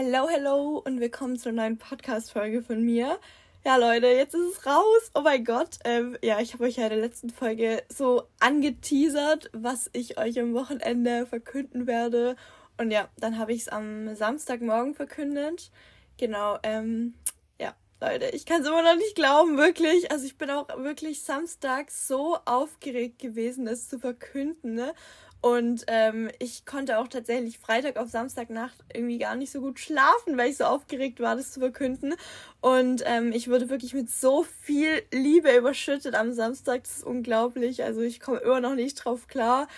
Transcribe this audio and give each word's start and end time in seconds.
Hello, 0.00 0.28
hello 0.28 0.80
und 0.86 1.00
willkommen 1.00 1.36
zur 1.36 1.50
neuen 1.50 1.76
Podcast-Folge 1.76 2.62
von 2.62 2.84
mir. 2.84 3.18
Ja, 3.64 3.74
Leute, 3.74 4.06
jetzt 4.06 4.32
ist 4.32 4.58
es 4.58 4.64
raus. 4.64 5.10
Oh 5.12 5.22
mein 5.22 5.44
Gott. 5.44 5.80
Ähm, 5.84 6.16
ja, 6.22 6.38
ich 6.38 6.52
habe 6.52 6.62
euch 6.62 6.76
ja 6.76 6.84
in 6.84 6.90
der 6.90 7.00
letzten 7.00 7.30
Folge 7.30 7.82
so 7.88 8.22
angeteasert, 8.38 9.50
was 9.52 9.90
ich 9.92 10.16
euch 10.16 10.38
am 10.38 10.54
Wochenende 10.54 11.26
verkünden 11.26 11.88
werde. 11.88 12.36
Und 12.76 12.92
ja, 12.92 13.08
dann 13.16 13.38
habe 13.38 13.52
ich 13.52 13.62
es 13.62 13.68
am 13.68 14.14
Samstagmorgen 14.14 14.94
verkündet. 14.94 15.72
Genau, 16.16 16.58
ähm, 16.62 17.14
ja, 17.60 17.74
Leute, 18.00 18.26
ich 18.26 18.46
kann 18.46 18.62
es 18.62 18.68
immer 18.68 18.84
noch 18.84 18.94
nicht 18.94 19.16
glauben, 19.16 19.56
wirklich. 19.56 20.12
Also 20.12 20.26
ich 20.26 20.38
bin 20.38 20.48
auch 20.50 20.68
wirklich 20.78 21.24
Samstag 21.24 21.90
so 21.90 22.38
aufgeregt 22.44 23.18
gewesen, 23.18 23.66
es 23.66 23.88
zu 23.88 23.98
verkünden, 23.98 24.74
ne? 24.74 24.94
Und 25.40 25.84
ähm, 25.86 26.30
ich 26.40 26.66
konnte 26.66 26.98
auch 26.98 27.06
tatsächlich 27.06 27.58
Freitag 27.58 27.96
auf 27.96 28.08
Samstagnacht 28.08 28.76
irgendwie 28.92 29.18
gar 29.18 29.36
nicht 29.36 29.52
so 29.52 29.60
gut 29.60 29.78
schlafen, 29.78 30.36
weil 30.36 30.50
ich 30.50 30.56
so 30.56 30.64
aufgeregt 30.64 31.20
war, 31.20 31.36
das 31.36 31.52
zu 31.52 31.60
verkünden. 31.60 32.14
Und 32.60 33.02
ähm, 33.06 33.30
ich 33.32 33.48
wurde 33.48 33.70
wirklich 33.70 33.94
mit 33.94 34.10
so 34.10 34.42
viel 34.42 35.02
Liebe 35.12 35.56
überschüttet 35.56 36.16
am 36.16 36.32
Samstag. 36.32 36.82
Das 36.82 36.98
ist 36.98 37.04
unglaublich. 37.04 37.84
Also 37.84 38.00
ich 38.00 38.18
komme 38.18 38.38
immer 38.38 38.60
noch 38.60 38.74
nicht 38.74 38.96
drauf 38.96 39.28
klar. 39.28 39.68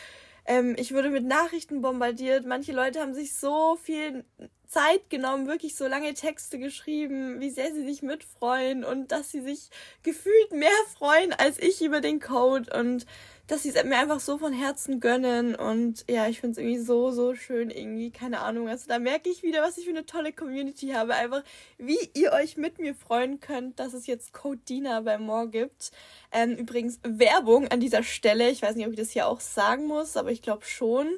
Ähm, 0.46 0.74
ich 0.78 0.94
wurde 0.94 1.10
mit 1.10 1.26
Nachrichten 1.26 1.82
bombardiert. 1.82 2.46
Manche 2.46 2.72
Leute 2.72 3.00
haben 3.00 3.12
sich 3.12 3.34
so 3.34 3.76
viel 3.76 4.24
Zeit 4.66 5.10
genommen, 5.10 5.48
wirklich 5.48 5.76
so 5.76 5.86
lange 5.86 6.14
Texte 6.14 6.58
geschrieben, 6.58 7.40
wie 7.40 7.50
sehr 7.50 7.74
sie 7.74 7.84
sich 7.84 8.02
mitfreuen 8.02 8.84
und 8.84 9.12
dass 9.12 9.30
sie 9.30 9.40
sich 9.40 9.68
gefühlt 10.04 10.52
mehr 10.52 10.70
freuen 10.96 11.32
als 11.32 11.58
ich 11.58 11.82
über 11.82 12.00
den 12.00 12.20
Code. 12.20 12.72
Und 12.78 13.04
dass 13.50 13.64
sie 13.64 13.70
es 13.70 13.84
mir 13.84 13.98
einfach 13.98 14.20
so 14.20 14.38
von 14.38 14.52
Herzen 14.52 15.00
gönnen. 15.00 15.56
Und 15.56 16.04
ja, 16.08 16.28
ich 16.28 16.40
finde 16.40 16.52
es 16.52 16.58
irgendwie 16.58 16.78
so, 16.78 17.10
so 17.10 17.34
schön 17.34 17.70
irgendwie. 17.70 18.10
Keine 18.10 18.40
Ahnung. 18.40 18.68
Also 18.68 18.86
da 18.86 18.98
merke 18.98 19.28
ich 19.28 19.42
wieder, 19.42 19.62
was 19.62 19.76
ich 19.76 19.84
für 19.84 19.90
eine 19.90 20.06
tolle 20.06 20.32
Community 20.32 20.90
habe. 20.90 21.14
Einfach, 21.14 21.42
wie 21.76 21.98
ihr 22.14 22.32
euch 22.32 22.56
mit 22.56 22.78
mir 22.78 22.94
freuen 22.94 23.40
könnt, 23.40 23.80
dass 23.80 23.92
es 23.92 24.06
jetzt 24.06 24.32
Code 24.32 24.60
Dina 24.68 25.00
bei 25.00 25.18
More 25.18 25.48
gibt. 25.48 25.90
Ähm, 26.30 26.54
übrigens, 26.54 27.00
Werbung 27.02 27.66
an 27.68 27.80
dieser 27.80 28.04
Stelle. 28.04 28.50
Ich 28.50 28.62
weiß 28.62 28.76
nicht, 28.76 28.86
ob 28.86 28.92
ich 28.92 28.98
das 28.98 29.10
hier 29.10 29.26
auch 29.26 29.40
sagen 29.40 29.86
muss, 29.86 30.16
aber 30.16 30.30
ich 30.30 30.42
glaube 30.42 30.64
schon. 30.64 31.08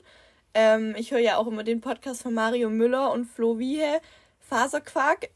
Ähm, 0.55 0.94
ich 0.96 1.11
höre 1.11 1.19
ja 1.19 1.36
auch 1.36 1.46
immer 1.46 1.64
den 1.64 1.83
Podcast 1.83 2.22
von 2.22 2.33
Mario 2.33 2.70
Müller 2.70 3.12
und 3.12 3.27
Flo 3.27 3.58
Wiehe. 3.58 4.00
Faserquark. 4.41 5.28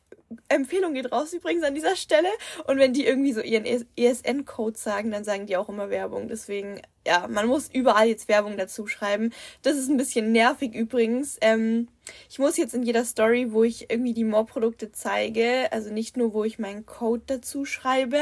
Empfehlung 0.48 0.94
geht 0.94 1.12
raus 1.12 1.32
übrigens 1.32 1.64
an 1.64 1.74
dieser 1.74 1.96
Stelle. 1.96 2.28
Und 2.66 2.78
wenn 2.78 2.92
die 2.92 3.06
irgendwie 3.06 3.32
so 3.32 3.40
ihren 3.40 3.64
ESN-Code 3.96 4.78
sagen, 4.78 5.10
dann 5.10 5.24
sagen 5.24 5.46
die 5.46 5.56
auch 5.56 5.68
immer 5.68 5.90
Werbung. 5.90 6.28
Deswegen, 6.28 6.80
ja, 7.06 7.28
man 7.28 7.46
muss 7.46 7.70
überall 7.72 8.08
jetzt 8.08 8.28
Werbung 8.28 8.56
dazu 8.56 8.86
schreiben. 8.88 9.32
Das 9.62 9.76
ist 9.76 9.88
ein 9.88 9.96
bisschen 9.96 10.32
nervig 10.32 10.74
übrigens. 10.74 11.38
Ähm, 11.40 11.86
ich 12.28 12.38
muss 12.38 12.56
jetzt 12.56 12.74
in 12.74 12.82
jeder 12.82 13.04
Story, 13.04 13.52
wo 13.52 13.62
ich 13.62 13.90
irgendwie 13.90 14.12
die 14.12 14.24
More-Produkte 14.24 14.90
zeige, 14.92 15.68
also 15.70 15.92
nicht 15.92 16.16
nur, 16.16 16.34
wo 16.34 16.44
ich 16.44 16.58
meinen 16.58 16.84
Code 16.84 17.22
dazu 17.26 17.64
schreibe, 17.64 18.18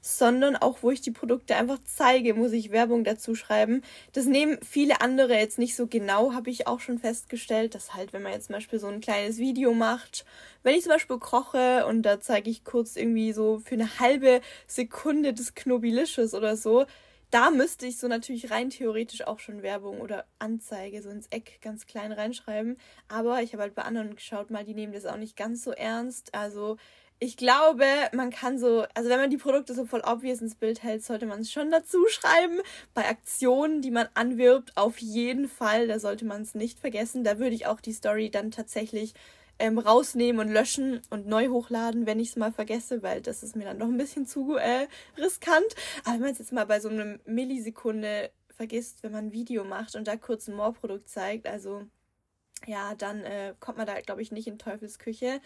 sondern 0.00 0.56
auch, 0.56 0.78
wo 0.82 0.90
ich 0.90 1.00
die 1.00 1.12
Produkte 1.12 1.56
einfach 1.56 1.78
zeige, 1.84 2.34
muss 2.34 2.52
ich 2.52 2.72
Werbung 2.72 3.04
dazu 3.04 3.34
schreiben. 3.34 3.82
Das 4.12 4.26
nehmen 4.26 4.58
viele 4.62 5.00
andere 5.00 5.34
jetzt 5.34 5.58
nicht 5.58 5.76
so 5.76 5.86
genau, 5.86 6.32
habe 6.32 6.50
ich 6.50 6.66
auch 6.66 6.80
schon 6.80 6.98
festgestellt, 6.98 7.74
dass 7.74 7.94
halt, 7.94 8.12
wenn 8.12 8.22
man 8.22 8.32
jetzt 8.32 8.46
zum 8.46 8.54
Beispiel 8.54 8.78
so 8.80 8.88
ein 8.88 9.00
kleines 9.00 9.38
Video 9.38 9.74
macht, 9.74 10.24
wenn 10.62 10.74
ich 10.74 10.82
zum 10.82 10.92
Beispiel 10.92 11.18
koche 11.18 11.86
und 11.86 12.02
da 12.02 12.20
zeige 12.20 12.50
ich 12.50 12.64
kurz 12.64 12.96
irgendwie 12.96 13.32
so 13.32 13.60
für 13.64 13.74
eine 13.74 13.98
halbe 14.00 14.40
Sekunde 14.66 15.32
das 15.32 15.54
Knobilicious 15.54 16.34
oder 16.34 16.56
so, 16.56 16.84
da 17.34 17.50
müsste 17.50 17.86
ich 17.86 17.98
so 17.98 18.06
natürlich 18.06 18.52
rein 18.52 18.70
theoretisch 18.70 19.26
auch 19.26 19.40
schon 19.40 19.64
Werbung 19.64 20.00
oder 20.00 20.24
Anzeige 20.38 21.02
so 21.02 21.10
ins 21.10 21.26
Eck 21.30 21.58
ganz 21.62 21.84
klein 21.84 22.12
reinschreiben. 22.12 22.76
Aber 23.08 23.42
ich 23.42 23.52
habe 23.52 23.64
halt 23.64 23.74
bei 23.74 23.82
anderen 23.82 24.14
geschaut 24.14 24.52
mal, 24.52 24.64
die 24.64 24.74
nehmen 24.74 24.92
das 24.92 25.04
auch 25.04 25.16
nicht 25.16 25.36
ganz 25.36 25.64
so 25.64 25.72
ernst. 25.72 26.32
Also 26.32 26.76
ich 27.18 27.36
glaube, 27.36 27.86
man 28.12 28.30
kann 28.30 28.56
so, 28.56 28.84
also 28.94 29.10
wenn 29.10 29.18
man 29.18 29.30
die 29.30 29.36
Produkte 29.36 29.74
so 29.74 29.84
voll 29.84 30.02
obvious 30.06 30.42
ins 30.42 30.54
Bild 30.54 30.84
hält, 30.84 31.04
sollte 31.04 31.26
man 31.26 31.40
es 31.40 31.50
schon 31.50 31.72
dazu 31.72 32.06
schreiben. 32.06 32.60
Bei 32.94 33.08
Aktionen, 33.08 33.82
die 33.82 33.90
man 33.90 34.06
anwirbt, 34.14 34.76
auf 34.76 34.98
jeden 34.98 35.48
Fall, 35.48 35.88
da 35.88 35.98
sollte 35.98 36.24
man 36.24 36.42
es 36.42 36.54
nicht 36.54 36.78
vergessen. 36.78 37.24
Da 37.24 37.40
würde 37.40 37.56
ich 37.56 37.66
auch 37.66 37.80
die 37.80 37.94
Story 37.94 38.30
dann 38.30 38.52
tatsächlich 38.52 39.12
ähm, 39.58 39.78
rausnehmen 39.78 40.46
und 40.46 40.52
löschen 40.52 41.00
und 41.10 41.26
neu 41.26 41.48
hochladen, 41.48 42.06
wenn 42.06 42.20
ich 42.20 42.30
es 42.30 42.36
mal 42.36 42.52
vergesse, 42.52 43.02
weil 43.02 43.20
das 43.20 43.42
ist 43.42 43.56
mir 43.56 43.64
dann 43.64 43.78
doch 43.78 43.86
ein 43.86 43.96
bisschen 43.96 44.26
zu 44.26 44.56
äh, 44.56 44.88
riskant. 45.16 45.74
Aber 46.04 46.14
wenn 46.14 46.20
man 46.22 46.32
es 46.32 46.38
jetzt 46.38 46.52
mal 46.52 46.66
bei 46.66 46.80
so 46.80 46.88
einer 46.88 47.18
Millisekunde 47.24 48.30
vergisst, 48.48 49.02
wenn 49.02 49.12
man 49.12 49.26
ein 49.26 49.32
Video 49.32 49.64
macht 49.64 49.96
und 49.96 50.06
da 50.06 50.16
kurz 50.16 50.48
ein 50.48 50.56
Moorprodukt 50.56 51.08
zeigt, 51.08 51.46
also 51.46 51.82
ja, 52.66 52.94
dann 52.94 53.24
äh, 53.24 53.54
kommt 53.60 53.78
man 53.78 53.86
da, 53.86 54.00
glaube 54.00 54.22
ich, 54.22 54.32
nicht 54.32 54.46
in 54.46 54.58
Teufelsküche. 54.58 55.40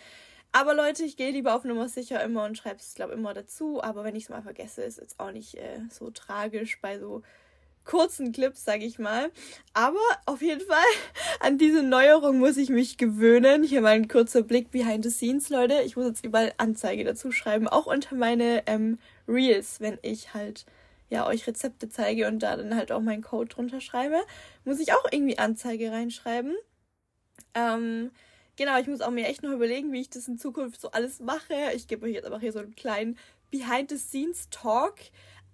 Aber 0.52 0.74
Leute, 0.74 1.04
ich 1.04 1.16
gehe 1.16 1.30
lieber 1.30 1.54
auf 1.54 1.64
Nummer 1.64 1.88
sicher 1.88 2.22
immer 2.22 2.44
und 2.44 2.56
schreibe 2.56 2.80
es, 2.80 2.94
glaube 2.94 3.12
ich, 3.12 3.18
immer 3.18 3.34
dazu. 3.34 3.82
Aber 3.82 4.04
wenn 4.04 4.16
ich 4.16 4.24
es 4.24 4.28
mal 4.30 4.42
vergesse, 4.42 4.82
ist 4.82 4.98
es 4.98 5.18
auch 5.18 5.30
nicht 5.30 5.56
äh, 5.56 5.80
so 5.90 6.10
tragisch 6.10 6.80
bei 6.80 6.98
so 6.98 7.22
kurzen 7.88 8.32
Clips, 8.32 8.64
sage 8.64 8.84
ich 8.84 8.98
mal. 8.98 9.30
Aber 9.72 9.98
auf 10.26 10.42
jeden 10.42 10.60
Fall 10.60 10.84
an 11.40 11.58
diese 11.58 11.82
Neuerung 11.82 12.38
muss 12.38 12.56
ich 12.56 12.68
mich 12.68 12.98
gewöhnen. 12.98 13.62
Hier 13.64 13.80
mal 13.80 13.94
ein 13.94 14.08
kurzer 14.08 14.42
Blick 14.42 14.70
behind 14.70 15.04
the 15.04 15.10
scenes, 15.10 15.48
Leute. 15.48 15.80
Ich 15.82 15.96
muss 15.96 16.06
jetzt 16.06 16.24
überall 16.24 16.52
Anzeige 16.58 17.04
dazu 17.04 17.32
schreiben, 17.32 17.66
auch 17.66 17.86
unter 17.86 18.14
meine 18.14 18.62
ähm, 18.66 18.98
Reels, 19.26 19.80
wenn 19.80 19.98
ich 20.02 20.34
halt 20.34 20.66
ja 21.10 21.26
euch 21.26 21.46
Rezepte 21.46 21.88
zeige 21.88 22.28
und 22.28 22.40
da 22.40 22.56
dann 22.56 22.76
halt 22.76 22.92
auch 22.92 23.00
meinen 23.00 23.22
Code 23.22 23.48
drunter 23.48 23.80
schreibe, 23.80 24.20
muss 24.64 24.78
ich 24.78 24.92
auch 24.92 25.04
irgendwie 25.10 25.38
Anzeige 25.38 25.90
reinschreiben. 25.90 26.54
Ähm, 27.54 28.10
Genau, 28.58 28.76
ich 28.76 28.88
muss 28.88 29.02
auch 29.02 29.12
mir 29.12 29.28
echt 29.28 29.44
noch 29.44 29.52
überlegen, 29.52 29.92
wie 29.92 30.00
ich 30.00 30.10
das 30.10 30.26
in 30.26 30.36
Zukunft 30.36 30.80
so 30.80 30.90
alles 30.90 31.20
mache. 31.20 31.54
Ich 31.76 31.86
gebe 31.86 32.04
euch 32.04 32.14
jetzt 32.14 32.24
einfach 32.24 32.40
hier 32.40 32.50
so 32.52 32.58
einen 32.58 32.74
kleinen 32.74 33.16
Behind-the-Scenes-Talk 33.52 34.96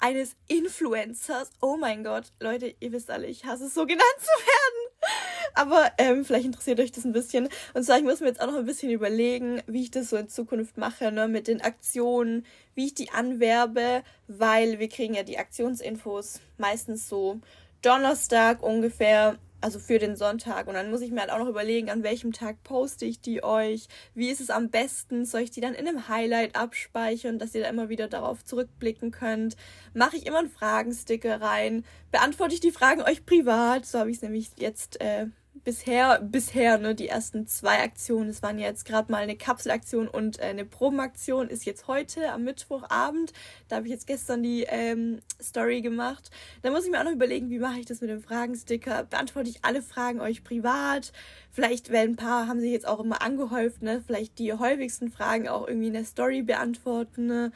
eines 0.04 0.36
Influencers. 0.48 1.48
Oh 1.62 1.78
mein 1.78 2.04
Gott, 2.04 2.24
Leute, 2.38 2.74
ihr 2.78 2.92
wisst 2.92 3.10
alle, 3.10 3.26
ich 3.26 3.46
hasse 3.46 3.64
es 3.64 3.72
so 3.72 3.86
genannt 3.86 4.04
zu 4.18 4.46
werden. 4.46 5.10
Aber 5.54 5.92
ähm, 5.96 6.26
vielleicht 6.26 6.44
interessiert 6.44 6.78
euch 6.78 6.92
das 6.92 7.06
ein 7.06 7.14
bisschen. 7.14 7.48
Und 7.72 7.84
zwar, 7.84 7.96
ich 7.96 8.04
muss 8.04 8.20
mir 8.20 8.26
jetzt 8.26 8.42
auch 8.42 8.48
noch 8.48 8.58
ein 8.58 8.66
bisschen 8.66 8.90
überlegen, 8.90 9.62
wie 9.66 9.84
ich 9.84 9.90
das 9.90 10.10
so 10.10 10.18
in 10.18 10.28
Zukunft 10.28 10.76
mache, 10.76 11.10
ne, 11.10 11.26
mit 11.26 11.48
den 11.48 11.62
Aktionen, 11.62 12.44
wie 12.74 12.86
ich 12.86 12.94
die 12.94 13.12
anwerbe, 13.12 14.02
weil 14.26 14.78
wir 14.78 14.90
kriegen 14.90 15.14
ja 15.14 15.22
die 15.22 15.38
Aktionsinfos 15.38 16.40
meistens 16.58 17.08
so 17.08 17.40
Donnerstag 17.80 18.62
ungefähr 18.62 19.38
also 19.64 19.78
für 19.78 19.98
den 19.98 20.14
Sonntag. 20.14 20.68
Und 20.68 20.74
dann 20.74 20.90
muss 20.90 21.00
ich 21.00 21.10
mir 21.10 21.22
halt 21.22 21.30
auch 21.30 21.38
noch 21.38 21.48
überlegen, 21.48 21.88
an 21.88 22.02
welchem 22.02 22.32
Tag 22.32 22.62
poste 22.64 23.06
ich 23.06 23.22
die 23.22 23.42
euch, 23.42 23.88
wie 24.14 24.28
ist 24.28 24.42
es 24.42 24.50
am 24.50 24.68
besten, 24.68 25.24
soll 25.24 25.40
ich 25.40 25.50
die 25.50 25.62
dann 25.62 25.72
in 25.72 25.88
einem 25.88 26.06
Highlight 26.06 26.54
abspeichern, 26.54 27.38
dass 27.38 27.54
ihr 27.54 27.62
da 27.62 27.70
immer 27.70 27.88
wieder 27.88 28.06
darauf 28.06 28.44
zurückblicken 28.44 29.10
könnt. 29.10 29.56
Mache 29.94 30.18
ich 30.18 30.26
immer 30.26 30.40
einen 30.40 30.50
Fragensticker 30.50 31.40
rein, 31.40 31.82
beantworte 32.12 32.52
ich 32.52 32.60
die 32.60 32.72
Fragen 32.72 33.00
euch 33.00 33.24
privat, 33.24 33.86
so 33.86 33.98
habe 33.98 34.10
ich 34.10 34.16
es 34.16 34.22
nämlich 34.22 34.50
jetzt 34.58 35.00
äh, 35.00 35.28
bisher, 35.64 36.20
bisher, 36.20 36.78
ne, 36.78 36.94
die 36.94 37.08
ersten 37.08 37.46
zwei 37.46 37.82
Aktionen, 37.82 38.28
es 38.28 38.42
waren 38.42 38.58
ja 38.58 38.68
jetzt 38.68 38.84
gerade 38.84 39.10
mal 39.10 39.22
eine 39.22 39.36
Kapselaktion 39.36 40.06
und 40.06 40.38
äh, 40.38 40.44
eine 40.44 40.64
Probenaktion, 40.64 41.48
ist 41.48 41.64
jetzt 41.64 41.88
heute 41.88 42.30
am 42.30 42.44
Mittwochabend. 42.44 43.32
Da 43.68 43.76
habe 43.76 43.86
ich 43.86 43.92
jetzt 43.92 44.06
gestern 44.06 44.42
die 44.42 44.64
ähm, 44.68 45.20
Story 45.42 45.80
gemacht. 45.80 46.30
Da 46.62 46.70
muss 46.70 46.84
ich 46.84 46.90
mir 46.90 47.00
auch 47.00 47.04
noch 47.04 47.12
überlegen, 47.12 47.50
wie 47.50 47.58
mache 47.58 47.80
ich 47.80 47.86
das 47.86 48.02
mit 48.02 48.10
dem 48.10 48.20
Fragensticker? 48.20 49.04
Beantworte 49.04 49.48
ich 49.48 49.64
alle 49.64 49.82
Fragen 49.82 50.20
euch 50.20 50.44
privat? 50.44 51.12
Vielleicht, 51.50 51.90
weil 51.90 52.08
ein 52.08 52.16
paar 52.16 52.46
haben 52.46 52.60
sich 52.60 52.72
jetzt 52.72 52.86
auch 52.86 53.00
immer 53.00 53.22
angehäuft, 53.22 53.82
ne? 53.82 54.02
Vielleicht 54.06 54.38
die 54.38 54.52
häufigsten 54.52 55.10
Fragen 55.10 55.48
auch 55.48 55.66
irgendwie 55.66 55.88
in 55.88 55.94
der 55.94 56.04
Story 56.04 56.42
beantworten, 56.42 57.26
ne? 57.26 57.52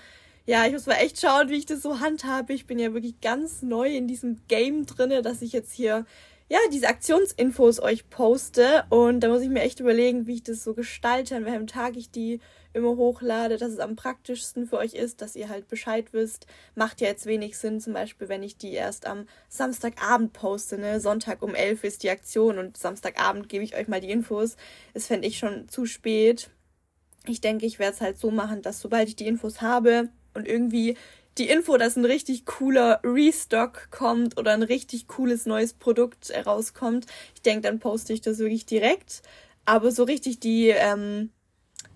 ja, 0.46 0.64
ich 0.64 0.72
muss 0.72 0.86
mal 0.86 0.94
echt 0.94 1.20
schauen, 1.20 1.50
wie 1.50 1.58
ich 1.58 1.66
das 1.66 1.82
so 1.82 2.00
handhabe. 2.00 2.54
Ich 2.54 2.66
bin 2.66 2.78
ja 2.78 2.94
wirklich 2.94 3.20
ganz 3.20 3.60
neu 3.60 3.94
in 3.94 4.08
diesem 4.08 4.40
Game 4.48 4.86
drinne, 4.86 5.20
dass 5.20 5.42
ich 5.42 5.52
jetzt 5.52 5.74
hier 5.74 6.06
ja, 6.48 6.58
diese 6.72 6.88
Aktionsinfos 6.88 7.80
euch 7.80 8.08
poste. 8.08 8.84
Und 8.88 9.20
da 9.20 9.28
muss 9.28 9.42
ich 9.42 9.48
mir 9.48 9.60
echt 9.60 9.80
überlegen, 9.80 10.26
wie 10.26 10.34
ich 10.34 10.42
das 10.42 10.64
so 10.64 10.74
gestalte, 10.74 11.36
an 11.36 11.44
welchem 11.44 11.66
Tag 11.66 11.96
ich 11.96 12.10
die 12.10 12.40
immer 12.72 12.96
hochlade, 12.96 13.58
dass 13.58 13.72
es 13.72 13.80
am 13.80 13.96
praktischsten 13.96 14.66
für 14.66 14.78
euch 14.78 14.94
ist, 14.94 15.20
dass 15.20 15.36
ihr 15.36 15.48
halt 15.48 15.68
Bescheid 15.68 16.12
wisst. 16.12 16.46
Macht 16.74 17.00
ja 17.00 17.08
jetzt 17.08 17.26
wenig 17.26 17.58
Sinn, 17.58 17.80
zum 17.80 17.92
Beispiel, 17.92 18.28
wenn 18.28 18.42
ich 18.42 18.56
die 18.56 18.72
erst 18.72 19.06
am 19.06 19.26
Samstagabend 19.48 20.32
poste, 20.32 20.78
ne? 20.78 21.00
Sonntag 21.00 21.42
um 21.42 21.54
11 21.54 21.84
ist 21.84 22.02
die 22.02 22.10
Aktion 22.10 22.58
und 22.58 22.76
Samstagabend 22.76 23.48
gebe 23.48 23.64
ich 23.64 23.76
euch 23.76 23.88
mal 23.88 24.00
die 24.00 24.10
Infos. 24.10 24.56
Das 24.94 25.06
fände 25.06 25.28
ich 25.28 25.38
schon 25.38 25.68
zu 25.68 25.86
spät. 25.86 26.50
Ich 27.26 27.40
denke, 27.40 27.66
ich 27.66 27.78
werde 27.78 27.94
es 27.94 28.00
halt 28.00 28.18
so 28.18 28.30
machen, 28.30 28.62
dass 28.62 28.80
sobald 28.80 29.08
ich 29.08 29.16
die 29.16 29.26
Infos 29.26 29.60
habe 29.60 30.08
und 30.34 30.46
irgendwie 30.46 30.96
die 31.38 31.48
Info, 31.48 31.76
dass 31.76 31.96
ein 31.96 32.04
richtig 32.04 32.46
cooler 32.46 33.00
Restock 33.04 33.90
kommt 33.90 34.38
oder 34.38 34.52
ein 34.52 34.62
richtig 34.62 35.06
cooles 35.06 35.46
neues 35.46 35.72
Produkt 35.72 36.32
rauskommt, 36.46 37.06
ich 37.34 37.42
denke, 37.42 37.62
dann 37.62 37.78
poste 37.78 38.12
ich 38.12 38.20
das 38.20 38.38
wirklich 38.38 38.66
direkt. 38.66 39.22
Aber 39.64 39.90
so 39.92 40.04
richtig 40.04 40.40
die 40.40 40.68
ähm, 40.68 41.30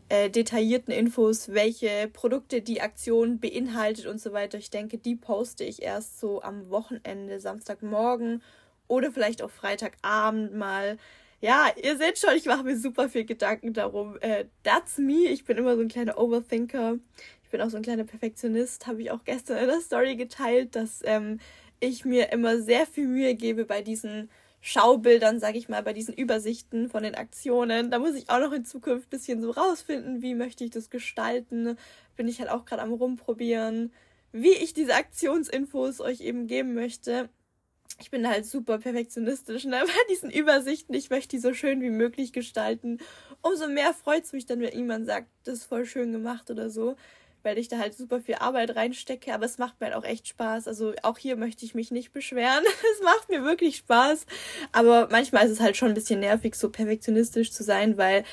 äh, 0.09 0.31
detaillierten 0.31 0.93
Infos, 0.93 1.53
welche 1.53 2.09
Produkte 2.13 2.61
die 2.61 2.81
Aktion 2.81 3.41
beinhaltet 3.41 4.07
und 4.07 4.21
so 4.21 4.33
weiter, 4.33 4.59
ich 4.59 4.71
denke, 4.71 4.99
die 4.99 5.17
poste 5.17 5.65
ich 5.65 5.83
erst 5.83 6.21
so 6.21 6.43
am 6.43 6.71
Wochenende, 6.71 7.41
Samstagmorgen 7.41 8.43
oder 8.89 9.11
vielleicht 9.11 9.43
auch 9.43 9.51
Freitagabend 9.51 10.55
mal 10.55 10.99
ja, 11.43 11.67
ihr 11.83 11.97
seht 11.97 12.21
schon, 12.21 12.37
ich 12.37 12.47
mache 12.47 12.63
mir 12.63 12.79
super 12.79 13.09
viel 13.09 13.25
Gedanken 13.25 13.73
darum. 13.73 14.17
Äh, 14.21 14.45
that's 14.63 14.99
me. 14.99 15.27
Ich 15.27 15.45
bin 15.45 15.59
immer 15.59 15.75
so 15.75 15.83
ein 15.83 15.89
kleiner 15.89 16.17
Overthinker. 16.17 16.99
Bin 17.53 17.61
auch 17.61 17.69
so 17.69 17.77
ein 17.77 17.83
kleiner 17.83 18.05
Perfektionist. 18.05 18.87
Habe 18.87 19.03
ich 19.03 19.11
auch 19.11 19.25
gestern 19.25 19.59
in 19.59 19.67
der 19.67 19.83
Story 19.83 20.17
geteilt, 20.17 20.75
dass 20.75 21.03
ähm, 21.05 21.39
ich 21.81 22.07
mir 22.07 22.33
immer 22.33 22.59
sehr 22.59 22.87
viel 22.87 23.07
Mühe 23.07 23.35
gebe 23.35 23.67
bei 23.67 23.83
diesen 23.83 24.31
Schaubildern, 24.63 25.39
sage 25.39 25.59
ich 25.59 25.69
mal, 25.69 25.83
bei 25.83 25.93
diesen 25.93 26.15
Übersichten 26.15 26.89
von 26.89 27.03
den 27.03 27.15
Aktionen. 27.15 27.91
Da 27.91 27.99
muss 27.99 28.15
ich 28.15 28.31
auch 28.31 28.39
noch 28.39 28.53
in 28.53 28.65
Zukunft 28.65 29.09
ein 29.09 29.11
bisschen 29.11 29.43
so 29.43 29.51
rausfinden, 29.51 30.23
wie 30.23 30.35
möchte 30.35 30.65
ich 30.65 30.71
das 30.71 30.89
gestalten. 30.89 31.77
Bin 32.17 32.27
ich 32.27 32.41
halt 32.41 32.49
auch 32.49 32.65
gerade 32.65 32.81
am 32.81 32.95
rumprobieren, 32.95 33.93
wie 34.33 34.53
ich 34.53 34.73
diese 34.73 34.95
Aktionsinfos 34.95 36.01
euch 36.01 36.23
eben 36.23 36.47
geben 36.47 36.73
möchte. 36.73 37.29
Ich 38.01 38.11
bin 38.11 38.27
halt 38.27 38.47
super 38.47 38.79
perfektionistisch 38.79 39.67
ne? 39.67 39.83
bei 39.85 40.13
diesen 40.15 40.31
Übersichten. 40.31 40.95
Ich 40.95 41.11
möchte 41.11 41.37
die 41.37 41.41
so 41.41 41.53
schön 41.53 41.83
wie 41.83 41.91
möglich 41.91 42.33
gestalten. 42.33 42.97
Umso 43.43 43.69
mehr 43.69 43.93
freut 43.93 44.25
es 44.25 44.33
mich 44.33 44.47
dann, 44.47 44.61
wenn 44.61 44.75
jemand 44.75 45.05
sagt, 45.05 45.29
das 45.45 45.59
ist 45.59 45.65
voll 45.65 45.85
schön 45.85 46.13
gemacht 46.13 46.51
oder 46.51 46.71
so 46.71 46.97
weil 47.43 47.59
ich 47.59 47.69
da 47.69 47.79
halt 47.79 47.95
super 47.95 48.21
viel 48.21 48.37
Arbeit 48.37 48.77
reinstecke, 48.77 49.33
aber 49.33 49.47
es 49.47 49.59
macht 49.59 49.81
mir 49.81 49.87
halt 49.87 49.97
auch 49.97 50.05
echt 50.05 50.29
Spaß. 50.29 50.69
Also 50.69 50.93
auch 51.03 51.19
hier 51.19 51.37
möchte 51.37 51.65
ich 51.65 51.75
mich 51.75 51.91
nicht 51.91 52.13
beschweren. 52.13 52.65
es 52.95 53.03
macht 53.03 53.29
mir 53.29 53.45
wirklich 53.45 53.77
Spaß. 53.79 54.27
Aber 54.73 55.09
manchmal 55.11 55.47
ist 55.47 55.53
es 55.53 55.61
halt 55.61 55.77
schon 55.77 55.89
ein 55.89 55.95
bisschen 55.95 56.21
nervig, 56.21 56.55
so 56.55 56.71
perfektionistisch 56.71 57.53
zu 57.53 57.63
sein, 57.63 57.97
weil 57.97 58.25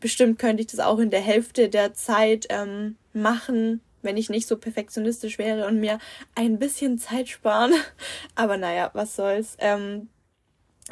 bestimmt 0.00 0.38
könnte 0.38 0.62
ich 0.62 0.68
das 0.68 0.80
auch 0.80 0.98
in 0.98 1.10
der 1.10 1.20
Hälfte 1.20 1.68
der 1.68 1.94
Zeit 1.94 2.46
ähm, 2.50 2.96
machen, 3.12 3.80
wenn 4.02 4.16
ich 4.16 4.30
nicht 4.30 4.48
so 4.48 4.58
perfektionistisch 4.58 5.38
wäre 5.38 5.66
und 5.66 5.80
mir 5.80 5.98
ein 6.34 6.58
bisschen 6.58 6.98
Zeit 6.98 7.28
sparen. 7.28 7.72
Aber 8.34 8.56
naja, 8.56 8.90
was 8.94 9.16
soll's. 9.16 9.56
Ähm, 9.60 10.08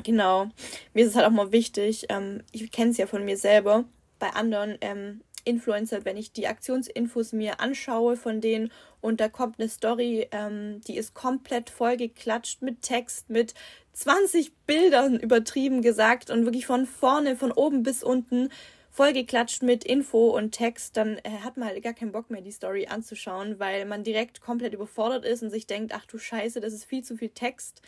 genau. 0.02 0.48
Mir 0.94 1.04
ist 1.04 1.10
es 1.10 1.16
halt 1.16 1.26
auch 1.26 1.32
mal 1.32 1.52
wichtig, 1.52 2.06
ähm, 2.08 2.42
ich 2.52 2.70
kenne 2.70 2.92
es 2.92 2.96
ja 2.96 3.06
von 3.06 3.24
mir 3.24 3.36
selber, 3.36 3.84
bei 4.18 4.30
anderen 4.30 4.78
ähm, 4.80 5.22
Influencer, 5.44 6.04
wenn 6.04 6.16
ich 6.16 6.32
die 6.32 6.46
Aktionsinfos 6.46 7.32
mir 7.32 7.60
anschaue 7.60 8.16
von 8.16 8.40
denen 8.40 8.70
und 9.00 9.20
da 9.20 9.28
kommt 9.28 9.58
eine 9.58 9.68
Story, 9.68 10.28
ähm, 10.32 10.80
die 10.86 10.96
ist 10.96 11.14
komplett 11.14 11.70
vollgeklatscht 11.70 12.62
mit 12.62 12.82
Text, 12.82 13.30
mit 13.30 13.54
20 13.92 14.52
Bildern 14.66 15.18
übertrieben 15.18 15.82
gesagt 15.82 16.30
und 16.30 16.44
wirklich 16.44 16.66
von 16.66 16.86
vorne, 16.86 17.36
von 17.36 17.52
oben 17.52 17.82
bis 17.82 18.02
unten 18.02 18.50
vollgeklatscht 18.90 19.62
mit 19.62 19.84
Info 19.84 20.36
und 20.36 20.52
Text, 20.52 20.96
dann 20.96 21.18
äh, 21.18 21.30
hat 21.42 21.56
man 21.56 21.68
halt 21.68 21.82
gar 21.82 21.94
keinen 21.94 22.12
Bock 22.12 22.30
mehr, 22.30 22.42
die 22.42 22.50
Story 22.50 22.86
anzuschauen, 22.86 23.58
weil 23.58 23.86
man 23.86 24.04
direkt 24.04 24.40
komplett 24.40 24.74
überfordert 24.74 25.24
ist 25.24 25.42
und 25.42 25.50
sich 25.50 25.66
denkt, 25.66 25.92
ach 25.94 26.06
du 26.06 26.18
Scheiße, 26.18 26.60
das 26.60 26.72
ist 26.72 26.84
viel 26.84 27.04
zu 27.04 27.16
viel 27.16 27.30
Text. 27.30 27.82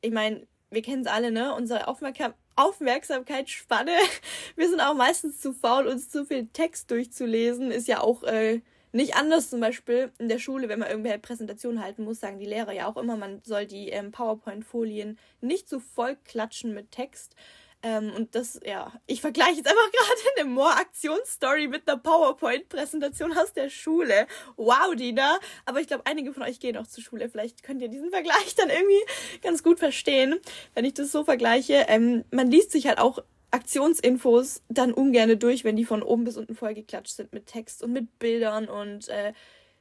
Ich 0.00 0.10
meine, 0.12 0.46
wir 0.70 0.82
kennen 0.82 1.02
es 1.02 1.08
alle, 1.08 1.30
ne? 1.30 1.54
Unsere 1.54 1.88
Aufmerksam 1.88 2.34
Aufmerksamkeitsspanne. 2.60 3.92
Wir 4.56 4.68
sind 4.68 4.80
auch 4.80 4.94
meistens 4.94 5.40
zu 5.40 5.54
faul, 5.54 5.86
uns 5.86 6.10
zu 6.10 6.26
viel 6.26 6.48
Text 6.52 6.90
durchzulesen. 6.90 7.70
Ist 7.70 7.88
ja 7.88 8.00
auch 8.00 8.22
äh, 8.22 8.60
nicht 8.92 9.16
anders 9.16 9.48
zum 9.48 9.60
Beispiel 9.60 10.12
in 10.18 10.28
der 10.28 10.38
Schule, 10.38 10.68
wenn 10.68 10.78
man 10.78 10.90
irgendwelche 10.90 11.20
Präsentationen 11.20 11.82
halten 11.82 12.04
muss, 12.04 12.20
sagen 12.20 12.38
die 12.38 12.46
Lehrer 12.46 12.72
ja 12.72 12.86
auch 12.86 12.96
immer, 12.96 13.16
man 13.16 13.40
soll 13.44 13.66
die 13.66 13.88
ähm, 13.88 14.10
PowerPoint-Folien 14.10 15.18
nicht 15.40 15.68
so 15.68 15.78
voll 15.78 16.16
klatschen 16.24 16.74
mit 16.74 16.90
Text. 16.90 17.34
Ähm, 17.82 18.12
und 18.14 18.34
das, 18.34 18.60
ja, 18.64 18.92
ich 19.06 19.20
vergleiche 19.20 19.56
jetzt 19.56 19.68
einfach 19.68 19.90
gerade 19.92 20.20
eine 20.40 20.50
More-Aktionsstory 20.50 21.68
mit 21.68 21.88
einer 21.88 21.98
PowerPoint-Präsentation 21.98 23.32
aus 23.36 23.52
der 23.52 23.70
Schule. 23.70 24.26
Wow, 24.56 24.94
Dina. 24.94 25.38
Aber 25.64 25.80
ich 25.80 25.86
glaube, 25.86 26.04
einige 26.06 26.32
von 26.32 26.42
euch 26.42 26.60
gehen 26.60 26.76
auch 26.76 26.86
zur 26.86 27.02
Schule. 27.02 27.28
Vielleicht 27.28 27.62
könnt 27.62 27.80
ihr 27.80 27.88
diesen 27.88 28.10
Vergleich 28.10 28.54
dann 28.56 28.68
irgendwie 28.68 29.02
ganz 29.42 29.62
gut 29.62 29.78
verstehen, 29.78 30.38
wenn 30.74 30.84
ich 30.84 30.94
das 30.94 31.10
so 31.10 31.24
vergleiche. 31.24 31.86
Ähm, 31.88 32.24
man 32.30 32.50
liest 32.50 32.72
sich 32.72 32.86
halt 32.86 32.98
auch 32.98 33.22
Aktionsinfos 33.50 34.62
dann 34.68 34.92
ungerne 34.92 35.36
durch, 35.36 35.64
wenn 35.64 35.76
die 35.76 35.84
von 35.84 36.02
oben 36.02 36.24
bis 36.24 36.36
unten 36.36 36.54
vollgeklatscht 36.54 37.16
sind 37.16 37.32
mit 37.32 37.46
Text 37.46 37.82
und 37.82 37.92
mit 37.92 38.18
Bildern 38.18 38.68
und 38.68 39.08
äh, 39.08 39.32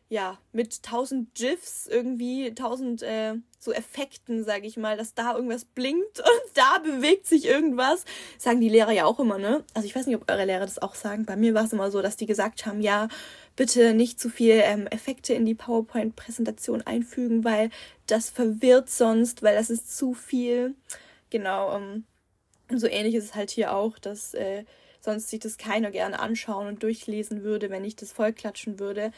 ja, 0.09 0.39
mit 0.51 0.81
tausend 0.81 1.35
GIFs 1.35 1.85
irgendwie, 1.85 2.53
tausend 2.55 3.03
äh, 3.03 3.35
so 3.59 3.71
Effekten, 3.71 4.43
sage 4.43 4.65
ich 4.65 4.75
mal, 4.75 4.97
dass 4.97 5.13
da 5.13 5.35
irgendwas 5.35 5.65
blinkt 5.65 6.19
und 6.19 6.41
da 6.55 6.79
bewegt 6.79 7.27
sich 7.27 7.45
irgendwas. 7.45 8.05
Sagen 8.39 8.59
die 8.59 8.69
Lehrer 8.69 8.91
ja 8.91 9.05
auch 9.05 9.19
immer, 9.19 9.37
ne? 9.37 9.63
Also 9.75 9.85
ich 9.85 9.95
weiß 9.95 10.07
nicht, 10.07 10.15
ob 10.15 10.29
eure 10.29 10.45
Lehrer 10.45 10.65
das 10.65 10.81
auch 10.81 10.95
sagen. 10.95 11.25
Bei 11.25 11.35
mir 11.35 11.53
war 11.53 11.65
es 11.65 11.73
immer 11.73 11.91
so, 11.91 12.01
dass 12.01 12.17
die 12.17 12.25
gesagt 12.25 12.65
haben, 12.65 12.81
ja, 12.81 13.07
bitte 13.55 13.93
nicht 13.93 14.19
zu 14.19 14.29
viel 14.29 14.61
ähm, 14.63 14.87
Effekte 14.87 15.33
in 15.33 15.45
die 15.45 15.53
PowerPoint-Präsentation 15.53 16.81
einfügen, 16.81 17.43
weil 17.43 17.69
das 18.07 18.31
verwirrt 18.31 18.89
sonst, 18.89 19.43
weil 19.43 19.55
das 19.55 19.69
ist 19.69 19.95
zu 19.95 20.15
viel. 20.15 20.73
Genau, 21.29 21.75
ähm, 21.75 22.05
so 22.73 22.87
ähnlich 22.87 23.13
ist 23.13 23.25
es 23.25 23.35
halt 23.35 23.51
hier 23.51 23.75
auch, 23.75 23.99
dass 23.99 24.33
äh, 24.33 24.63
sonst 25.01 25.29
sich 25.29 25.39
das 25.39 25.57
keiner 25.59 25.91
gerne 25.91 26.19
anschauen 26.19 26.67
und 26.67 26.81
durchlesen 26.81 27.43
würde, 27.43 27.69
wenn 27.69 27.83
ich 27.83 27.95
das 27.95 28.11
vollklatschen 28.11 28.79
würde. 28.79 29.11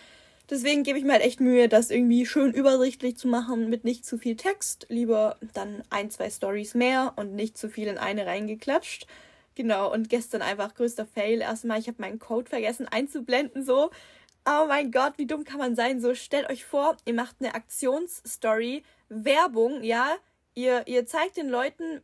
Deswegen 0.51 0.83
gebe 0.83 0.99
ich 0.99 1.05
mir 1.05 1.13
halt 1.13 1.23
echt 1.23 1.39
Mühe, 1.39 1.69
das 1.69 1.89
irgendwie 1.89 2.25
schön 2.25 2.53
übersichtlich 2.53 3.15
zu 3.15 3.29
machen 3.29 3.69
mit 3.69 3.85
nicht 3.85 4.05
zu 4.05 4.17
viel 4.17 4.35
Text. 4.35 4.85
Lieber 4.89 5.37
dann 5.53 5.81
ein, 5.89 6.11
zwei 6.11 6.29
Stories 6.29 6.75
mehr 6.75 7.13
und 7.15 7.33
nicht 7.33 7.57
zu 7.57 7.69
viel 7.69 7.87
in 7.87 7.97
eine 7.97 8.25
reingeklatscht. 8.25 9.07
Genau, 9.55 9.89
und 9.91 10.09
gestern 10.09 10.41
einfach 10.41 10.75
größter 10.75 11.05
Fail. 11.05 11.39
Erstmal, 11.39 11.79
ich 11.79 11.87
habe 11.87 12.01
meinen 12.01 12.19
Code 12.19 12.49
vergessen 12.49 12.85
einzublenden, 12.85 13.63
so. 13.63 13.91
Oh 14.45 14.65
mein 14.67 14.91
Gott, 14.91 15.13
wie 15.15 15.25
dumm 15.25 15.45
kann 15.45 15.57
man 15.59 15.77
sein? 15.77 16.01
So, 16.01 16.15
stellt 16.15 16.49
euch 16.49 16.65
vor, 16.65 16.97
ihr 17.05 17.13
macht 17.13 17.37
eine 17.39 17.55
Aktionsstory, 17.55 18.83
Werbung, 19.07 19.83
ja. 19.83 20.17
Ihr, 20.53 20.85
ihr 20.85 21.05
zeigt 21.05 21.37
den 21.37 21.47
Leuten, 21.47 22.01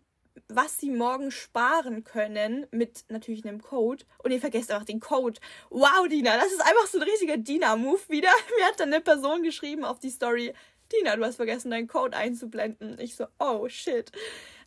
was 0.48 0.80
sie 0.80 0.92
morgen 0.92 1.32
sparen 1.32 2.04
können 2.04 2.68
mit 2.72 3.06
natürlich 3.10 3.46
einem 3.46 3.62
Code. 3.62 4.06
Und 4.24 4.32
ihr 4.32 4.40
vergesst 4.40 4.72
einfach 4.72 4.86
den 4.86 5.00
Code. 5.00 5.40
Wow, 5.70 6.08
Dina, 6.10 6.38
das 6.38 6.52
ist 6.52 6.62
einfach 6.62 6.88
so 6.88 7.00
ein 7.00 7.04
riesiger 7.04 7.38
Dina-Move 7.38 8.02
wieder. 8.10 8.30
Mir 8.58 8.66
hat 8.66 8.80
dann 8.80 8.94
eine 8.94 9.02
Person 9.02 9.44
geschrieben 9.44 9.86
auf 9.86 10.00
die 10.00 10.10
Story, 10.10 10.54
Dina, 10.92 11.16
du 11.16 11.26
hast 11.26 11.36
vergessen, 11.36 11.72
deinen 11.72 11.88
Code 11.88 12.16
einzublenden. 12.16 12.98
Ich 13.00 13.16
so, 13.16 13.26
oh 13.40 13.68
shit 13.68 14.12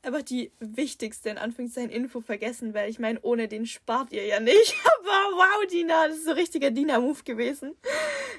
einfach 0.03 0.23
die 0.23 0.51
wichtigste, 0.61 1.31
in 1.31 1.39
Anführungszeichen, 1.39 1.91
Info 1.91 2.21
vergessen, 2.21 2.75
weil 2.75 2.89
ich 2.89 2.99
meine, 2.99 3.21
ohne 3.23 3.49
den 3.49 3.67
spart 3.67 4.13
ihr 4.13 4.25
ja 4.27 4.41
nicht. 4.41 4.75
Aber 5.01 5.37
wow, 5.37 5.67
Dina, 5.71 6.09
das 6.09 6.19
ist 6.19 6.25
so 6.25 6.33
richtiger 6.33 6.71
Dina-Move 6.71 7.23
gewesen. 7.25 7.75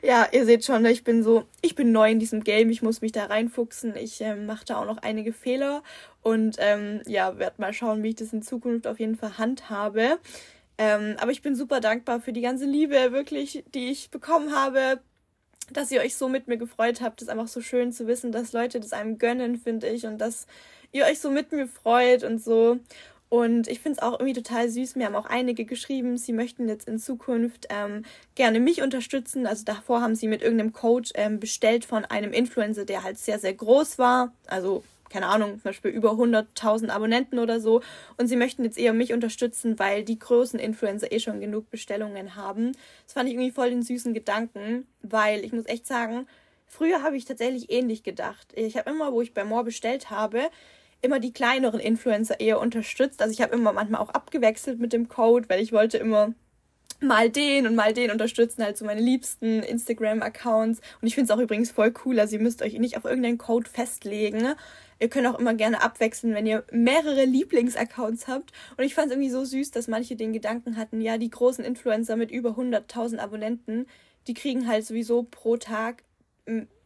Ja, 0.02 0.28
ihr 0.32 0.46
seht 0.46 0.66
schon, 0.66 0.86
ich 0.86 1.04
bin 1.04 1.24
so, 1.24 1.46
ich 1.62 1.76
bin 1.76 1.92
neu 1.92 2.10
in 2.10 2.20
diesem 2.20 2.44
Game, 2.44 2.70
ich 2.70 2.82
muss 2.82 3.02
mich 3.02 3.12
da 3.12 3.26
reinfuchsen. 3.26 3.96
Ich 3.96 4.22
ähm, 4.22 4.46
mache 4.46 4.66
da 4.66 4.78
auch 4.78 4.86
noch 4.86 4.98
einige 4.98 5.34
Fehler 5.34 5.84
und 6.22 6.56
ähm, 6.60 7.02
ja, 7.06 7.38
werde 7.38 7.62
mal 7.62 7.74
schauen, 7.74 8.02
wie 8.02 8.10
ich 8.10 8.16
das 8.16 8.34
in 8.34 8.42
Zukunft 8.42 8.88
auf 8.88 9.00
jeden 9.00 9.16
Fall 9.16 9.38
handhabe. 9.38 10.20
Ähm, 10.78 11.16
aber 11.20 11.32
ich 11.32 11.44
bin 11.44 11.56
super 11.56 11.80
dankbar 11.80 12.22
für 12.22 12.34
die 12.34 12.42
ganze 12.42 12.66
Liebe, 12.66 13.12
wirklich, 13.12 13.64
die 13.74 13.92
ich 13.92 14.10
bekommen 14.10 14.56
habe 14.56 15.00
dass 15.74 15.92
ihr 15.92 16.02
euch 16.02 16.16
so 16.16 16.28
mit 16.28 16.48
mir 16.48 16.58
gefreut 16.58 17.02
habt. 17.02 17.22
Das 17.22 17.28
ist 17.28 17.32
einfach 17.32 17.48
so 17.48 17.62
schön 17.62 17.92
zu 17.92 18.08
wissen, 18.08 18.32
dass 18.32 18.52
Leute 18.52 18.80
das 18.80 18.94
einem 18.94 19.18
gönnen, 19.18 19.58
finde 19.58 19.88
ich. 19.88 20.06
Und 20.06 20.18
dass 20.18 20.46
ihr 20.92 21.06
euch 21.06 21.20
so 21.20 21.30
mit 21.30 21.52
mir 21.52 21.68
freut 21.68 22.24
und 22.24 22.42
so. 22.44 22.80
Und 23.30 23.70
ich 23.70 23.80
finde 23.80 23.98
es 23.98 24.04
auch 24.04 24.20
irgendwie 24.20 24.34
total 24.34 24.70
süß. 24.70 24.98
Mir 24.98 25.06
haben 25.06 25.16
auch 25.16 25.26
einige 25.26 25.64
geschrieben, 25.64 26.18
sie 26.18 26.34
möchten 26.34 26.68
jetzt 26.68 26.90
in 26.90 27.00
Zukunft 27.00 27.68
ähm, 27.70 28.04
gerne 28.36 28.60
mich 28.60 28.82
unterstützen. 28.82 29.48
Also 29.48 29.64
davor 29.64 30.02
haben 30.02 30.16
sie 30.16 30.28
mit 30.28 30.42
irgendeinem 30.42 30.74
Coach 30.74 31.12
ähm, 31.16 31.40
bestellt 31.40 31.86
von 31.86 32.04
einem 32.04 32.34
Influencer, 32.34 32.84
der 32.84 33.04
halt 33.04 33.18
sehr, 33.18 33.40
sehr 33.40 33.54
groß 33.54 33.98
war. 34.00 34.34
Also 34.48 34.84
keine 35.12 35.28
Ahnung, 35.28 35.54
zum 35.54 35.64
Beispiel 35.64 35.92
über 35.92 36.12
100.000 36.12 36.90
Abonnenten 36.90 37.40
oder 37.40 37.60
so. 37.60 37.82
Und 38.18 38.28
sie 38.28 38.36
möchten 38.36 38.64
jetzt 38.64 38.78
eher 38.78 38.94
mich 38.94 39.14
unterstützen, 39.14 39.78
weil 39.78 40.04
die 40.04 40.18
großen 40.18 40.60
Influencer 40.60 41.12
eh 41.12 41.20
schon 41.20 41.40
genug 41.40 41.70
Bestellungen 41.70 42.36
haben. 42.36 42.72
Das 43.06 43.14
fand 43.14 43.28
ich 43.30 43.36
irgendwie 43.36 43.52
voll 43.52 43.70
den 43.70 43.84
süßen 43.84 44.14
Gedanken, 44.14 44.88
weil 45.04 45.44
ich 45.46 45.52
muss 45.52 45.68
echt 45.68 45.86
sagen, 45.86 46.28
früher 46.66 47.04
habe 47.04 47.18
ich 47.18 47.26
tatsächlich 47.26 47.72
ähnlich 47.72 48.04
gedacht. 48.04 48.48
Ich 48.56 48.78
habe 48.78 48.90
immer, 48.90 49.12
wo 49.12 49.22
ich 49.22 49.34
bei 49.34 49.44
More 49.44 49.66
bestellt 49.66 50.10
habe, 50.10 50.50
immer 51.02 51.20
die 51.20 51.34
kleineren 51.34 51.80
Influencer 51.80 52.40
eher 52.40 52.60
unterstützt. 52.60 53.22
Also 53.22 53.34
ich 53.34 53.42
habe 53.42 53.56
immer 53.56 53.74
manchmal 53.74 54.02
auch 54.02 54.10
abgewechselt 54.10 54.80
mit 54.80 54.94
dem 54.94 55.08
Code, 55.08 55.50
weil 55.50 55.62
ich 55.62 55.72
wollte 55.72 55.98
immer 55.98 56.34
mal 57.00 57.30
den 57.30 57.66
und 57.66 57.76
mal 57.76 57.94
den 57.94 58.12
unterstützen, 58.12 58.64
halt 58.64 58.78
so 58.78 58.86
meine 58.86 59.02
liebsten 59.02 59.64
Instagram-Accounts. 59.64 60.82
Und 61.02 61.08
ich 61.08 61.16
finde 61.16 61.32
es 61.32 61.38
auch 61.38 61.42
übrigens 61.42 61.72
voll 61.72 61.94
cool, 62.06 62.20
also 62.20 62.36
ihr 62.36 62.42
müsst 62.42 62.62
euch 62.62 62.74
nicht 62.78 62.98
auf 62.98 63.06
irgendeinen 63.06 63.40
Code 63.40 63.70
festlegen. 63.70 64.54
Ihr 65.00 65.10
könnt 65.10 65.26
auch 65.26 65.40
immer 65.40 65.56
gerne 65.56 65.82
abwechseln, 65.82 66.36
wenn 66.36 66.46
ihr 66.46 66.64
mehrere 66.72 67.26
Lieblingsaccounts 67.26 68.28
habt. 68.28 68.52
Und 68.78 68.84
ich 68.84 68.94
fand 68.94 69.08
es 69.08 69.14
irgendwie 69.14 69.32
so 69.32 69.44
süß, 69.44 69.72
dass 69.72 69.88
manche 69.88 70.16
den 70.16 70.32
Gedanken 70.32 70.78
hatten, 70.78 71.02
ja, 71.02 71.18
die 71.18 71.32
großen 71.32 71.66
Influencer 71.66 72.16
mit 72.16 72.30
über 72.30 72.52
100.000 72.52 73.18
Abonnenten, 73.18 73.88
die 74.28 74.36
kriegen 74.36 74.68
halt 74.68 74.86
sowieso 74.86 75.24
pro 75.24 75.58
Tag 75.58 76.04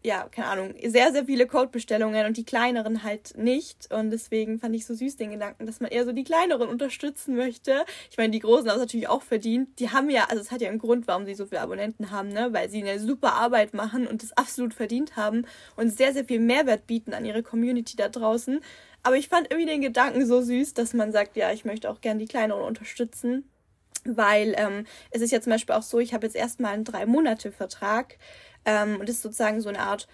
ja, 0.05 0.27
keine 0.29 0.47
Ahnung, 0.47 0.75
sehr, 0.83 1.11
sehr 1.11 1.25
viele 1.25 1.47
Codebestellungen 1.47 2.27
und 2.27 2.37
die 2.37 2.45
kleineren 2.45 3.03
halt 3.03 3.35
nicht. 3.37 3.91
Und 3.91 4.11
deswegen 4.11 4.59
fand 4.59 4.75
ich 4.75 4.85
so 4.85 4.93
süß 4.93 5.17
den 5.17 5.31
Gedanken, 5.31 5.65
dass 5.65 5.79
man 5.79 5.89
eher 5.89 6.05
so 6.05 6.11
die 6.11 6.23
kleineren 6.23 6.69
unterstützen 6.69 7.35
möchte. 7.35 7.83
Ich 8.11 8.17
meine, 8.17 8.29
die 8.29 8.39
großen 8.39 8.69
haben 8.69 8.75
es 8.75 8.83
natürlich 8.83 9.09
auch 9.09 9.23
verdient. 9.23 9.79
Die 9.79 9.89
haben 9.89 10.11
ja, 10.11 10.25
also 10.29 10.41
es 10.41 10.51
hat 10.51 10.61
ja 10.61 10.69
einen 10.69 10.77
Grund, 10.77 11.07
warum 11.07 11.25
sie 11.25 11.33
so 11.33 11.47
viele 11.47 11.61
Abonnenten 11.61 12.11
haben, 12.11 12.29
ne? 12.29 12.53
Weil 12.53 12.69
sie 12.69 12.83
eine 12.83 12.99
super 12.99 13.33
Arbeit 13.33 13.73
machen 13.73 14.05
und 14.05 14.21
das 14.21 14.31
absolut 14.37 14.75
verdient 14.75 15.15
haben 15.15 15.45
und 15.75 15.89
sehr, 15.89 16.13
sehr 16.13 16.25
viel 16.25 16.39
Mehrwert 16.39 16.85
bieten 16.85 17.13
an 17.13 17.25
ihre 17.25 17.41
Community 17.41 17.95
da 17.95 18.07
draußen. 18.07 18.59
Aber 19.01 19.17
ich 19.17 19.27
fand 19.27 19.49
irgendwie 19.49 19.69
den 19.69 19.81
Gedanken 19.81 20.25
so 20.27 20.41
süß, 20.41 20.75
dass 20.75 20.93
man 20.93 21.11
sagt, 21.11 21.35
ja, 21.35 21.51
ich 21.51 21.65
möchte 21.65 21.89
auch 21.89 22.01
gern 22.01 22.19
die 22.19 22.27
Kleineren 22.27 22.63
unterstützen. 22.63 23.49
Weil 24.07 24.53
ähm, 24.59 24.85
es 25.09 25.23
ist 25.23 25.31
ja 25.31 25.41
zum 25.41 25.51
Beispiel 25.51 25.73
auch 25.73 25.81
so, 25.81 25.97
ich 25.97 26.13
habe 26.13 26.27
jetzt 26.27 26.35
erstmal 26.35 26.73
einen 26.73 26.83
Drei-Monate-Vertrag 26.83 28.19
ähm, 28.65 28.99
und 28.99 29.09
das 29.09 29.17
ist 29.17 29.21
sozusagen 29.21 29.61
so 29.61 29.69
eine 29.69 29.79
Art 29.79 30.07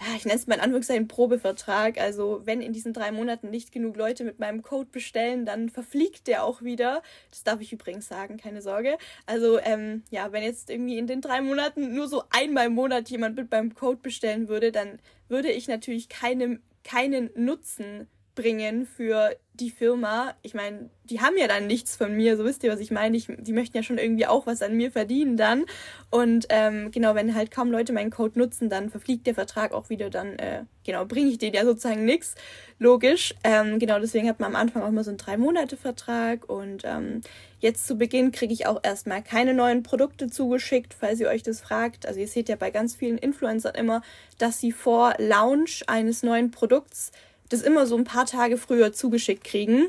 ja, 0.00 0.16
ich 0.16 0.24
nenne 0.24 0.38
es 0.38 0.46
mal 0.46 0.54
in 0.54 0.60
Anführungszeichen 0.62 1.08
Probevertrag. 1.08 2.00
Also 2.00 2.40
wenn 2.44 2.62
in 2.62 2.72
diesen 2.72 2.94
drei 2.94 3.12
Monaten 3.12 3.50
nicht 3.50 3.70
genug 3.70 3.96
Leute 3.96 4.24
mit 4.24 4.38
meinem 4.38 4.62
Code 4.62 4.88
bestellen, 4.90 5.44
dann 5.44 5.68
verfliegt 5.68 6.26
der 6.26 6.44
auch 6.44 6.62
wieder. 6.62 7.02
Das 7.30 7.44
darf 7.44 7.60
ich 7.60 7.72
übrigens 7.72 8.08
sagen, 8.08 8.38
keine 8.38 8.62
Sorge. 8.62 8.96
Also 9.26 9.58
ähm, 9.58 10.02
ja, 10.10 10.32
wenn 10.32 10.42
jetzt 10.42 10.70
irgendwie 10.70 10.96
in 10.96 11.06
den 11.06 11.20
drei 11.20 11.42
Monaten 11.42 11.94
nur 11.94 12.08
so 12.08 12.22
einmal 12.30 12.66
im 12.66 12.74
Monat 12.74 13.10
jemand 13.10 13.36
mit 13.36 13.50
meinem 13.50 13.74
Code 13.74 14.00
bestellen 14.02 14.48
würde, 14.48 14.72
dann 14.72 15.00
würde 15.28 15.52
ich 15.52 15.68
natürlich 15.68 16.08
keinem, 16.08 16.62
keinen 16.82 17.30
Nutzen 17.34 18.08
bringen 18.40 18.86
für 18.86 19.36
die 19.54 19.70
Firma. 19.70 20.34
Ich 20.40 20.54
meine, 20.54 20.88
die 21.04 21.20
haben 21.20 21.36
ja 21.36 21.46
dann 21.46 21.66
nichts 21.66 21.94
von 21.94 22.16
mir, 22.16 22.38
so 22.38 22.44
wisst 22.44 22.64
ihr, 22.64 22.72
was 22.72 22.80
ich 22.80 22.90
meine. 22.90 23.16
Ich, 23.16 23.26
die 23.26 23.52
möchten 23.52 23.76
ja 23.76 23.82
schon 23.82 23.98
irgendwie 23.98 24.26
auch 24.26 24.46
was 24.46 24.62
an 24.62 24.76
mir 24.76 24.90
verdienen 24.90 25.36
dann. 25.36 25.66
Und 26.08 26.46
ähm, 26.48 26.90
genau, 26.90 27.14
wenn 27.14 27.34
halt 27.34 27.50
kaum 27.50 27.70
Leute 27.70 27.92
meinen 27.92 28.10
Code 28.10 28.38
nutzen, 28.38 28.70
dann 28.70 28.88
verfliegt 28.88 29.26
der 29.26 29.34
Vertrag 29.34 29.72
auch 29.72 29.90
wieder. 29.90 30.08
Dann, 30.08 30.38
äh, 30.38 30.64
genau, 30.84 31.04
bringe 31.04 31.28
ich 31.28 31.36
denen 31.36 31.54
ja 31.54 31.64
sozusagen 31.64 32.06
nichts. 32.06 32.34
Logisch. 32.78 33.34
Ähm, 33.44 33.78
genau, 33.78 34.00
deswegen 34.00 34.28
hat 34.28 34.40
man 34.40 34.54
am 34.54 34.56
Anfang 34.56 34.82
auch 34.82 34.90
mal 34.90 35.04
so 35.04 35.10
einen 35.10 35.18
Drei-Monate-Vertrag. 35.18 36.48
Und 36.48 36.84
ähm, 36.84 37.20
jetzt 37.58 37.86
zu 37.86 37.96
Beginn 37.96 38.32
kriege 38.32 38.54
ich 38.54 38.66
auch 38.66 38.80
erstmal 38.82 39.22
keine 39.22 39.52
neuen 39.52 39.82
Produkte 39.82 40.28
zugeschickt, 40.28 40.94
falls 40.98 41.20
ihr 41.20 41.28
euch 41.28 41.42
das 41.42 41.60
fragt. 41.60 42.06
Also 42.06 42.18
ihr 42.18 42.28
seht 42.28 42.48
ja 42.48 42.56
bei 42.56 42.70
ganz 42.70 42.96
vielen 42.96 43.18
Influencern 43.18 43.74
immer, 43.74 44.00
dass 44.38 44.58
sie 44.58 44.72
vor 44.72 45.14
Launch 45.18 45.84
eines 45.86 46.22
neuen 46.22 46.50
Produkts 46.50 47.12
das 47.50 47.62
immer 47.62 47.86
so 47.86 47.96
ein 47.96 48.04
paar 48.04 48.26
Tage 48.26 48.56
früher 48.56 48.92
zugeschickt 48.92 49.44
kriegen, 49.44 49.88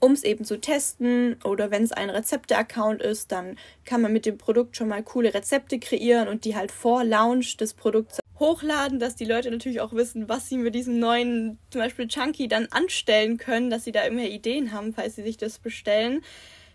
um 0.00 0.12
es 0.12 0.22
eben 0.22 0.44
zu 0.44 0.60
testen. 0.60 1.36
Oder 1.42 1.70
wenn 1.70 1.82
es 1.82 1.92
ein 1.92 2.10
Rezepte-Account 2.10 3.02
ist, 3.02 3.32
dann 3.32 3.56
kann 3.84 4.00
man 4.00 4.12
mit 4.12 4.26
dem 4.26 4.38
Produkt 4.38 4.76
schon 4.76 4.88
mal 4.88 5.02
coole 5.02 5.34
Rezepte 5.34 5.78
kreieren 5.80 6.28
und 6.28 6.44
die 6.44 6.54
halt 6.54 6.70
vor 6.70 7.02
Launch 7.02 7.56
des 7.56 7.74
Produkts 7.74 8.20
hochladen, 8.38 8.98
dass 8.98 9.16
die 9.16 9.24
Leute 9.24 9.50
natürlich 9.50 9.80
auch 9.80 9.92
wissen, 9.92 10.28
was 10.28 10.48
sie 10.48 10.58
mit 10.58 10.74
diesem 10.74 10.98
neuen, 10.98 11.58
zum 11.70 11.80
Beispiel 11.80 12.08
Chunky, 12.08 12.48
dann 12.48 12.66
anstellen 12.70 13.38
können, 13.38 13.70
dass 13.70 13.84
sie 13.84 13.92
da 13.92 14.04
irgendwelche 14.04 14.32
Ideen 14.32 14.72
haben, 14.72 14.92
falls 14.92 15.16
sie 15.16 15.22
sich 15.22 15.36
das 15.36 15.58
bestellen. 15.58 16.22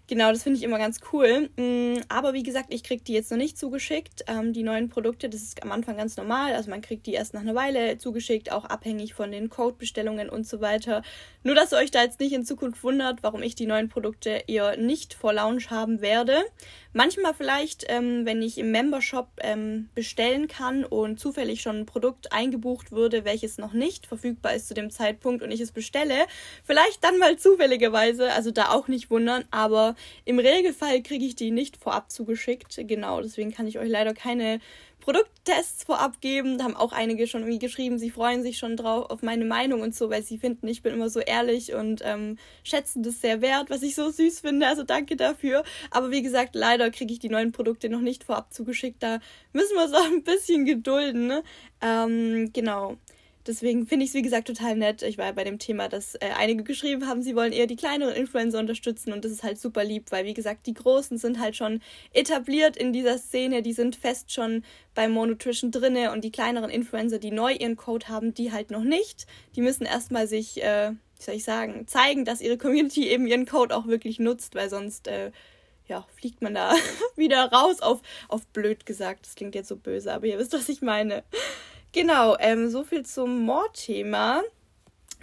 Genau, 0.09 0.31
das 0.31 0.41
finde 0.41 0.57
ich 0.57 0.63
immer 0.63 0.79
ganz 0.79 1.01
cool. 1.13 1.51
Mm, 1.55 2.01
aber 2.09 2.33
wie 2.33 2.41
gesagt, 2.41 2.73
ich 2.73 2.81
kriege 2.81 3.03
die 3.03 3.13
jetzt 3.13 3.29
noch 3.29 3.37
nicht 3.37 3.59
zugeschickt. 3.59 4.23
Ähm, 4.25 4.53
die 4.53 4.63
neuen 4.63 4.89
Produkte, 4.89 5.29
das 5.29 5.43
ist 5.43 5.61
am 5.61 5.71
Anfang 5.71 5.97
ganz 5.97 6.17
normal. 6.17 6.55
Also 6.55 6.71
man 6.71 6.81
kriegt 6.81 7.05
die 7.05 7.13
erst 7.13 7.35
nach 7.35 7.41
einer 7.41 7.53
Weile 7.53 7.99
zugeschickt, 7.99 8.51
auch 8.51 8.65
abhängig 8.65 9.13
von 9.13 9.31
den 9.31 9.49
Codebestellungen 9.49 10.27
und 10.27 10.47
so 10.47 10.61
weiter. 10.61 11.03
Nur, 11.43 11.53
dass 11.53 11.73
ihr 11.73 11.77
euch 11.77 11.91
da 11.91 12.01
jetzt 12.01 12.19
nicht 12.19 12.33
in 12.33 12.43
Zukunft 12.43 12.83
wundert, 12.83 13.21
warum 13.21 13.43
ich 13.43 13.53
die 13.53 13.67
neuen 13.67 13.87
Produkte 13.87 14.45
eher 14.47 14.77
nicht 14.77 15.13
vor 15.13 15.31
Launch 15.31 15.69
haben 15.69 16.01
werde. 16.01 16.43
Manchmal 16.91 17.35
vielleicht, 17.35 17.85
ähm, 17.87 18.25
wenn 18.25 18.41
ich 18.41 18.57
im 18.57 18.71
Membershop 18.71 19.27
ähm, 19.41 19.89
bestellen 19.93 20.47
kann 20.47 20.83
und 20.83 21.19
zufällig 21.19 21.61
schon 21.61 21.77
ein 21.77 21.85
Produkt 21.85 22.33
eingebucht 22.33 22.91
würde, 22.91 23.25
welches 23.25 23.59
noch 23.59 23.73
nicht 23.73 24.07
verfügbar 24.07 24.55
ist 24.55 24.67
zu 24.67 24.73
dem 24.73 24.89
Zeitpunkt 24.89 25.43
und 25.43 25.51
ich 25.51 25.61
es 25.61 25.71
bestelle, 25.71 26.25
vielleicht 26.63 27.03
dann 27.03 27.19
mal 27.19 27.37
zufälligerweise, 27.37 28.31
also 28.31 28.49
da 28.49 28.69
auch 28.69 28.87
nicht 28.87 29.11
wundern, 29.11 29.45
aber 29.51 29.95
im 30.25 30.39
Regelfall 30.39 31.03
kriege 31.03 31.25
ich 31.25 31.35
die 31.35 31.51
nicht 31.51 31.77
vorab 31.77 32.11
zugeschickt. 32.11 32.75
Genau, 32.87 33.21
deswegen 33.21 33.51
kann 33.51 33.67
ich 33.67 33.77
euch 33.77 33.89
leider 33.89 34.15
keine 34.15 34.59
Produkttests 35.09 35.83
vorab 35.85 36.21
geben. 36.21 36.59
Da 36.59 36.65
haben 36.65 36.75
auch 36.75 36.91
einige 36.91 37.25
schon 37.25 37.41
irgendwie 37.41 37.57
geschrieben, 37.57 37.97
sie 37.97 38.11
freuen 38.11 38.43
sich 38.43 38.59
schon 38.59 38.77
drauf 38.77 39.09
auf 39.09 39.23
meine 39.23 39.43
Meinung 39.43 39.81
und 39.81 39.95
so, 39.95 40.11
weil 40.11 40.21
sie 40.21 40.37
finden, 40.37 40.67
ich 40.67 40.83
bin 40.83 40.93
immer 40.93 41.09
so 41.09 41.19
ehrlich 41.19 41.73
und 41.73 42.01
ähm, 42.05 42.37
schätzen 42.63 43.01
das 43.01 43.19
sehr 43.19 43.41
wert, 43.41 43.71
was 43.71 43.81
ich 43.81 43.95
so 43.95 44.11
süß 44.11 44.41
finde. 44.41 44.67
Also 44.67 44.83
danke 44.83 45.15
dafür. 45.15 45.63
Aber 45.89 46.11
wie 46.11 46.21
gesagt, 46.21 46.53
leider 46.53 46.91
kriege 46.91 47.11
ich 47.11 47.17
die 47.17 47.29
neuen 47.29 47.51
Produkte 47.51 47.89
noch 47.89 48.01
nicht 48.01 48.23
vorab 48.23 48.53
zugeschickt. 48.53 49.01
Da 49.01 49.19
müssen 49.51 49.75
wir 49.75 49.85
uns 49.85 49.93
auch 49.93 50.05
ein 50.05 50.21
bisschen 50.23 50.65
gedulden. 50.65 51.25
Ne? 51.25 51.43
Ähm, 51.81 52.51
genau. 52.53 52.97
Deswegen 53.49 53.87
finde 53.87 54.03
ich 54.03 54.11
es, 54.11 54.15
wie 54.15 54.21
gesagt, 54.21 54.45
total 54.45 54.75
nett. 54.75 55.01
Ich 55.01 55.17
war 55.17 55.25
ja 55.25 55.31
bei 55.31 55.43
dem 55.43 55.57
Thema, 55.57 55.89
dass 55.89 56.13
äh, 56.13 56.29
einige 56.37 56.63
geschrieben 56.63 57.07
haben, 57.07 57.23
sie 57.23 57.35
wollen 57.35 57.51
eher 57.51 57.65
die 57.65 57.75
kleineren 57.75 58.13
Influencer 58.13 58.59
unterstützen 58.59 59.11
und 59.11 59.25
das 59.25 59.31
ist 59.31 59.41
halt 59.41 59.59
super 59.59 59.83
lieb, 59.83 60.11
weil, 60.11 60.23
wie 60.25 60.35
gesagt, 60.35 60.67
die 60.67 60.75
Großen 60.75 61.17
sind 61.17 61.39
halt 61.39 61.55
schon 61.55 61.81
etabliert 62.13 62.77
in 62.77 62.93
dieser 62.93 63.17
Szene, 63.17 63.63
die 63.63 63.73
sind 63.73 63.95
fest 63.95 64.31
schon 64.31 64.63
bei 64.93 65.07
Monotrition 65.07 65.71
drinne 65.71 66.11
und 66.11 66.23
die 66.23 66.31
kleineren 66.31 66.69
Influencer, 66.69 67.17
die 67.17 67.31
neu 67.31 67.51
ihren 67.51 67.75
Code 67.75 68.07
haben, 68.07 68.35
die 68.35 68.51
halt 68.51 68.69
noch 68.69 68.83
nicht. 68.83 69.25
Die 69.55 69.61
müssen 69.61 69.87
erstmal 69.87 70.27
sich, 70.27 70.61
äh, 70.61 70.91
wie 71.17 71.23
soll 71.23 71.33
ich 71.33 71.43
sagen, 71.43 71.87
zeigen, 71.87 72.25
dass 72.25 72.41
ihre 72.41 72.59
Community 72.59 73.07
eben 73.07 73.25
ihren 73.25 73.47
Code 73.47 73.75
auch 73.75 73.87
wirklich 73.87 74.19
nutzt, 74.19 74.53
weil 74.53 74.69
sonst, 74.69 75.07
äh, 75.07 75.31
ja, 75.87 76.05
fliegt 76.15 76.43
man 76.43 76.53
da 76.53 76.75
wieder 77.15 77.51
raus 77.51 77.81
auf, 77.81 78.01
auf 78.27 78.45
blöd 78.45 78.85
gesagt. 78.85 79.25
Das 79.25 79.33
klingt 79.33 79.55
jetzt 79.55 79.69
so 79.69 79.75
böse, 79.75 80.13
aber 80.13 80.27
ihr 80.27 80.37
wisst, 80.37 80.53
was 80.53 80.69
ich 80.69 80.83
meine. 80.83 81.23
Genau, 81.91 82.37
ähm, 82.39 82.69
so 82.69 82.83
viel 82.83 83.03
zum 83.03 83.45
Mordthema. 83.45 84.43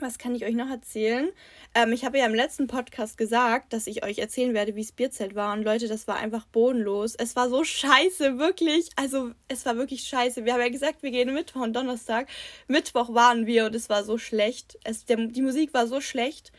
Was 0.01 0.19
kann 0.19 0.35
ich 0.35 0.45
euch 0.45 0.55
noch 0.55 0.69
erzählen? 0.69 1.31
Ähm, 1.75 1.93
ich 1.93 2.05
habe 2.05 2.19
ja 2.19 2.27
im 2.27 2.35
letzten 2.35 2.67
Podcast 2.67 3.17
gesagt, 3.17 3.73
dass 3.73 3.87
ich 3.87 4.05
euch 4.05 4.19
erzählen 4.19 4.53
werde, 4.53 4.75
wie 4.75 4.83
das 4.83 4.91
Bierzelt 4.91 5.37
war. 5.37 5.53
Und 5.53 5.63
Leute, 5.63 5.87
das 5.87 6.09
war 6.09 6.17
einfach 6.17 6.45
bodenlos. 6.47 7.15
Es 7.15 7.37
war 7.37 7.49
so 7.49 7.63
scheiße, 7.63 8.39
wirklich. 8.39 8.91
Also, 8.97 9.31
es 9.47 9.65
war 9.65 9.77
wirklich 9.77 10.03
scheiße. 10.03 10.45
Wir 10.45 10.55
haben 10.55 10.61
ja 10.61 10.69
gesagt, 10.69 11.03
wir 11.05 11.13
gehen 11.13 11.33
Mittwoch 11.33 11.63
und 11.63 11.73
Donnerstag. 11.73 12.29
Mittwoch 12.67 13.15
waren 13.15 13.47
wir 13.47 13.67
und 13.67 13.75
es 13.75 13.89
war 13.89 14.03
so 14.03 14.19
schlecht. 14.19 14.77
Es, 14.83 15.05
der, 15.05 15.17
die 15.19 15.43
Musik 15.43 15.73
war 15.73 15.87
so 15.87 16.01
schlecht. 16.01 16.51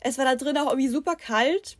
Es 0.00 0.16
war 0.16 0.24
da 0.24 0.36
drin 0.36 0.56
auch 0.56 0.70
irgendwie 0.70 0.88
super 0.88 1.16
kalt. 1.16 1.76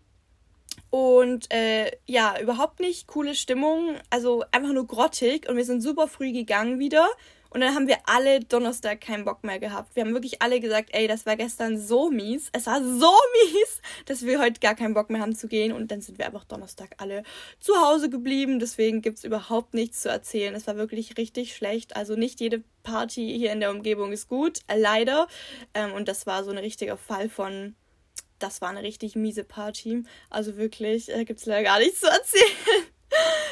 Und 0.90 1.52
äh, 1.52 1.90
ja, 2.06 2.38
überhaupt 2.40 2.78
nicht 2.78 3.09
coole 3.09 3.35
Stimmung. 3.35 3.97
Also 4.11 4.44
einfach 4.52 4.73
nur 4.73 4.87
grottig. 4.87 5.49
Und 5.49 5.56
wir 5.56 5.64
sind 5.64 5.80
super 5.80 6.09
früh 6.09 6.30
gegangen 6.30 6.78
wieder. 6.78 7.09
Und 7.54 7.61
dann 7.61 7.76
haben 7.76 7.87
wir 7.87 7.99
alle 8.06 8.40
Donnerstag 8.40 9.00
keinen 9.00 9.25
Bock 9.25 9.44
mehr 9.44 9.61
gehabt. 9.61 9.94
Wir 9.94 10.04
haben 10.04 10.12
wirklich 10.12 10.42
alle 10.42 10.58
gesagt, 10.58 10.90
ey, 10.92 11.06
das 11.06 11.25
war 11.25 11.37
gestern 11.37 11.78
so 11.78 12.11
mies. 12.11 12.49
Es 12.52 12.66
war 12.66 12.82
so 12.82 13.12
mies, 13.44 13.80
dass 14.06 14.26
wir 14.26 14.40
heute 14.40 14.58
gar 14.58 14.75
keinen 14.75 14.92
Bock 14.92 15.08
mehr 15.08 15.20
haben 15.20 15.37
zu 15.37 15.46
gehen. 15.46 15.73
Und 15.73 15.92
dann 15.92 16.00
sind 16.00 16.18
wir 16.18 16.26
einfach 16.26 16.42
Donnerstag 16.44 16.96
alle 16.99 17.23
zu 17.61 17.76
Hause 17.76 18.11
geblieben. 18.11 18.58
Deswegen 18.58 19.02
gibt 19.02 19.18
es 19.18 19.25
überhaupt 19.25 19.73
nichts 19.73 20.02
zu 20.02 20.08
erzählen. 20.08 20.52
Es 20.56 20.66
war 20.66 20.76
wirklich 20.76 21.16
richtig 21.16 21.54
schlecht. 21.54 21.94
Also 21.94 22.16
nicht 22.16 22.40
jede 22.40 22.64
Party 22.82 23.32
hier 23.38 23.52
in 23.52 23.61
der 23.61 23.70
Umgebung 23.70 24.11
ist 24.11 24.28
gut, 24.28 24.58
äh, 24.66 24.76
leider. 24.76 25.28
Ähm, 25.75 25.92
und 25.92 26.08
das 26.08 26.26
war 26.26 26.42
so 26.42 26.50
ein 26.50 26.58
richtiger 26.58 26.96
Fall 26.96 27.28
von 27.28 27.76
das 28.40 28.61
war 28.62 28.70
eine 28.70 28.82
richtig 28.82 29.14
miese 29.14 29.44
Party. 29.44 30.02
Also 30.28 30.56
wirklich, 30.56 31.06
da 31.06 31.23
gibt 31.23 31.38
es 31.38 31.46
leider 31.46 31.62
gar 31.62 31.78
nichts 31.78 32.00
zu 32.00 32.08
erzählen. 32.08 32.93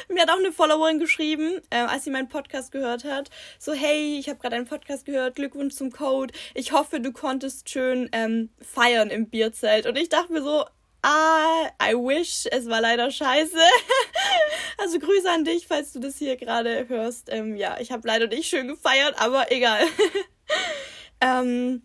Mir 0.09 0.21
hat 0.21 0.29
auch 0.29 0.37
eine 0.37 0.51
Followerin 0.51 0.99
geschrieben, 0.99 1.61
äh, 1.69 1.77
als 1.77 2.03
sie 2.03 2.11
meinen 2.11 2.29
Podcast 2.29 2.71
gehört 2.71 3.03
hat. 3.03 3.29
So, 3.59 3.73
hey, 3.73 4.17
ich 4.19 4.29
habe 4.29 4.39
gerade 4.39 4.55
einen 4.55 4.67
Podcast 4.67 5.05
gehört, 5.05 5.35
Glückwunsch 5.35 5.75
zum 5.75 5.91
Code. 5.91 6.33
Ich 6.53 6.71
hoffe, 6.71 6.99
du 6.99 7.11
konntest 7.11 7.69
schön 7.69 8.09
ähm, 8.11 8.49
feiern 8.61 9.09
im 9.09 9.29
Bierzelt. 9.29 9.85
Und 9.85 9.97
ich 9.97 10.09
dachte 10.09 10.33
mir 10.33 10.41
so, 10.41 10.65
ah, 11.03 11.69
I 11.81 11.93
wish, 11.93 12.47
es 12.51 12.67
war 12.67 12.81
leider 12.81 13.11
scheiße. 13.11 13.57
also 14.77 14.99
Grüße 14.99 15.29
an 15.29 15.45
dich, 15.45 15.67
falls 15.67 15.93
du 15.93 15.99
das 15.99 16.17
hier 16.17 16.35
gerade 16.37 16.87
hörst. 16.87 17.31
Ähm, 17.31 17.55
ja, 17.55 17.77
ich 17.79 17.91
habe 17.91 18.07
leider 18.07 18.27
nicht 18.27 18.47
schön 18.47 18.67
gefeiert, 18.67 19.15
aber 19.17 19.51
egal. 19.51 19.81
ähm, 21.21 21.83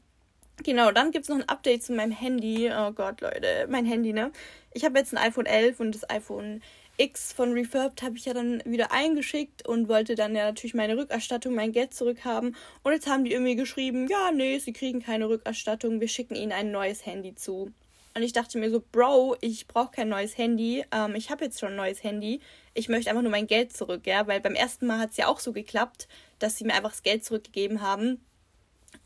genau, 0.63 0.93
dann 0.93 1.11
gibt 1.11 1.25
es 1.25 1.29
noch 1.29 1.37
ein 1.37 1.49
Update 1.49 1.83
zu 1.83 1.93
meinem 1.93 2.13
Handy. 2.13 2.71
Oh 2.73 2.93
Gott, 2.93 3.21
Leute, 3.21 3.67
mein 3.69 3.85
Handy, 3.85 4.13
ne? 4.13 4.33
Ich 4.73 4.85
habe 4.85 4.99
jetzt 4.99 5.13
ein 5.13 5.19
iPhone 5.19 5.47
11 5.47 5.81
und 5.81 5.95
das 5.95 6.09
iPhone 6.09 6.63
X 6.99 7.33
von 7.33 7.53
Refurbed 7.53 8.03
habe 8.03 8.17
ich 8.17 8.25
ja 8.25 8.35
dann 8.35 8.61
wieder 8.65 8.91
eingeschickt 8.91 9.67
und 9.67 9.89
wollte 9.89 10.17
dann 10.17 10.35
ja 10.35 10.47
natürlich 10.47 10.75
meine 10.75 10.97
Rückerstattung, 10.97 11.55
mein 11.55 11.73
Geld 11.73 11.95
zurückhaben. 11.95 12.57
Und 12.83 12.93
jetzt 12.93 13.09
haben 13.09 13.25
die 13.25 13.33
irgendwie 13.33 13.57
geschrieben, 13.57 14.09
ja, 14.09 14.33
nee, 14.33 14.59
sie 14.59 14.73
kriegen 14.73 15.01
keine 15.01 15.29
Rückerstattung, 15.29 16.01
wir 16.01 16.09
schicken 16.09 16.35
ihnen 16.35 16.53
ein 16.53 16.73
neues 16.73 17.07
Handy 17.07 17.35
zu. 17.37 17.73
Und 18.15 18.23
ich 18.25 18.33
dachte 18.33 18.59
mir 18.59 18.69
so, 18.69 18.83
Bro, 18.91 19.37
ich 19.41 19.69
brauche 19.69 19.93
kein 19.93 20.09
neues 20.09 20.37
Handy. 20.37 20.85
Ähm, 20.91 21.15
ich 21.15 21.31
habe 21.31 21.45
jetzt 21.45 21.61
schon 21.61 21.71
ein 21.71 21.77
neues 21.77 22.03
Handy. 22.03 22.41
Ich 22.75 22.89
möchte 22.89 23.11
einfach 23.11 23.23
nur 23.23 23.31
mein 23.31 23.47
Geld 23.47 23.77
zurück, 23.77 24.07
ja, 24.07 24.27
weil 24.27 24.41
beim 24.41 24.57
ersten 24.57 24.89
Mal 24.89 24.99
hat 24.99 25.11
es 25.13 25.19
ja 25.19 25.29
auch 25.29 25.39
so 25.39 25.53
geklappt, 25.53 26.09
dass 26.41 26.57
sie 26.57 26.65
mir 26.65 26.75
einfach 26.75 26.91
das 26.91 27.05
Geld 27.05 27.25
zurückgegeben 27.25 27.81
haben. 27.81 28.21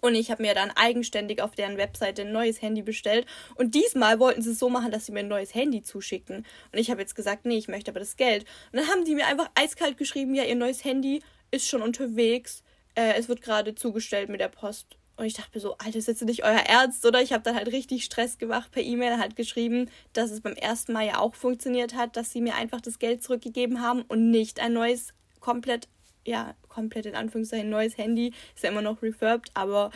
Und 0.02 0.16
ich 0.16 0.32
habe 0.32 0.42
mir 0.42 0.52
dann 0.52 0.72
eigenständig 0.72 1.40
auf 1.40 1.54
deren 1.54 1.76
Webseite 1.76 2.22
ein 2.22 2.32
neues 2.32 2.60
Handy 2.60 2.82
bestellt. 2.82 3.24
Und 3.54 3.76
diesmal 3.76 4.18
wollten 4.18 4.42
sie 4.42 4.50
es 4.50 4.58
so 4.58 4.68
machen, 4.68 4.90
dass 4.90 5.06
sie 5.06 5.12
mir 5.12 5.20
ein 5.20 5.28
neues 5.28 5.54
Handy 5.54 5.82
zuschicken. 5.82 6.38
Und 6.72 6.78
ich 6.78 6.90
habe 6.90 7.00
jetzt 7.00 7.14
gesagt, 7.14 7.46
nee, 7.46 7.56
ich 7.56 7.68
möchte 7.68 7.92
aber 7.92 8.00
das 8.00 8.16
Geld. 8.16 8.44
Und 8.72 8.80
dann 8.80 8.88
haben 8.88 9.04
die 9.04 9.14
mir 9.14 9.28
einfach 9.28 9.48
eiskalt 9.54 9.96
geschrieben, 9.96 10.34
ja, 10.34 10.42
ihr 10.42 10.56
neues 10.56 10.84
Handy 10.84 11.22
ist 11.52 11.68
schon 11.68 11.82
unterwegs. 11.82 12.64
Äh, 12.96 13.14
es 13.16 13.28
wird 13.28 13.42
gerade 13.42 13.76
zugestellt 13.76 14.28
mit 14.28 14.40
der 14.40 14.48
Post. 14.48 14.96
Und 15.16 15.26
ich 15.26 15.34
dachte 15.34 15.50
mir 15.54 15.60
so, 15.60 15.76
Alter, 15.78 15.98
ist 15.98 16.08
jetzt 16.08 16.24
nicht 16.24 16.42
euer 16.42 16.50
Ernst, 16.50 17.06
oder? 17.06 17.22
Ich 17.22 17.32
habe 17.32 17.44
dann 17.44 17.54
halt 17.54 17.68
richtig 17.68 18.02
Stress 18.02 18.38
gemacht 18.38 18.72
per 18.72 18.82
E-Mail, 18.82 19.18
halt 19.18 19.36
geschrieben, 19.36 19.88
dass 20.14 20.32
es 20.32 20.40
beim 20.40 20.54
ersten 20.54 20.92
Mal 20.92 21.06
ja 21.06 21.18
auch 21.18 21.36
funktioniert 21.36 21.94
hat, 21.94 22.16
dass 22.16 22.32
sie 22.32 22.40
mir 22.40 22.56
einfach 22.56 22.80
das 22.80 22.98
Geld 22.98 23.22
zurückgegeben 23.22 23.80
haben 23.80 24.02
und 24.02 24.32
nicht 24.32 24.58
ein 24.58 24.72
neues, 24.72 25.14
komplett 25.38 25.86
ja, 26.26 26.54
komplett 26.68 27.06
in 27.06 27.14
Anführungszeichen 27.14 27.70
neues 27.70 27.98
Handy. 27.98 28.32
Ist 28.54 28.64
ja 28.64 28.70
immer 28.70 28.82
noch 28.82 29.02
refurbed, 29.02 29.50
aber 29.54 29.90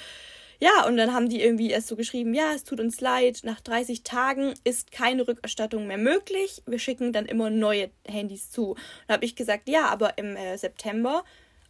ja, 0.59 0.87
und 0.87 0.97
dann 0.97 1.13
haben 1.13 1.29
die 1.29 1.43
irgendwie 1.43 1.71
erst 1.71 1.89
so 1.89 1.97
geschrieben, 1.97 2.33
ja, 2.33 2.53
es 2.55 2.65
tut 2.65 2.81
uns 2.81 3.01
leid, 3.01 3.41
nach 3.43 3.61
30 3.61 4.05
Tagen 4.05 4.55
ist 4.65 4.91
keine 4.91 5.29
Rückerstattung 5.29 5.87
mehr 5.87 5.99
möglich. 5.99 6.63
Wir 6.67 6.79
schicken 6.79 7.13
dann 7.13 7.27
immer 7.27 7.51
neue 7.51 7.91
Handys 8.07 8.51
zu. 8.51 8.75
Dann 9.07 9.17
habe 9.17 9.27
ich 9.27 9.37
gesagt, 9.37 9.69
ja, 9.69 9.87
aber 9.87 10.17
im 10.17 10.35
äh, 10.35 10.57
September 10.57 11.25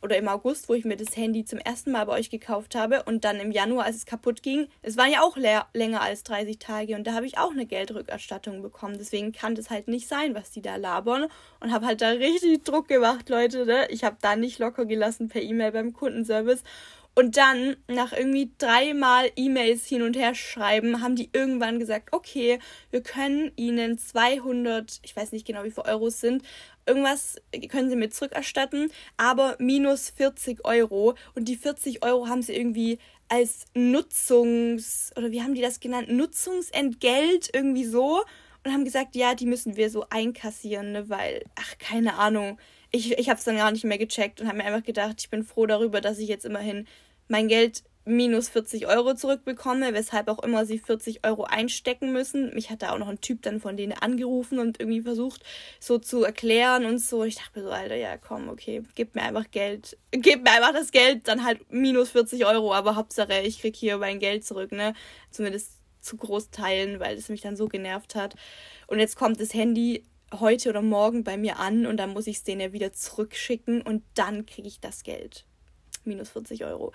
oder 0.07 0.17
im 0.17 0.29
August, 0.29 0.69
wo 0.69 0.75
ich 0.75 0.85
mir 0.85 0.97
das 0.97 1.17
Handy 1.17 1.45
zum 1.45 1.59
ersten 1.59 1.91
Mal 1.91 2.07
bei 2.07 2.13
euch 2.13 2.31
gekauft 2.31 2.77
habe 2.77 3.03
und 3.03 3.25
dann 3.25 3.41
im 3.41 3.51
Januar, 3.51 3.87
als 3.87 3.97
es 3.97 4.07
kaputt 4.07 4.41
ging, 4.41 4.69
es 4.83 4.97
waren 4.97 5.11
ja 5.11 5.23
auch 5.23 5.37
länger 5.37 6.01
als 6.01 6.23
30 6.23 6.61
Tage 6.61 6.95
und 6.95 7.09
da 7.09 7.13
habe 7.13 7.27
ich 7.27 7.39
auch 7.39 7.51
eine 7.51 7.67
Geldrückerstattung 7.67 8.63
bekommen. 8.63 8.99
Deswegen 8.99 9.33
kann 9.33 9.57
das 9.57 9.69
halt 9.69 9.89
nicht 9.89 10.07
sein, 10.07 10.37
was 10.37 10.53
die 10.53 10.63
da 10.63 10.77
labern 10.77 11.27
und 11.59 11.73
habe 11.73 11.87
halt 11.87 12.03
da 12.03 12.11
richtig 12.11 12.63
Druck 12.63 12.87
gemacht, 12.87 13.29
Leute. 13.29 13.67
Ne? 13.67 13.89
Ich 13.91 14.05
habe 14.05 14.17
da 14.21 14.37
nicht 14.37 14.61
locker 14.61 14.87
gelassen 14.87 15.29
per 15.29 15.43
E-Mail 15.43 15.73
beim 15.73 15.93
Kundenservice 15.93 16.63
und 17.19 17.39
dann, 17.39 17.77
nach 17.89 18.13
irgendwie 18.13 18.53
dreimal 18.59 19.31
E-Mails 19.37 19.87
hin 19.87 20.03
und 20.03 20.17
her 20.17 20.35
schreiben, 20.35 21.01
haben 21.01 21.17
die 21.17 21.31
irgendwann 21.33 21.79
gesagt, 21.79 22.13
okay, 22.13 22.59
wir 22.91 23.03
können 23.03 23.53
ihnen 23.57 23.97
200, 23.97 25.01
ich 25.03 25.17
weiß 25.17 25.33
nicht 25.33 25.47
genau, 25.47 25.65
wie 25.65 25.71
viele 25.71 25.87
Euros 25.87 26.21
sind, 26.21 26.43
irgendwas 26.87 27.37
können 27.69 27.91
sie 27.91 27.97
mir 27.97 28.11
zurückerstatten, 28.11 28.91
aber 29.17 29.57
minus 29.59 30.11
40 30.11 30.65
Euro. 30.65 31.15
Und 31.35 31.49
die 31.49 31.57
40 31.57 32.05
Euro 32.05 32.29
haben 32.29 32.43
sie 32.43 32.55
irgendwie 32.55 32.99
als 33.29 33.67
Nutzungs, 33.75 35.13
oder 35.17 35.33
wie 35.33 35.43
haben 35.43 35.55
die 35.55 35.63
das 35.63 35.81
genannt? 35.81 36.09
Nutzungsentgelt 36.11 37.51
irgendwie 37.53 37.85
so. 37.85 38.23
Und 38.65 38.73
haben 38.73 38.85
gesagt, 38.85 39.15
ja, 39.15 39.35
die 39.35 39.47
müssen 39.47 39.77
wir 39.77 39.91
so 39.91 40.07
einkassieren, 40.11 40.91
ne, 40.91 41.09
weil, 41.09 41.45
ach, 41.55 41.79
keine 41.79 42.15
Ahnung. 42.15 42.59
Ich, 42.91 43.13
ich 43.17 43.29
habe 43.29 43.39
es 43.39 43.45
dann 43.45 43.57
gar 43.57 43.71
nicht 43.71 43.85
mehr 43.85 43.99
gecheckt 43.99 44.41
und 44.41 44.49
habe 44.49 44.59
mir 44.59 44.65
einfach 44.65 44.85
gedacht, 44.85 45.17
ich 45.21 45.31
bin 45.31 45.45
froh 45.45 45.67
darüber, 45.67 46.01
dass 46.01 46.19
ich 46.19 46.29
jetzt 46.29 46.45
immerhin 46.45 46.87
mein 47.29 47.47
Geld 47.47 47.85
minus 48.07 48.49
40 48.49 48.87
Euro 48.87 49.15
zurückbekomme, 49.15 49.93
weshalb 49.93 50.29
auch 50.29 50.39
immer 50.43 50.65
sie 50.65 50.79
40 50.79 51.27
Euro 51.27 51.43
einstecken 51.45 52.13
müssen. 52.13 52.55
Mich 52.55 52.71
hat 52.71 52.83
da 52.83 52.93
auch 52.93 52.99
noch 52.99 53.09
ein 53.09 53.21
Typ 53.21 53.43
dann 53.43 53.61
von 53.61 53.77
denen 53.77 53.93
angerufen 53.93 54.61
und 54.61 54.81
irgendwie 54.81 55.03
versucht, 55.03 55.43
so 55.81 55.99
zu 55.99 56.23
erklären 56.23 56.87
und 56.87 56.99
so. 56.99 57.25
Ich 57.25 57.35
dachte 57.35 57.59
mir 57.59 57.67
so, 57.67 57.73
Alter, 57.73 57.97
ja, 57.97 58.17
komm, 58.17 58.49
okay, 58.49 58.83
gib 58.95 59.17
mir 59.17 59.23
einfach 59.23 59.51
Geld. 59.51 59.99
Gib 60.13 60.45
mir 60.45 60.53
einfach 60.53 60.73
das 60.73 60.93
Geld, 60.93 61.27
dann 61.27 61.45
halt 61.45 61.71
minus 61.71 62.11
40 62.11 62.47
Euro, 62.47 62.73
aber 62.73 62.95
Hauptsache, 62.95 63.43
ich 63.43 63.61
krieg 63.61 63.75
hier 63.75 63.99
mein 63.99 64.21
Geld 64.21 64.45
zurück, 64.45 64.71
ne? 64.71 64.95
Zumindest 65.31 65.73
zu 66.01 66.17
Großteilen, 66.17 67.01
weil 67.01 67.17
es 67.17 67.29
mich 67.29 67.41
dann 67.41 67.57
so 67.57 67.67
genervt 67.67 68.15
hat. 68.15 68.37
Und 68.87 69.01
jetzt 69.01 69.17
kommt 69.17 69.41
das 69.41 69.53
Handy 69.53 70.05
heute 70.33 70.71
oder 70.71 70.83
morgen 70.83 71.25
bei 71.25 71.37
mir 71.37 71.59
an 71.59 71.87
und 71.87 71.97
dann 71.97 72.11
muss 72.11 72.29
ich 72.29 72.37
es 72.37 72.45
denen 72.45 72.61
ja 72.61 72.73
wieder 72.73 72.93
zurückschicken 72.93 73.83
und 73.83 74.05
dann 74.15 74.47
kriege 74.47 74.69
ich 74.69 74.81
das 74.81 75.03
Geld 75.03 75.45
minus 76.05 76.31
40 76.31 76.65
Euro. 76.65 76.93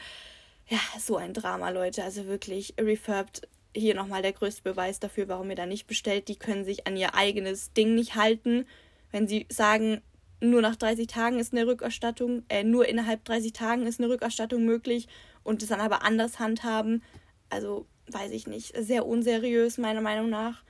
Ja, 0.71 0.79
so 0.97 1.17
ein 1.17 1.33
Drama, 1.33 1.69
Leute. 1.69 2.01
Also 2.01 2.27
wirklich, 2.27 2.75
Refurbed, 2.79 3.45
hier 3.75 3.93
nochmal 3.93 4.21
der 4.21 4.31
größte 4.31 4.61
Beweis 4.63 5.01
dafür, 5.01 5.27
warum 5.27 5.49
ihr 5.49 5.57
da 5.57 5.65
nicht 5.65 5.85
bestellt. 5.85 6.29
Die 6.29 6.37
können 6.37 6.63
sich 6.63 6.87
an 6.87 6.95
ihr 6.95 7.13
eigenes 7.13 7.73
Ding 7.73 7.93
nicht 7.93 8.15
halten. 8.15 8.65
Wenn 9.11 9.27
sie 9.27 9.47
sagen, 9.49 10.01
nur 10.39 10.61
nach 10.61 10.77
30 10.77 11.07
Tagen 11.07 11.39
ist 11.39 11.51
eine 11.51 11.67
Rückerstattung, 11.67 12.43
äh, 12.47 12.63
nur 12.63 12.87
innerhalb 12.87 13.25
30 13.25 13.51
Tagen 13.51 13.85
ist 13.85 13.99
eine 13.99 14.07
Rückerstattung 14.07 14.63
möglich 14.63 15.09
und 15.43 15.61
es 15.61 15.67
dann 15.67 15.81
aber 15.81 16.03
anders 16.03 16.39
handhaben. 16.39 17.03
Also, 17.49 17.85
weiß 18.07 18.31
ich 18.31 18.47
nicht. 18.47 18.73
Sehr 18.77 19.05
unseriös, 19.05 19.77
meiner 19.77 19.99
Meinung 19.99 20.29
nach. 20.29 20.63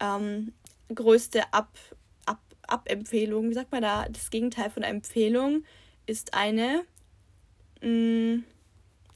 Ähm, 0.00 0.52
größte 0.94 1.54
Ab, 1.54 1.70
Ab, 2.26 2.42
Abempfehlung, 2.66 3.48
wie 3.48 3.54
sagt 3.54 3.72
man 3.72 3.80
da? 3.80 4.06
Das 4.10 4.28
Gegenteil 4.28 4.68
von 4.68 4.84
einer 4.84 4.94
Empfehlung 4.96 5.64
ist 6.04 6.34
eine 6.34 6.84
Mh, 7.80 7.88
mm, 7.88 8.44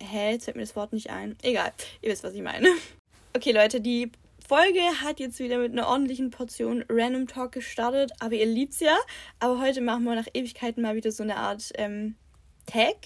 hä, 0.01 0.33
jetzt 0.33 0.45
fällt 0.45 0.57
mir 0.57 0.63
das 0.63 0.77
Wort 0.77 0.93
nicht 0.93 1.11
ein. 1.11 1.37
Egal, 1.43 1.73
ihr 2.03 2.11
wisst, 2.11 2.25
was 2.25 2.35
ich 2.35 2.43
meine. 2.43 2.69
Okay, 3.33 3.53
Leute, 3.53 3.81
die 3.81 4.11
Folge 4.49 4.81
hat 5.05 5.21
jetzt 5.21 5.39
wieder 5.39 5.59
mit 5.59 5.71
einer 5.71 5.87
ordentlichen 5.87 6.31
Portion 6.31 6.85
Random 6.89 7.29
Talk 7.29 7.53
gestartet, 7.53 8.11
aber 8.19 8.35
ihr 8.35 8.47
liebt's 8.47 8.81
ja. 8.81 8.99
Aber 9.39 9.61
heute 9.61 9.81
machen 9.81 10.03
wir 10.03 10.17
nach 10.17 10.27
Ewigkeiten 10.35 10.83
mal 10.83 10.97
wieder 10.97 11.13
so 11.13 11.23
eine 11.23 11.37
Art 11.37 11.71
ähm, 11.77 12.17
Tag. 12.67 12.97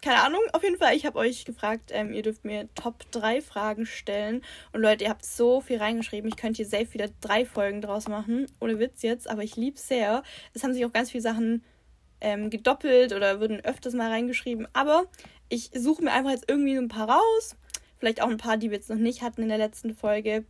Keine 0.00 0.22
Ahnung, 0.22 0.40
auf 0.54 0.62
jeden 0.62 0.78
Fall, 0.78 0.96
ich 0.96 1.04
habe 1.04 1.18
euch 1.18 1.44
gefragt, 1.44 1.90
ähm, 1.92 2.14
ihr 2.14 2.22
dürft 2.22 2.46
mir 2.46 2.70
Top 2.74 3.04
3 3.10 3.42
Fragen 3.42 3.84
stellen. 3.84 4.40
Und 4.72 4.80
Leute, 4.80 5.04
ihr 5.04 5.10
habt 5.10 5.26
so 5.26 5.60
viel 5.60 5.76
reingeschrieben, 5.76 6.30
ich 6.30 6.36
könnte 6.36 6.62
hier 6.62 6.66
safe 6.66 6.94
wieder 6.94 7.08
drei 7.20 7.44
Folgen 7.44 7.82
draus 7.82 8.08
machen. 8.08 8.46
Ohne 8.58 8.78
Witz 8.78 9.02
jetzt, 9.02 9.28
aber 9.28 9.42
ich 9.42 9.56
lieb's 9.56 9.86
sehr. 9.86 10.22
Es 10.54 10.64
haben 10.64 10.72
sich 10.72 10.86
auch 10.86 10.92
ganz 10.94 11.10
viele 11.10 11.22
Sachen 11.22 11.62
ähm, 12.22 12.48
gedoppelt 12.48 13.12
oder 13.12 13.40
würden 13.40 13.60
öfters 13.60 13.92
mal 13.92 14.10
reingeschrieben. 14.10 14.66
Aber 14.72 15.04
ich 15.48 15.70
suche 15.74 16.02
mir 16.02 16.12
einfach 16.12 16.30
jetzt 16.30 16.48
irgendwie 16.48 16.76
so 16.76 16.82
ein 16.82 16.88
paar 16.88 17.08
raus. 17.10 17.56
Vielleicht 17.98 18.22
auch 18.22 18.28
ein 18.28 18.36
paar, 18.36 18.56
die 18.56 18.70
wir 18.70 18.76
jetzt 18.76 18.90
noch 18.90 18.96
nicht 18.96 19.22
hatten 19.22 19.42
in 19.42 19.48
der 19.48 19.58
letzten 19.58 19.94
Folge. 19.94 20.44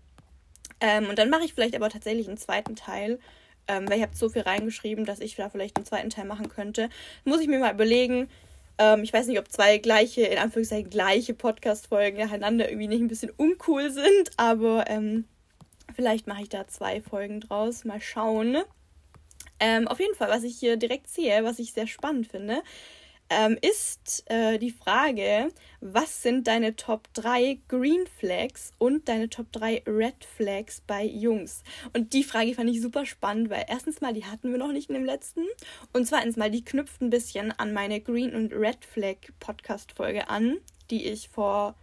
Ähm, 0.80 1.08
und 1.08 1.18
dann 1.18 1.30
mache 1.30 1.44
ich 1.44 1.54
vielleicht 1.54 1.76
aber 1.76 1.88
tatsächlich 1.90 2.28
einen 2.28 2.38
zweiten 2.38 2.76
Teil. 2.76 3.18
Ähm, 3.66 3.88
weil 3.88 3.98
ihr 3.98 4.04
habt 4.04 4.16
so 4.16 4.28
viel 4.28 4.42
reingeschrieben, 4.42 5.06
dass 5.06 5.20
ich 5.20 5.36
da 5.36 5.48
vielleicht 5.48 5.76
einen 5.76 5.86
zweiten 5.86 6.10
Teil 6.10 6.26
machen 6.26 6.48
könnte. 6.48 6.90
Muss 7.24 7.40
ich 7.40 7.48
mir 7.48 7.58
mal 7.58 7.72
überlegen. 7.72 8.28
Ähm, 8.76 9.02
ich 9.02 9.12
weiß 9.12 9.26
nicht, 9.26 9.38
ob 9.38 9.50
zwei 9.50 9.78
gleiche, 9.78 10.22
in 10.22 10.38
Anführungszeichen 10.38 10.90
gleiche 10.90 11.32
Podcast-Folgen 11.32 12.18
nacheinander 12.18 12.68
irgendwie 12.68 12.88
nicht 12.88 13.00
ein 13.00 13.08
bisschen 13.08 13.30
uncool 13.30 13.90
sind, 13.90 14.32
aber 14.36 14.84
ähm, 14.88 15.24
vielleicht 15.94 16.26
mache 16.26 16.42
ich 16.42 16.48
da 16.48 16.66
zwei 16.66 17.00
Folgen 17.00 17.40
draus. 17.40 17.84
Mal 17.84 18.00
schauen. 18.00 18.58
Ähm, 19.60 19.88
auf 19.88 20.00
jeden 20.00 20.14
Fall, 20.14 20.28
was 20.28 20.42
ich 20.42 20.58
hier 20.58 20.76
direkt 20.76 21.08
sehe, 21.08 21.44
was 21.44 21.58
ich 21.58 21.72
sehr 21.72 21.86
spannend 21.86 22.26
finde, 22.26 22.62
ähm, 23.30 23.58
ist 23.60 24.24
äh, 24.30 24.58
die 24.58 24.70
Frage, 24.70 25.50
was 25.80 26.22
sind 26.22 26.46
deine 26.46 26.76
Top 26.76 27.08
3 27.14 27.58
Green 27.68 28.06
Flags 28.18 28.72
und 28.78 29.08
deine 29.08 29.28
Top 29.28 29.50
3 29.52 29.84
Red 29.86 30.24
Flags 30.24 30.82
bei 30.86 31.04
Jungs? 31.04 31.62
Und 31.92 32.12
die 32.12 32.24
Frage 32.24 32.54
fand 32.54 32.70
ich 32.70 32.80
super 32.80 33.06
spannend, 33.06 33.50
weil 33.50 33.64
erstens 33.68 34.00
mal, 34.00 34.12
die 34.12 34.24
hatten 34.24 34.50
wir 34.50 34.58
noch 34.58 34.72
nicht 34.72 34.90
in 34.90 34.94
dem 34.94 35.04
letzten. 35.04 35.44
Und 35.92 36.06
zweitens 36.06 36.36
mal, 36.36 36.50
die 36.50 36.64
knüpft 36.64 37.00
ein 37.00 37.10
bisschen 37.10 37.52
an 37.52 37.72
meine 37.72 38.00
Green 38.00 38.34
und 38.34 38.52
Red 38.52 38.84
Flag 38.84 39.16
Podcast-Folge 39.40 40.28
an, 40.28 40.58
die 40.90 41.06
ich 41.06 41.28
vor, 41.28 41.74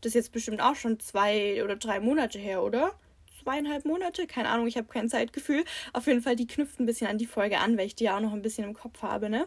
das 0.00 0.10
ist 0.10 0.14
jetzt 0.14 0.32
bestimmt 0.32 0.62
auch 0.62 0.76
schon 0.76 0.98
zwei 0.98 1.62
oder 1.62 1.76
drei 1.76 2.00
Monate 2.00 2.38
her, 2.38 2.62
oder? 2.62 2.94
Zweieinhalb 3.42 3.84
Monate, 3.84 4.26
keine 4.26 4.48
Ahnung, 4.48 4.66
ich 4.66 4.76
habe 4.76 4.88
kein 4.88 5.08
Zeitgefühl. 5.08 5.64
Auf 5.92 6.06
jeden 6.06 6.22
Fall, 6.22 6.36
die 6.36 6.46
knüpft 6.46 6.80
ein 6.80 6.86
bisschen 6.86 7.06
an 7.06 7.18
die 7.18 7.26
Folge 7.26 7.58
an, 7.58 7.76
weil 7.78 7.86
ich 7.86 7.94
die 7.94 8.04
ja 8.04 8.16
auch 8.16 8.20
noch 8.20 8.32
ein 8.32 8.42
bisschen 8.42 8.64
im 8.64 8.74
Kopf 8.74 9.02
habe, 9.02 9.30
ne? 9.30 9.46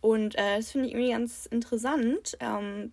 Und 0.00 0.36
äh, 0.36 0.56
das 0.56 0.72
finde 0.72 0.88
ich 0.88 0.94
irgendwie 0.94 1.12
ganz 1.12 1.46
interessant. 1.46 2.36
Ähm, 2.40 2.92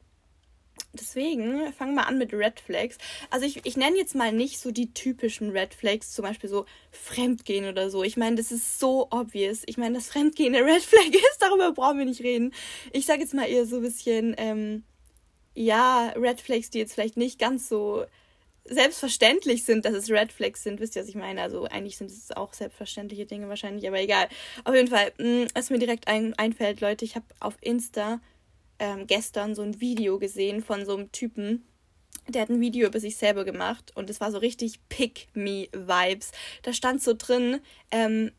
deswegen 0.94 1.72
fangen 1.74 1.96
wir 1.96 2.08
an 2.08 2.18
mit 2.18 2.34
Red 2.34 2.60
Flags. 2.60 2.98
Also 3.30 3.46
ich, 3.46 3.66
ich 3.66 3.78
nenne 3.78 3.98
jetzt 3.98 4.16
mal 4.16 4.32
nicht 4.32 4.60
so 4.60 4.72
die 4.72 4.94
typischen 4.94 5.52
Red 5.52 5.74
Flags, 5.74 6.12
zum 6.12 6.24
Beispiel 6.24 6.50
so 6.50 6.66
Fremdgehen 6.92 7.66
oder 7.66 7.90
so. 7.90 8.04
Ich 8.04 8.18
meine, 8.18 8.36
das 8.36 8.52
ist 8.52 8.80
so 8.80 9.08
obvious. 9.12 9.64
Ich 9.66 9.78
meine, 9.78 9.96
dass 9.96 10.08
Fremdgehen 10.08 10.56
eine 10.56 10.66
Red 10.66 10.82
Flag 10.82 11.08
ist, 11.10 11.38
darüber 11.40 11.72
brauchen 11.72 12.00
wir 12.00 12.06
nicht 12.06 12.22
reden. 12.22 12.54
Ich 12.92 13.06
sage 13.06 13.22
jetzt 13.22 13.34
mal 13.34 13.48
eher 13.48 13.66
so 13.66 13.78
ein 13.78 13.84
bisschen, 13.84 14.36
ähm, 14.38 14.84
ja, 15.54 16.10
Red 16.16 16.42
Flags, 16.42 16.70
die 16.70 16.80
jetzt 16.80 16.94
vielleicht 16.94 17.18
nicht 17.18 17.40
ganz 17.40 17.70
so 17.70 18.06
selbstverständlich 18.66 19.64
sind, 19.64 19.86
dass 19.86 19.94
es 19.94 20.10
Red 20.10 20.32
Flags 20.32 20.64
sind. 20.64 20.80
Wisst 20.80 20.96
ihr, 20.96 21.04
was 21.04 21.10
ich 21.10 21.16
meine? 21.16 21.42
Also 21.42 21.66
eigentlich 21.66 21.98
sind 21.98 22.10
es 22.10 22.32
auch 22.32 22.54
selbstverständliche 22.54 23.26
Dinge 23.26 23.48
wahrscheinlich, 23.48 23.88
aber 23.88 24.02
egal. 24.02 24.28
Auf 24.64 24.74
jeden 24.74 24.88
Fall, 24.88 25.14
mh, 25.18 25.28
mm, 25.28 25.48
was 25.54 25.70
mir 25.70 25.80
direkt 25.80 26.08
ein, 26.08 26.34
einfällt, 26.34 26.82
Leute, 26.82 27.06
ich 27.06 27.16
habe 27.16 27.26
auf 27.40 27.58
Insta 27.62 28.20
ähm, 28.80 29.08
gestern 29.08 29.56
so 29.56 29.62
ein 29.62 29.80
Video 29.80 30.20
gesehen 30.20 30.64
von 30.64 30.86
so 30.86 30.96
einem 30.96 31.12
Typen, 31.12 31.64
der 32.28 32.42
hat 32.42 32.50
ein 32.50 32.60
Video 32.60 32.88
über 32.88 33.00
sich 33.00 33.18
selber 33.18 33.46
gemacht 33.46 33.92
und 33.96 34.10
es 34.10 34.20
war 34.20 34.32
so 34.32 34.40
richtig 34.40 34.80
Pick-Me-Vibes. 34.90 36.32
Da 36.64 36.74
stand 36.74 37.04
so 37.04 37.14
drin, 37.16 37.60
ähm, 37.92 38.32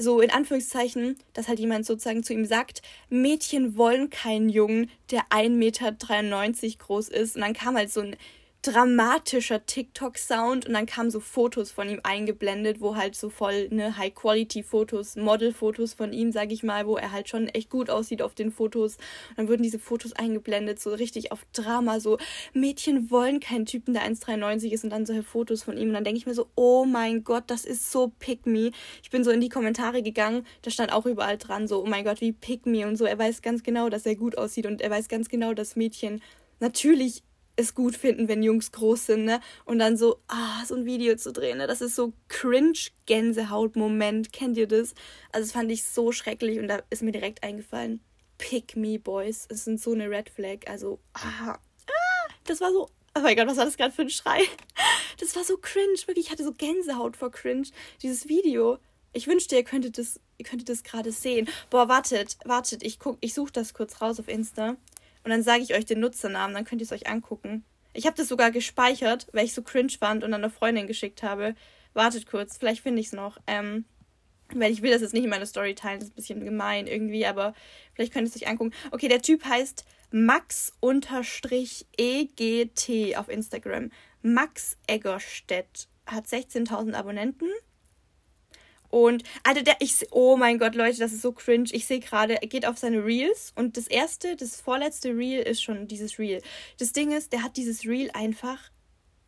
so 0.00 0.20
in 0.20 0.30
Anführungszeichen, 0.30 1.18
dass 1.34 1.48
halt 1.48 1.58
jemand 1.58 1.84
sozusagen 1.84 2.22
zu 2.22 2.32
ihm 2.32 2.46
sagt, 2.46 2.80
Mädchen 3.10 3.76
wollen 3.76 4.08
keinen 4.08 4.48
Jungen, 4.48 4.90
der 5.10 5.24
1,93 5.28 5.50
Meter 5.50 5.92
groß 6.78 7.08
ist. 7.08 7.36
Und 7.36 7.42
dann 7.42 7.52
kam 7.52 7.76
halt 7.76 7.92
so 7.92 8.00
ein 8.00 8.16
dramatischer 8.62 9.66
TikTok-Sound 9.66 10.66
und 10.66 10.72
dann 10.72 10.86
kamen 10.86 11.10
so 11.10 11.18
Fotos 11.18 11.72
von 11.72 11.88
ihm 11.88 11.98
eingeblendet, 12.04 12.80
wo 12.80 12.94
halt 12.94 13.16
so 13.16 13.28
voll 13.28 13.68
ne 13.70 13.96
High-Quality-Fotos, 13.96 15.16
Model-Fotos 15.16 15.94
von 15.94 16.12
ihm, 16.12 16.30
sag 16.30 16.52
ich 16.52 16.62
mal, 16.62 16.86
wo 16.86 16.96
er 16.96 17.10
halt 17.10 17.28
schon 17.28 17.48
echt 17.48 17.70
gut 17.70 17.90
aussieht 17.90 18.22
auf 18.22 18.34
den 18.34 18.52
Fotos. 18.52 18.98
Und 19.30 19.38
dann 19.38 19.48
wurden 19.48 19.64
diese 19.64 19.80
Fotos 19.80 20.12
eingeblendet, 20.12 20.80
so 20.80 20.90
richtig 20.90 21.32
auf 21.32 21.44
Drama, 21.52 21.98
so 21.98 22.18
Mädchen 22.52 23.10
wollen 23.10 23.40
keinen 23.40 23.66
Typen, 23.66 23.94
der 23.94 24.04
1,93 24.04 24.70
ist 24.70 24.84
und 24.84 24.90
dann 24.90 25.06
solche 25.06 25.24
Fotos 25.24 25.64
von 25.64 25.76
ihm. 25.76 25.88
Und 25.88 25.94
dann 25.94 26.04
denke 26.04 26.18
ich 26.18 26.26
mir 26.26 26.34
so, 26.34 26.46
oh 26.54 26.84
mein 26.84 27.24
Gott, 27.24 27.44
das 27.48 27.64
ist 27.64 27.90
so 27.90 28.12
pick 28.20 28.46
me. 28.46 28.70
Ich 29.02 29.10
bin 29.10 29.24
so 29.24 29.32
in 29.32 29.40
die 29.40 29.48
Kommentare 29.48 30.04
gegangen, 30.04 30.46
da 30.62 30.70
stand 30.70 30.92
auch 30.92 31.06
überall 31.06 31.36
dran, 31.36 31.66
so, 31.66 31.82
oh 31.82 31.86
mein 31.86 32.04
Gott, 32.04 32.20
wie 32.20 32.32
pick 32.32 32.64
me 32.64 32.86
und 32.86 32.94
so. 32.96 33.06
Er 33.06 33.18
weiß 33.18 33.42
ganz 33.42 33.64
genau, 33.64 33.88
dass 33.88 34.06
er 34.06 34.14
gut 34.14 34.38
aussieht 34.38 34.66
und 34.66 34.80
er 34.80 34.90
weiß 34.90 35.08
ganz 35.08 35.28
genau, 35.28 35.52
dass 35.52 35.74
Mädchen 35.74 36.22
natürlich 36.60 37.24
es 37.56 37.74
gut 37.74 37.96
finden, 37.96 38.28
wenn 38.28 38.42
Jungs 38.42 38.72
groß 38.72 39.06
sind, 39.06 39.24
ne? 39.24 39.40
Und 39.64 39.78
dann 39.78 39.96
so, 39.96 40.18
ah, 40.28 40.64
so 40.66 40.74
ein 40.74 40.84
Video 40.84 41.16
zu 41.16 41.32
drehen, 41.32 41.58
ne? 41.58 41.66
Das 41.66 41.80
ist 41.80 41.96
so 41.96 42.12
cringe-Gänsehaut-Moment. 42.28 44.32
Kennt 44.32 44.56
ihr 44.56 44.68
das? 44.68 44.94
Also, 45.32 45.46
das 45.46 45.52
fand 45.52 45.70
ich 45.70 45.84
so 45.84 46.12
schrecklich 46.12 46.58
und 46.58 46.68
da 46.68 46.82
ist 46.90 47.02
mir 47.02 47.12
direkt 47.12 47.42
eingefallen. 47.42 48.00
Pick 48.38 48.76
me, 48.76 48.98
Boys. 48.98 49.46
Es 49.48 49.64
sind 49.64 49.80
so 49.80 49.92
eine 49.92 50.10
Red 50.10 50.30
Flag. 50.30 50.66
Also, 50.66 50.98
ah, 51.14 51.52
ah 51.52 51.58
das 52.44 52.60
war 52.60 52.72
so, 52.72 52.88
Oh 53.14 53.20
mein 53.20 53.36
Gott, 53.36 53.46
was 53.46 53.58
war 53.58 53.66
das 53.66 53.76
gerade 53.76 53.92
für 53.92 54.02
ein 54.02 54.10
Schrei? 54.10 54.40
Das 55.20 55.36
war 55.36 55.44
so 55.44 55.58
cringe, 55.58 55.98
wirklich. 56.06 56.26
Ich 56.26 56.32
hatte 56.32 56.42
so 56.42 56.52
Gänsehaut 56.52 57.16
vor 57.16 57.30
cringe. 57.30 57.68
Dieses 58.02 58.28
Video. 58.28 58.78
Ich 59.12 59.28
wünschte, 59.28 59.54
ihr 59.54 59.62
könntet 59.62 59.98
das, 59.98 60.18
ihr 60.38 60.44
könntet 60.44 60.70
das 60.70 60.82
gerade 60.82 61.12
sehen. 61.12 61.48
Boah, 61.68 61.88
wartet, 61.88 62.38
wartet. 62.44 62.82
Ich 62.82 62.98
guck, 62.98 63.18
ich 63.20 63.34
suche 63.34 63.52
das 63.52 63.74
kurz 63.74 64.00
raus 64.00 64.18
auf 64.18 64.26
Insta. 64.26 64.76
Und 65.24 65.30
dann 65.30 65.42
sage 65.42 65.62
ich 65.62 65.74
euch 65.74 65.84
den 65.84 66.00
Nutzernamen, 66.00 66.54
dann 66.54 66.64
könnt 66.64 66.80
ihr 66.80 66.86
es 66.86 66.92
euch 66.92 67.08
angucken. 67.08 67.64
Ich 67.92 68.06
habe 68.06 68.16
das 68.16 68.28
sogar 68.28 68.50
gespeichert, 68.50 69.26
weil 69.32 69.44
ich 69.44 69.54
so 69.54 69.62
cringe 69.62 69.92
fand 69.98 70.24
und 70.24 70.32
an 70.32 70.42
eine 70.42 70.50
Freundin 70.50 70.86
geschickt 70.86 71.22
habe. 71.22 71.54
Wartet 71.94 72.26
kurz, 72.26 72.56
vielleicht 72.56 72.82
finde 72.82 73.00
ich 73.00 73.08
es 73.08 73.12
noch. 73.12 73.38
Ähm, 73.46 73.84
weil 74.54 74.72
ich 74.72 74.82
will 74.82 74.90
das 74.90 75.02
jetzt 75.02 75.14
nicht 75.14 75.24
in 75.24 75.30
meine 75.30 75.46
Story 75.46 75.74
teilen, 75.74 76.00
das 76.00 76.08
ist 76.08 76.14
ein 76.14 76.16
bisschen 76.16 76.44
gemein 76.44 76.86
irgendwie, 76.86 77.26
aber 77.26 77.54
vielleicht 77.94 78.12
könnt 78.12 78.28
ihr 78.28 78.34
es 78.34 78.42
euch 78.42 78.48
angucken. 78.48 78.72
Okay, 78.90 79.08
der 79.08 79.22
Typ 79.22 79.44
heißt 79.44 79.84
Max-EGT 80.10 80.76
auf 83.16 83.28
Instagram. 83.28 83.90
Max 84.22 84.76
Eggerstedt 84.86 85.88
hat 86.06 86.26
16.000 86.26 86.94
Abonnenten. 86.94 87.48
Und, 88.92 89.22
Alter, 89.42 89.62
der, 89.62 89.76
ich, 89.78 90.06
oh 90.10 90.36
mein 90.36 90.58
Gott, 90.58 90.74
Leute, 90.74 90.98
das 90.98 91.14
ist 91.14 91.22
so 91.22 91.32
cringe. 91.32 91.70
Ich 91.72 91.86
sehe 91.86 92.00
gerade, 92.00 92.42
er 92.42 92.46
geht 92.46 92.66
auf 92.66 92.76
seine 92.76 93.02
Reels 93.02 93.54
und 93.56 93.78
das 93.78 93.86
erste, 93.86 94.36
das 94.36 94.60
vorletzte 94.60 95.16
Reel 95.16 95.40
ist 95.40 95.62
schon 95.62 95.88
dieses 95.88 96.18
Reel. 96.18 96.42
Das 96.78 96.92
Ding 96.92 97.10
ist, 97.10 97.32
der 97.32 97.42
hat 97.42 97.56
dieses 97.56 97.86
Reel 97.86 98.10
einfach 98.12 98.70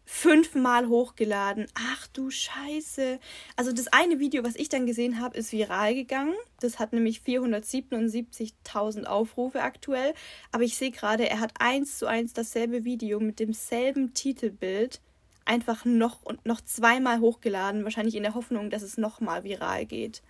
fünfmal 0.05 0.89
hochgeladen. 0.89 1.67
Ach 1.73 2.07
du 2.09 2.29
Scheiße. 2.29 3.19
Also 3.57 3.73
das 3.73 3.87
eine 3.87 4.19
Video, 4.19 4.45
was 4.45 4.55
ich 4.55 4.69
dann 4.69 4.85
gesehen 4.85 5.19
habe, 5.19 5.39
ist 5.39 5.51
viral 5.51 5.95
gegangen. 5.95 6.35
Das 6.61 6.79
hat 6.79 6.93
nämlich 6.93 7.21
477.000 7.21 9.05
Aufrufe 9.05 9.63
aktuell. 9.63 10.13
Aber 10.53 10.65
ich 10.65 10.77
sehe 10.77 10.91
gerade, 10.91 11.27
er 11.27 11.41
hat 11.41 11.55
eins 11.59 11.97
zu 11.99 12.07
eins 12.07 12.35
dasselbe 12.35 12.85
Video 12.85 13.19
mit 13.19 13.41
demselben 13.41 14.13
Titelbild 14.13 15.01
einfach 15.45 15.85
noch 15.85 16.23
und 16.23 16.45
noch 16.47 16.61
zweimal 16.61 17.21
hochgeladen. 17.21 17.85
Wahrscheinlich 17.85 18.15
in 18.15 18.23
der 18.23 18.35
Hoffnung, 18.35 18.71
dass 18.71 18.83
es 18.83 18.97
nochmal 18.97 19.45
viral 19.45 19.87
geht. 19.87 20.23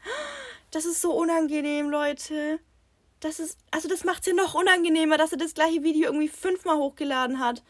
Das 0.70 0.85
ist 0.85 1.00
so 1.00 1.12
unangenehm, 1.12 1.90
Leute. 1.90 2.59
Das 3.20 3.38
ist, 3.38 3.59
also 3.70 3.88
das 3.88 4.05
macht 4.05 4.20
es 4.20 4.27
ja 4.27 4.35
noch 4.35 4.55
unangenehmer, 4.55 5.16
dass 5.16 5.33
er 5.33 5.38
das 5.38 5.55
gleiche 5.55 5.83
Video 5.83 6.07
irgendwie 6.07 6.29
fünfmal 6.29 6.77
hochgeladen 6.77 7.38
hat. 7.38 7.62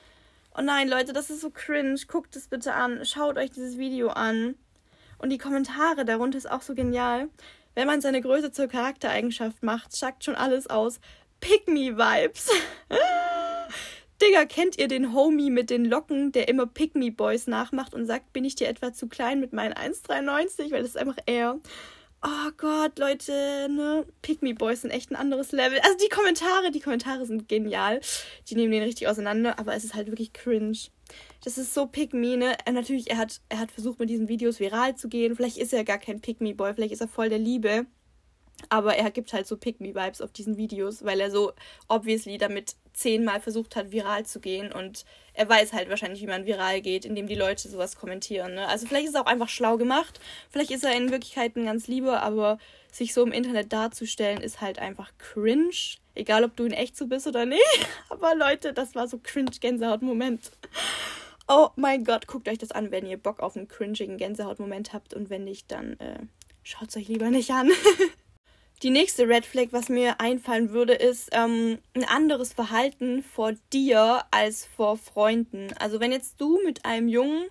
Oh 0.56 0.62
nein, 0.62 0.88
Leute, 0.88 1.12
das 1.12 1.30
ist 1.30 1.40
so 1.40 1.50
cringe. 1.50 2.00
Guckt 2.08 2.34
es 2.36 2.48
bitte 2.48 2.74
an. 2.74 3.04
Schaut 3.04 3.36
euch 3.36 3.50
dieses 3.50 3.76
Video 3.76 4.08
an. 4.08 4.54
Und 5.18 5.30
die 5.30 5.38
Kommentare 5.38 6.04
darunter 6.04 6.38
ist 6.38 6.50
auch 6.50 6.62
so 6.62 6.74
genial. 6.74 7.28
Wenn 7.74 7.86
man 7.86 8.00
seine 8.00 8.20
Größe 8.20 8.52
zur 8.52 8.68
Charaktereigenschaft 8.68 9.62
macht, 9.62 9.92
sagt 9.92 10.24
schon 10.24 10.36
alles 10.36 10.68
aus. 10.68 11.00
Pick 11.40 11.68
me 11.68 11.96
Vibes. 11.96 12.50
Digga, 14.22 14.44
kennt 14.44 14.78
ihr 14.78 14.88
den 14.88 15.12
Homie 15.12 15.50
mit 15.50 15.70
den 15.70 15.84
Locken, 15.84 16.32
der 16.32 16.48
immer 16.48 16.66
Pick 16.66 16.94
me 16.94 17.10
Boys 17.10 17.46
nachmacht 17.46 17.94
und 17.94 18.06
sagt, 18.06 18.32
bin 18.32 18.44
ich 18.44 18.54
dir 18.54 18.68
etwa 18.68 18.92
zu 18.92 19.08
klein 19.08 19.40
mit 19.40 19.52
meinen 19.52 19.74
1,93? 19.74 20.70
Weil 20.70 20.82
das 20.82 20.90
ist 20.90 20.98
einfach 20.98 21.18
er 21.26 21.60
oh 22.24 22.50
Gott, 22.56 22.98
Leute, 22.98 23.68
ne? 23.70 24.06
Pick 24.22 24.42
Me 24.42 24.54
Boys 24.54 24.82
sind 24.82 24.90
echt 24.90 25.10
ein 25.10 25.16
anderes 25.16 25.52
Level. 25.52 25.78
Also 25.80 25.96
die 26.02 26.08
Kommentare, 26.08 26.70
die 26.72 26.80
Kommentare 26.80 27.26
sind 27.26 27.48
genial. 27.48 28.00
Die 28.48 28.54
nehmen 28.54 28.72
den 28.72 28.82
richtig 28.82 29.08
auseinander, 29.08 29.58
aber 29.58 29.74
es 29.74 29.84
ist 29.84 29.94
halt 29.94 30.08
wirklich 30.08 30.32
cringe. 30.32 30.78
Das 31.44 31.58
ist 31.58 31.74
so 31.74 31.86
Pick 31.86 32.14
Me, 32.14 32.36
ne? 32.36 32.56
Und 32.66 32.74
natürlich, 32.74 33.10
er 33.10 33.18
hat, 33.18 33.40
er 33.50 33.58
hat 33.60 33.70
versucht, 33.70 33.98
mit 33.98 34.08
diesen 34.08 34.28
Videos 34.28 34.58
viral 34.58 34.96
zu 34.96 35.08
gehen. 35.08 35.36
Vielleicht 35.36 35.58
ist 35.58 35.74
er 35.74 35.84
gar 35.84 35.98
kein 35.98 36.20
Pick 36.20 36.40
Me 36.40 36.54
Boy, 36.54 36.72
vielleicht 36.74 36.94
ist 36.94 37.02
er 37.02 37.08
voll 37.08 37.28
der 37.28 37.38
Liebe. 37.38 37.86
Aber 38.68 38.96
er 38.96 39.10
gibt 39.10 39.32
halt 39.32 39.46
so 39.46 39.56
Pick 39.56 39.80
Me 39.80 39.94
Vibes 39.94 40.20
auf 40.20 40.32
diesen 40.32 40.56
Videos, 40.56 41.04
weil 41.04 41.20
er 41.20 41.30
so 41.30 41.52
obviously 41.88 42.38
damit 42.38 42.76
zehnmal 42.92 43.40
versucht 43.40 43.76
hat, 43.76 43.92
viral 43.92 44.24
zu 44.24 44.40
gehen 44.40 44.72
und 44.72 45.04
er 45.34 45.48
weiß 45.48 45.72
halt 45.72 45.90
wahrscheinlich, 45.90 46.22
wie 46.22 46.28
man 46.28 46.46
viral 46.46 46.80
geht, 46.80 47.04
indem 47.04 47.26
die 47.26 47.34
Leute 47.34 47.68
sowas 47.68 47.96
kommentieren. 47.96 48.54
Ne? 48.54 48.68
Also 48.68 48.86
vielleicht 48.86 49.06
ist 49.06 49.14
es 49.14 49.20
auch 49.20 49.26
einfach 49.26 49.48
schlau 49.48 49.76
gemacht, 49.76 50.20
vielleicht 50.48 50.70
ist 50.70 50.84
er 50.84 50.96
in 50.96 51.10
Wirklichkeit 51.10 51.56
ein 51.56 51.64
ganz 51.64 51.88
lieber, 51.88 52.22
aber 52.22 52.58
sich 52.92 53.12
so 53.12 53.24
im 53.24 53.32
Internet 53.32 53.72
darzustellen, 53.72 54.40
ist 54.40 54.60
halt 54.60 54.78
einfach 54.78 55.10
cringe. 55.18 55.74
Egal, 56.14 56.44
ob 56.44 56.56
du 56.56 56.64
in 56.64 56.72
echt 56.72 56.96
so 56.96 57.08
bist 57.08 57.26
oder 57.26 57.44
nicht. 57.44 57.60
Aber 58.08 58.36
Leute, 58.36 58.72
das 58.72 58.94
war 58.94 59.08
so 59.08 59.18
cringe 59.20 59.50
Gänsehaut-Moment. 59.60 60.52
Oh 61.48 61.70
mein 61.74 62.04
Gott, 62.04 62.28
guckt 62.28 62.48
euch 62.48 62.58
das 62.58 62.70
an, 62.70 62.92
wenn 62.92 63.04
ihr 63.04 63.16
Bock 63.16 63.40
auf 63.40 63.56
einen 63.56 63.66
cringigen 63.66 64.16
Gänsehaut-Moment 64.16 64.92
habt 64.92 65.12
und 65.12 65.28
wenn 65.28 65.42
nicht, 65.42 65.72
dann 65.72 65.98
äh, 65.98 66.20
schaut 66.62 66.88
es 66.90 66.96
euch 66.96 67.08
lieber 67.08 67.30
nicht 67.30 67.50
an. 67.50 67.68
Die 68.84 68.90
nächste 68.90 69.26
Red 69.26 69.46
Flag, 69.46 69.68
was 69.70 69.88
mir 69.88 70.20
einfallen 70.20 70.68
würde, 70.68 70.92
ist 70.92 71.30
ähm, 71.32 71.78
ein 71.94 72.04
anderes 72.04 72.52
Verhalten 72.52 73.22
vor 73.22 73.52
dir 73.72 74.26
als 74.30 74.66
vor 74.76 74.98
Freunden. 74.98 75.68
Also 75.78 76.00
wenn 76.00 76.12
jetzt 76.12 76.38
du 76.38 76.60
mit 76.62 76.84
einem 76.84 77.08
Jungen 77.08 77.46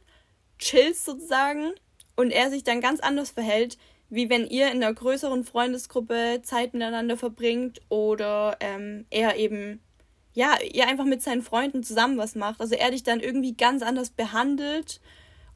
chillst 0.59 1.05
sozusagen 1.05 1.71
und 2.15 2.29
er 2.29 2.51
sich 2.51 2.63
dann 2.63 2.81
ganz 2.81 2.99
anders 2.99 3.31
verhält, 3.31 3.79
wie 4.11 4.29
wenn 4.29 4.45
ihr 4.45 4.67
in 4.67 4.83
einer 4.83 4.93
größeren 4.93 5.43
Freundesgruppe 5.43 6.41
Zeit 6.43 6.75
miteinander 6.75 7.17
verbringt 7.17 7.81
oder 7.89 8.57
ähm, 8.59 9.07
er 9.09 9.35
eben, 9.35 9.81
ja, 10.35 10.59
ihr 10.61 10.87
einfach 10.87 11.05
mit 11.05 11.23
seinen 11.23 11.41
Freunden 11.41 11.81
zusammen 11.81 12.19
was 12.19 12.35
macht. 12.35 12.61
Also 12.61 12.75
er 12.75 12.91
dich 12.91 13.01
dann 13.01 13.21
irgendwie 13.21 13.57
ganz 13.57 13.81
anders 13.81 14.11
behandelt 14.11 15.01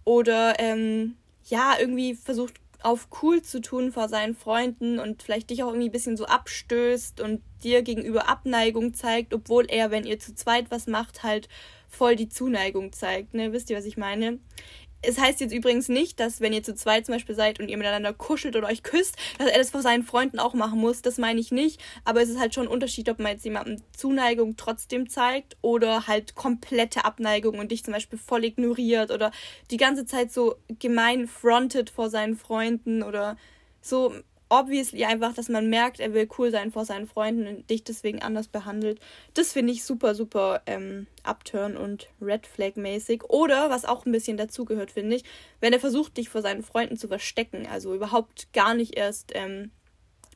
oder 0.05 0.59
ähm, 0.59 1.17
ja, 1.43 1.75
irgendwie 1.79 2.15
versucht 2.15 2.55
auf 2.81 3.07
cool 3.21 3.41
zu 3.41 3.61
tun 3.61 3.91
vor 3.91 4.07
seinen 4.07 4.35
Freunden 4.35 4.99
und 4.99 5.23
vielleicht 5.23 5.49
dich 5.49 5.63
auch 5.63 5.69
irgendwie 5.69 5.89
ein 5.89 5.91
bisschen 5.91 6.17
so 6.17 6.25
abstößt 6.25 7.21
und 7.21 7.41
dir 7.63 7.81
gegenüber 7.81 8.29
Abneigung 8.29 8.93
zeigt, 8.93 9.33
obwohl 9.33 9.65
er, 9.69 9.91
wenn 9.91 10.05
ihr 10.05 10.19
zu 10.19 10.35
zweit 10.35 10.69
was 10.69 10.87
macht, 10.87 11.23
halt 11.23 11.49
voll 11.89 12.15
die 12.15 12.29
Zuneigung 12.29 12.93
zeigt. 12.93 13.33
Ne? 13.33 13.51
Wisst 13.53 13.69
ihr, 13.69 13.77
was 13.77 13.85
ich 13.85 13.97
meine? 13.97 14.39
Es 15.01 15.19
heißt 15.19 15.39
jetzt 15.41 15.53
übrigens 15.53 15.89
nicht, 15.89 16.19
dass 16.19 16.41
wenn 16.41 16.53
ihr 16.53 16.63
zu 16.63 16.73
zweit 16.73 17.05
zum 17.05 17.13
Beispiel 17.13 17.35
seid 17.35 17.59
und 17.59 17.69
ihr 17.69 17.77
miteinander 17.77 18.13
kuschelt 18.13 18.55
oder 18.55 18.67
euch 18.67 18.83
küsst, 18.83 19.15
dass 19.37 19.47
er 19.47 19.57
das 19.57 19.69
vor 19.69 19.81
seinen 19.81 20.03
Freunden 20.03 20.39
auch 20.39 20.53
machen 20.53 20.79
muss. 20.79 21.01
Das 21.01 21.17
meine 21.17 21.39
ich 21.39 21.51
nicht. 21.51 21.79
Aber 22.03 22.21
es 22.21 22.29
ist 22.29 22.39
halt 22.39 22.53
schon 22.55 22.65
ein 22.65 22.71
Unterschied, 22.71 23.07
ob 23.09 23.19
man 23.19 23.33
jetzt 23.33 23.45
jemandem 23.45 23.81
Zuneigung 23.95 24.55
trotzdem 24.57 25.07
zeigt 25.09 25.55
oder 25.61 26.07
halt 26.07 26.35
komplette 26.35 27.05
Abneigung 27.05 27.59
und 27.59 27.71
dich 27.71 27.83
zum 27.83 27.93
Beispiel 27.93 28.17
voll 28.17 28.43
ignoriert 28.43 29.11
oder 29.11 29.31
die 29.69 29.77
ganze 29.77 30.05
Zeit 30.05 30.31
so 30.31 30.55
gemein 30.79 31.27
frontet 31.27 31.89
vor 31.89 32.09
seinen 32.09 32.35
Freunden 32.35 33.03
oder 33.03 33.37
so 33.81 34.13
obviously 34.49 35.05
einfach, 35.05 35.33
dass 35.33 35.49
man 35.49 35.69
merkt, 35.69 35.99
er 35.99 36.13
will 36.13 36.27
cool 36.37 36.51
sein 36.51 36.71
vor 36.71 36.85
seinen 36.85 37.07
Freunden 37.07 37.47
und 37.47 37.69
dich 37.69 37.83
deswegen 37.83 38.21
anders 38.21 38.47
behandelt. 38.47 38.99
Das 39.33 39.53
finde 39.53 39.73
ich 39.73 39.83
super, 39.83 40.15
super 40.15 40.61
ähm, 40.65 41.07
Upturn 41.23 41.75
und 41.77 42.07
Red 42.21 42.47
Flag 42.47 42.75
mäßig. 42.75 43.23
Oder, 43.25 43.69
was 43.69 43.85
auch 43.85 44.05
ein 44.05 44.11
bisschen 44.11 44.37
dazugehört, 44.37 44.91
finde 44.91 45.17
ich, 45.17 45.23
wenn 45.59 45.73
er 45.73 45.79
versucht, 45.79 46.17
dich 46.17 46.29
vor 46.29 46.41
seinen 46.41 46.63
Freunden 46.63 46.97
zu 46.97 47.07
verstecken. 47.07 47.67
Also 47.71 47.93
überhaupt 47.93 48.53
gar 48.53 48.73
nicht 48.73 48.95
erst 48.95 49.31
ähm, 49.35 49.71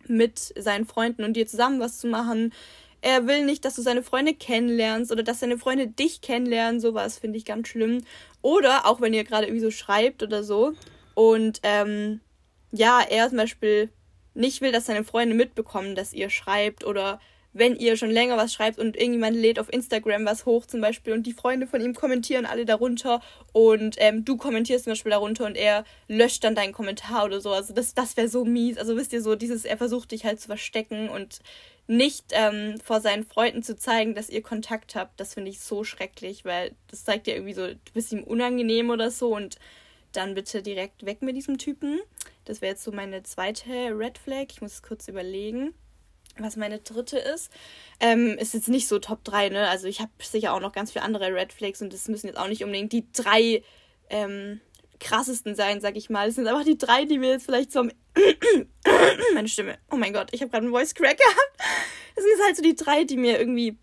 mit 0.07 0.39
seinen 0.57 0.85
Freunden 0.85 1.23
und 1.23 1.33
dir 1.33 1.47
zusammen 1.47 1.79
was 1.79 1.99
zu 1.99 2.07
machen. 2.07 2.53
Er 3.01 3.25
will 3.25 3.45
nicht, 3.45 3.65
dass 3.65 3.75
du 3.75 3.81
seine 3.81 4.03
Freunde 4.03 4.33
kennenlernst 4.33 5.11
oder 5.11 5.23
dass 5.23 5.39
seine 5.39 5.57
Freunde 5.57 5.87
dich 5.87 6.21
kennenlernen. 6.21 6.79
Sowas 6.79 7.17
finde 7.17 7.37
ich 7.37 7.45
ganz 7.45 7.67
schlimm. 7.67 8.03
Oder 8.41 8.85
auch 8.85 9.01
wenn 9.01 9.13
ihr 9.13 9.23
gerade 9.23 9.47
irgendwie 9.47 9.63
so 9.63 9.71
schreibt 9.71 10.21
oder 10.21 10.43
so 10.43 10.73
und 11.13 11.59
ähm, 11.63 12.21
ja, 12.71 13.01
er 13.01 13.27
zum 13.29 13.37
Beispiel 13.37 13.89
nicht 14.33 14.61
will, 14.61 14.71
dass 14.71 14.85
seine 14.85 15.03
Freunde 15.03 15.35
mitbekommen, 15.35 15.95
dass 15.95 16.13
ihr 16.13 16.29
schreibt 16.29 16.85
oder 16.85 17.19
wenn 17.53 17.75
ihr 17.75 17.97
schon 17.97 18.11
länger 18.11 18.37
was 18.37 18.53
schreibt 18.53 18.79
und 18.79 18.95
irgendjemand 18.95 19.35
lädt 19.35 19.59
auf 19.59 19.71
Instagram 19.71 20.25
was 20.25 20.45
hoch 20.45 20.65
zum 20.65 20.79
Beispiel 20.79 21.13
und 21.13 21.23
die 21.23 21.33
Freunde 21.33 21.67
von 21.67 21.81
ihm 21.81 21.93
kommentieren 21.93 22.45
alle 22.45 22.65
darunter 22.65 23.21
und 23.51 23.95
ähm, 23.99 24.23
du 24.23 24.37
kommentierst 24.37 24.85
zum 24.85 24.91
Beispiel 24.91 25.11
darunter 25.11 25.45
und 25.45 25.57
er 25.57 25.83
löscht 26.07 26.43
dann 26.43 26.55
deinen 26.55 26.71
Kommentar 26.71 27.25
oder 27.25 27.41
so. 27.41 27.51
Also 27.51 27.73
das, 27.73 27.93
das 27.93 28.15
wäre 28.15 28.29
so 28.29 28.45
mies. 28.45 28.77
Also 28.77 28.95
wisst 28.95 29.11
ihr 29.11 29.21
so, 29.21 29.35
dieses, 29.35 29.65
er 29.65 29.77
versucht 29.77 30.11
dich 30.11 30.23
halt 30.23 30.39
zu 30.39 30.47
verstecken 30.47 31.09
und 31.09 31.39
nicht 31.87 32.27
ähm, 32.31 32.79
vor 32.81 33.01
seinen 33.01 33.25
Freunden 33.25 33.63
zu 33.63 33.75
zeigen, 33.75 34.15
dass 34.15 34.29
ihr 34.29 34.41
Kontakt 34.41 34.95
habt. 34.95 35.19
Das 35.19 35.33
finde 35.33 35.51
ich 35.51 35.59
so 35.59 35.83
schrecklich, 35.83 36.45
weil 36.45 36.71
das 36.89 37.03
zeigt 37.03 37.27
ja 37.27 37.33
irgendwie 37.33 37.53
so, 37.53 37.67
du 37.67 37.91
bist 37.93 38.13
ihm 38.13 38.23
unangenehm 38.23 38.89
oder 38.91 39.11
so 39.11 39.35
und 39.35 39.57
dann 40.13 40.35
bitte 40.35 40.61
direkt 40.61 41.05
weg 41.05 41.21
mit 41.21 41.35
diesem 41.35 41.57
Typen. 41.57 41.99
Das 42.51 42.59
wäre 42.59 42.73
jetzt 42.73 42.83
so 42.83 42.91
meine 42.91 43.23
zweite 43.23 43.97
Red 43.97 44.17
Flag. 44.17 44.47
Ich 44.51 44.59
muss 44.59 44.83
kurz 44.83 45.07
überlegen, 45.07 45.73
was 46.37 46.57
meine 46.57 46.79
dritte 46.79 47.17
ist. 47.17 47.49
Ähm, 48.01 48.37
ist 48.37 48.53
jetzt 48.53 48.67
nicht 48.67 48.89
so 48.89 48.99
Top 48.99 49.23
3, 49.23 49.47
ne? 49.47 49.69
Also 49.69 49.87
ich 49.87 50.01
habe 50.01 50.11
sicher 50.21 50.53
auch 50.53 50.59
noch 50.59 50.73
ganz 50.73 50.91
viele 50.91 51.05
andere 51.05 51.33
Red 51.33 51.53
Flags 51.53 51.81
und 51.81 51.93
das 51.93 52.09
müssen 52.09 52.27
jetzt 52.27 52.35
auch 52.37 52.49
nicht 52.49 52.65
unbedingt 52.65 52.91
die 52.91 53.09
drei 53.13 53.63
ähm, 54.09 54.59
krassesten 54.99 55.55
sein, 55.55 55.79
sag 55.79 55.95
ich 55.95 56.09
mal. 56.09 56.27
Es 56.27 56.35
sind 56.35 56.45
einfach 56.45 56.65
die 56.65 56.77
drei, 56.77 57.05
die 57.05 57.19
mir 57.19 57.29
jetzt 57.29 57.45
vielleicht 57.45 57.71
so 57.71 57.83
meine 59.33 59.47
Stimme. 59.47 59.77
Oh 59.89 59.95
mein 59.95 60.11
Gott, 60.11 60.27
ich 60.33 60.41
habe 60.41 60.51
gerade 60.51 60.65
einen 60.65 60.73
Voice 60.73 60.93
Crack 60.93 61.19
gehabt. 61.19 61.57
Das 62.15 62.25
sind 62.25 62.33
jetzt 62.33 62.45
halt 62.45 62.57
so 62.57 62.63
die 62.63 62.75
drei, 62.75 63.05
die 63.05 63.15
mir 63.15 63.39
irgendwie, 63.39 63.77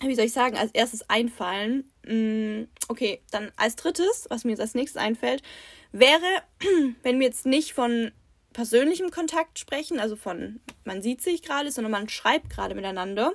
wie 0.00 0.16
soll 0.16 0.24
ich 0.24 0.32
sagen, 0.32 0.56
als 0.56 0.72
erstes 0.72 1.08
einfallen. 1.08 1.88
Mm, 2.04 2.64
okay, 2.88 3.22
dann 3.30 3.52
als 3.56 3.76
drittes, 3.76 4.26
was 4.28 4.42
mir 4.42 4.50
jetzt 4.50 4.60
als 4.60 4.74
nächstes 4.74 5.00
einfällt, 5.00 5.44
wäre, 5.92 6.42
wenn 7.02 7.20
wir 7.20 7.26
jetzt 7.26 7.46
nicht 7.46 7.72
von 7.72 8.12
persönlichem 8.52 9.10
Kontakt 9.10 9.58
sprechen, 9.58 9.98
also 9.98 10.16
von 10.16 10.60
man 10.84 11.02
sieht 11.02 11.22
sich 11.22 11.42
gerade, 11.42 11.70
sondern 11.70 11.92
man 11.92 12.08
schreibt 12.08 12.50
gerade 12.50 12.74
miteinander, 12.74 13.32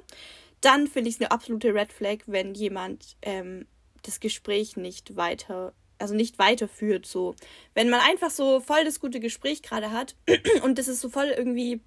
dann 0.61 0.87
finde 0.87 1.09
ich 1.09 1.15
es 1.15 1.21
eine 1.21 1.31
absolute 1.31 1.73
Red 1.73 1.93
Flag, 1.93 2.19
wenn 2.25 2.53
jemand 2.53 3.15
ähm, 3.21 3.67
das 4.03 4.19
Gespräch 4.19 4.77
nicht 4.77 5.15
weiter, 5.15 5.73
also 5.99 6.15
nicht 6.15 6.39
weiterführt. 6.39 7.05
So, 7.05 7.35
wenn 7.73 7.89
man 7.89 8.01
einfach 8.01 8.29
so 8.29 8.59
voll 8.59 8.83
das 8.83 8.99
gute 8.99 9.19
Gespräch 9.19 9.61
gerade 9.61 9.91
hat 9.91 10.15
und 10.63 10.77
das 10.77 10.87
ist 10.87 11.01
so 11.01 11.09
voll 11.09 11.33
irgendwie, 11.35 11.81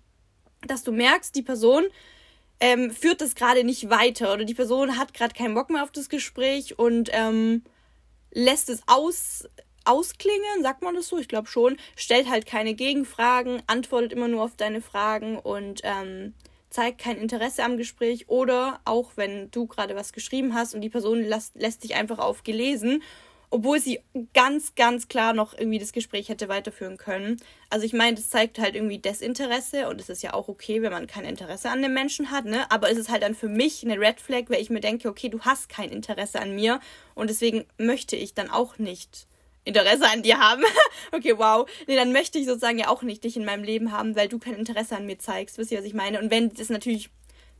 dass 0.66 0.82
du 0.82 0.92
merkst, 0.92 1.34
die 1.34 1.42
Person 1.42 1.84
ähm, 2.60 2.90
führt 2.90 3.20
das 3.20 3.34
gerade 3.34 3.64
nicht 3.64 3.88
weiter 3.88 4.32
oder 4.34 4.44
die 4.44 4.54
Person 4.54 4.98
hat 4.98 5.14
gerade 5.14 5.34
keinen 5.34 5.54
Bock 5.54 5.70
mehr 5.70 5.82
auf 5.82 5.92
das 5.92 6.08
Gespräch 6.08 6.78
und 6.78 7.08
ähm, 7.12 7.64
lässt 8.32 8.68
es 8.68 8.82
aus 8.86 9.48
ausklingen, 9.84 10.62
sagt 10.62 10.82
man 10.82 10.94
das 10.94 11.08
so? 11.08 11.18
Ich 11.18 11.28
glaube 11.28 11.48
schon. 11.48 11.76
Stellt 11.96 12.28
halt 12.28 12.46
keine 12.46 12.74
Gegenfragen, 12.74 13.62
antwortet 13.66 14.12
immer 14.12 14.28
nur 14.28 14.42
auf 14.42 14.56
deine 14.56 14.80
Fragen 14.80 15.38
und 15.38 15.80
ähm, 15.84 16.34
zeigt 16.70 17.00
kein 17.00 17.16
Interesse 17.18 17.64
am 17.64 17.76
Gespräch. 17.76 18.28
Oder 18.28 18.80
auch 18.84 19.12
wenn 19.16 19.50
du 19.50 19.66
gerade 19.66 19.96
was 19.96 20.12
geschrieben 20.12 20.54
hast 20.54 20.74
und 20.74 20.80
die 20.80 20.90
Person 20.90 21.22
lässt, 21.22 21.54
lässt 21.56 21.84
dich 21.84 21.94
einfach 21.94 22.18
auf 22.18 22.42
gelesen 22.42 23.02
obwohl 23.50 23.80
sie 23.80 24.00
ganz, 24.32 24.76
ganz 24.76 25.08
klar 25.08 25.32
noch 25.32 25.58
irgendwie 25.58 25.80
das 25.80 25.92
Gespräch 25.92 26.28
hätte 26.28 26.48
weiterführen 26.48 26.96
können. 26.96 27.38
Also 27.68 27.84
ich 27.84 27.92
meine, 27.92 28.16
das 28.16 28.30
zeigt 28.30 28.60
halt 28.60 28.76
irgendwie 28.76 28.98
Desinteresse 28.98 29.88
und 29.88 30.00
es 30.00 30.08
ist 30.08 30.22
ja 30.22 30.34
auch 30.34 30.48
okay, 30.48 30.82
wenn 30.82 30.92
man 30.92 31.08
kein 31.08 31.24
Interesse 31.24 31.68
an 31.68 31.82
dem 31.82 31.92
Menschen 31.92 32.30
hat, 32.30 32.44
ne? 32.44 32.70
Aber 32.70 32.90
es 32.90 32.96
ist 32.96 33.10
halt 33.10 33.24
dann 33.24 33.34
für 33.34 33.48
mich 33.48 33.84
eine 33.84 33.98
Red 33.98 34.20
Flag, 34.20 34.44
weil 34.48 34.62
ich 34.62 34.70
mir 34.70 34.80
denke, 34.80 35.08
okay, 35.08 35.28
du 35.28 35.40
hast 35.40 35.68
kein 35.68 35.90
Interesse 35.90 36.40
an 36.40 36.54
mir 36.54 36.80
und 37.14 37.28
deswegen 37.28 37.66
möchte 37.76 38.14
ich 38.14 38.34
dann 38.34 38.50
auch 38.50 38.78
nicht 38.78 39.26
Interesse 39.64 40.08
an 40.10 40.22
dir 40.22 40.38
haben. 40.38 40.62
okay, 41.12 41.36
wow. 41.36 41.68
Nee, 41.86 41.96
dann 41.96 42.12
möchte 42.12 42.38
ich 42.38 42.46
sozusagen 42.46 42.78
ja 42.78 42.88
auch 42.88 43.02
nicht 43.02 43.24
dich 43.24 43.36
in 43.36 43.44
meinem 43.44 43.64
Leben 43.64 43.92
haben, 43.92 44.16
weil 44.16 44.28
du 44.28 44.38
kein 44.38 44.54
Interesse 44.54 44.96
an 44.96 45.06
mir 45.06 45.18
zeigst. 45.18 45.58
Wisst 45.58 45.70
ihr, 45.70 45.78
was 45.78 45.84
ich 45.84 45.94
meine? 45.94 46.20
Und 46.20 46.30
wenn 46.30 46.50
das 46.50 46.70
natürlich 46.70 47.10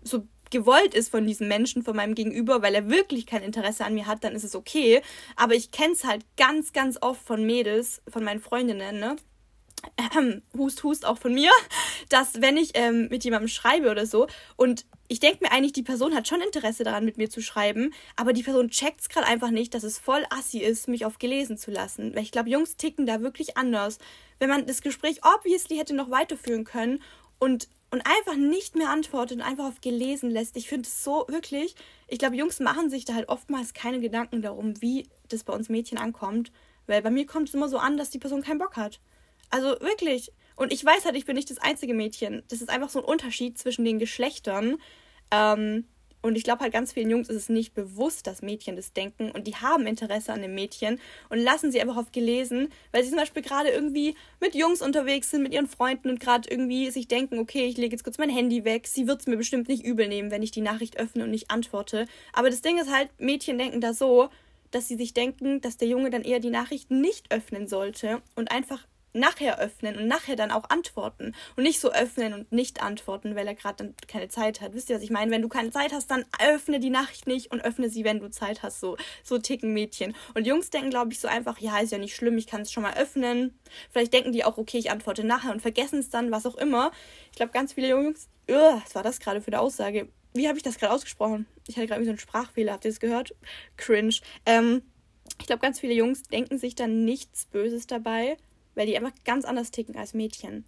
so 0.03 0.27
gewollt 0.51 0.95
ist 0.95 1.11
von 1.11 1.27
diesem 1.27 1.49
Menschen, 1.49 1.83
von 1.83 1.97
meinem 1.97 2.15
Gegenüber, 2.15 2.63
weil 2.63 2.75
er 2.75 2.91
wirklich 2.91 3.27
kein 3.27 3.43
Interesse 3.43 3.85
an 3.85 3.95
mir 3.95 4.07
hat, 4.07 4.25
dann 4.25 4.35
ist 4.35 4.45
es 4.45 4.57
okay. 4.57 5.01
Aber 5.37 5.55
ich 5.55 5.71
kenne 5.71 5.93
es 5.93 6.05
halt 6.05 6.25
ganz, 6.37 6.73
ganz 6.73 6.99
oft 7.01 7.23
von 7.23 7.45
Mädels, 7.45 8.03
von 8.09 8.25
meinen 8.25 8.41
Freundinnen, 8.41 8.99
ne? 8.99 9.17
Hust, 10.59 10.83
hust 10.83 11.07
auch 11.07 11.17
von 11.17 11.33
mir, 11.33 11.51
dass 12.11 12.43
wenn 12.43 12.57
ich 12.57 12.73
ähm, 12.75 13.09
mit 13.09 13.25
jemandem 13.25 13.49
schreibe 13.49 13.91
oder 13.91 14.05
so 14.05 14.27
und 14.57 14.85
ich 15.11 15.19
denke 15.19 15.39
mir 15.43 15.51
eigentlich, 15.51 15.73
die 15.73 15.83
Person 15.83 16.15
hat 16.15 16.29
schon 16.29 16.41
Interesse 16.41 16.85
daran, 16.85 17.05
mit 17.05 17.19
mir 17.19 17.29
zu 17.29 17.43
schreiben, 17.43 17.93
aber 18.15 18.33
die 18.33 18.45
Person 18.45 18.71
checkt 18.71 19.01
es 19.01 19.09
gerade 19.09 19.27
einfach 19.27 19.51
nicht, 19.51 19.75
dass 19.75 19.83
es 19.83 19.99
voll 19.99 20.25
assi 20.31 20.59
ist, 20.59 20.87
mich 20.87 21.05
auf 21.05 21.19
gelesen 21.19 21.59
zu 21.59 21.73
lassen. 21.73 22.15
Weil 22.15 22.23
ich 22.23 22.31
glaube, 22.31 22.49
Jungs 22.49 22.77
ticken 22.77 23.07
da 23.07 23.21
wirklich 23.21 23.57
anders. 23.57 23.99
Wenn 24.39 24.49
man 24.49 24.67
das 24.67 24.83
Gespräch 24.83 25.21
obviously 25.25 25.79
hätte 25.79 25.95
noch 25.95 26.11
weiterführen 26.11 26.63
können 26.63 27.03
und 27.41 27.69
und 27.91 28.07
einfach 28.07 28.37
nicht 28.37 28.77
mehr 28.77 28.89
antwortet 28.89 29.39
und 29.39 29.43
einfach 29.43 29.65
auf 29.65 29.81
gelesen 29.81 30.31
lässt. 30.31 30.57
Ich 30.57 30.69
finde 30.69 30.87
es 30.87 31.03
so 31.03 31.25
wirklich, 31.27 31.75
ich 32.07 32.21
glaube, 32.21 32.37
Jungs 32.37 32.61
machen 32.61 32.89
sich 32.89 33.05
da 33.05 33.15
halt 33.15 33.29
oftmals 33.29 33.75
keine 33.75 33.99
Gedanken 33.99 34.43
darum, 34.43 34.81
wie 34.81 35.09
das 35.29 35.43
bei 35.43 35.53
uns 35.53 35.69
Mädchen 35.69 35.99
ankommt. 35.99 36.53
Weil 36.87 37.03
bei 37.03 37.11
mir 37.11 37.27
kommt 37.27 37.49
es 37.49 37.55
immer 37.55 37.69
so 37.69 37.79
an, 37.79 37.97
dass 37.97 38.11
die 38.11 38.21
Person 38.21 38.43
keinen 38.43 38.59
Bock 38.59 38.77
hat. 38.77 39.01
Also 39.51 39.71
wirklich. 39.81 40.31
Und 40.55 40.73
ich 40.73 40.85
weiß 40.85 41.05
halt, 41.05 41.17
ich 41.17 41.25
bin 41.25 41.37
nicht 41.37 41.51
das 41.51 41.59
einzige 41.59 41.95
Mädchen. 41.95 42.43
Das 42.49 42.61
ist 42.61 42.69
einfach 42.69 42.91
so 42.91 43.01
ein 43.01 43.05
Unterschied 43.05 43.59
zwischen 43.59 43.85
den 43.85 43.99
Geschlechtern. 43.99 44.77
Ähm, 45.31 45.85
und 46.23 46.37
ich 46.37 46.45
glaube 46.45 46.61
halt 46.61 46.73
ganz 46.73 46.93
vielen 46.93 47.09
Jungs 47.09 47.31
ist 47.31 47.37
es 47.37 47.49
nicht 47.49 47.73
bewusst, 47.75 48.27
dass 48.27 48.43
Mädchen 48.43 48.77
das 48.77 48.93
denken 48.93 49.31
und 49.31 49.47
die 49.47 49.57
haben 49.57 49.87
Interesse 49.87 50.33
an 50.33 50.43
dem 50.43 50.55
Mädchen 50.55 51.01
und 51.31 51.39
lassen 51.39 51.73
sie 51.73 51.81
einfach 51.81 51.97
auf 51.97 52.13
gelesen, 52.13 52.69
weil 52.93 53.03
sie 53.03 53.09
zum 53.09 53.19
Beispiel 53.19 53.43
gerade 53.43 53.71
irgendwie 53.71 54.15
mit 54.39 54.55
Jungs 54.55 54.83
unterwegs 54.83 55.31
sind, 55.31 55.43
mit 55.43 55.55
ihren 55.55 55.67
Freunden 55.67 56.11
und 56.11 56.21
gerade 56.21 56.49
irgendwie 56.51 56.91
sich 56.91 57.09
denken, 57.09 57.39
okay, 57.39 57.67
ich 57.67 57.79
lege 57.79 57.93
jetzt 57.95 58.05
kurz 58.05 58.19
mein 58.19 58.29
Handy 58.29 58.65
weg, 58.65 58.87
sie 58.87 59.07
wird 59.07 59.21
es 59.21 59.27
mir 59.27 59.39
bestimmt 59.39 59.69
nicht 59.69 59.85
übel 59.85 60.09
nehmen, 60.09 60.31
wenn 60.31 60.43
ich 60.43 60.51
die 60.51 60.61
Nachricht 60.61 60.99
öffne 60.99 61.25
und 61.25 61.31
nicht 61.31 61.51
antworte. 61.51 62.07
Aber 62.35 62.51
das 62.51 62.61
Ding 62.61 62.79
ist 62.79 62.93
halt, 62.93 63.09
Mädchen 63.19 63.57
denken 63.57 63.81
da 63.81 63.95
so, 63.95 64.29
dass 64.71 64.89
sie 64.89 64.97
sich 64.97 65.15
denken, 65.15 65.63
dass 65.63 65.79
der 65.79 65.89
Junge 65.89 66.11
dann 66.11 66.23
eher 66.23 66.39
die 66.39 66.51
Nachricht 66.51 66.91
nicht 66.91 67.33
öffnen 67.33 67.67
sollte 67.67 68.21
und 68.35 68.53
einfach 68.53 68.87
nachher 69.13 69.59
öffnen 69.59 69.97
und 69.97 70.07
nachher 70.07 70.37
dann 70.37 70.51
auch 70.51 70.71
antworten 70.71 71.35
und 71.57 71.65
nicht 71.65 71.81
so 71.81 71.93
öffnen 71.93 72.33
und 72.33 72.53
nicht 72.53 72.83
antworten, 72.83 73.35
weil 73.35 73.47
er 73.47 73.55
gerade 73.55 73.77
dann 73.85 73.95
keine 74.07 74.29
Zeit 74.29 74.61
hat. 74.61 74.75
Wisst 74.75 74.91
ihr, 74.91 74.97
was 74.97 75.03
ich 75.03 75.11
meine? 75.11 75.31
Wenn 75.31 75.43
du 75.43 75.49
keine 75.49 75.71
Zeit 75.71 75.93
hast, 75.93 76.11
dann 76.11 76.25
öffne 76.39 76.81
die 76.81 76.91
Nachricht 76.91 77.27
nicht 77.27 77.51
und 77.51 77.61
öffne 77.61 77.91
sie, 77.91 78.05
wenn 78.05 78.21
du 78.21 78.31
Zeit 78.31 78.63
hast. 78.63 78.81
So, 78.81 78.97
so 79.23 79.39
ticken 79.39 79.73
Mädchen. 79.73 80.15
Und 80.35 80.47
Jungs 80.47 80.71
denken, 80.71 80.91
glaube 80.91 81.13
ich, 81.13 81.21
so 81.21 81.29
einfach, 81.29 81.59
ja, 81.59 81.79
ist 81.79 81.93
ja 81.93 81.99
nicht 81.99 82.15
schlimm, 82.15 82.39
ich 82.39 82.47
kann 82.47 82.63
es 82.63 82.73
schon 82.73 82.83
mal 82.83 82.97
öffnen. 82.97 83.59
Vielleicht 83.91 84.13
denken 84.13 84.33
die 84.33 84.45
auch, 84.45 84.59
okay, 84.59 84.79
ich 84.79 84.91
antworte 84.91 85.25
nachher 85.25 85.53
und 85.53 85.61
vergessen 85.61 85.99
es 85.99 86.11
dann, 86.11 86.31
was 86.31 86.47
auch 86.47 86.57
immer. 86.57 86.93
Ich 87.31 87.37
glaube, 87.37 87.53
ganz 87.53 87.73
viele 87.73 87.89
Jungs, 87.89 88.29
uh, 88.51 88.81
was 88.83 88.95
war 88.95 89.03
das 89.03 89.21
gerade 89.21 89.41
für 89.41 89.49
eine 89.49 89.61
Aussage? 89.61 90.09
Wie 90.33 90.47
habe 90.47 90.57
ich 90.57 90.63
das 90.63 90.79
gerade 90.79 90.93
ausgesprochen? 90.93 91.47
Ich 91.67 91.77
hatte 91.77 91.89
gerade 91.89 92.05
so 92.05 92.11
einen 92.11 92.19
Sprachfehler, 92.19 92.73
habt 92.73 92.85
ihr 92.85 92.91
das 92.91 93.01
gehört? 93.01 93.35
Cringe. 93.77 94.15
Ähm, 94.47 94.83
ich 95.41 95.47
glaube, 95.47 95.61
ganz 95.61 95.81
viele 95.81 95.95
Jungs 95.95 96.23
denken 96.23 96.59
sich 96.59 96.75
dann 96.75 97.05
nichts 97.05 97.47
Böses 97.47 97.87
dabei 97.87 98.37
weil 98.75 98.87
die 98.87 98.97
einfach 98.97 99.15
ganz 99.25 99.45
anders 99.45 99.71
ticken 99.71 99.97
als 99.97 100.15
Mädchen. 100.15 100.65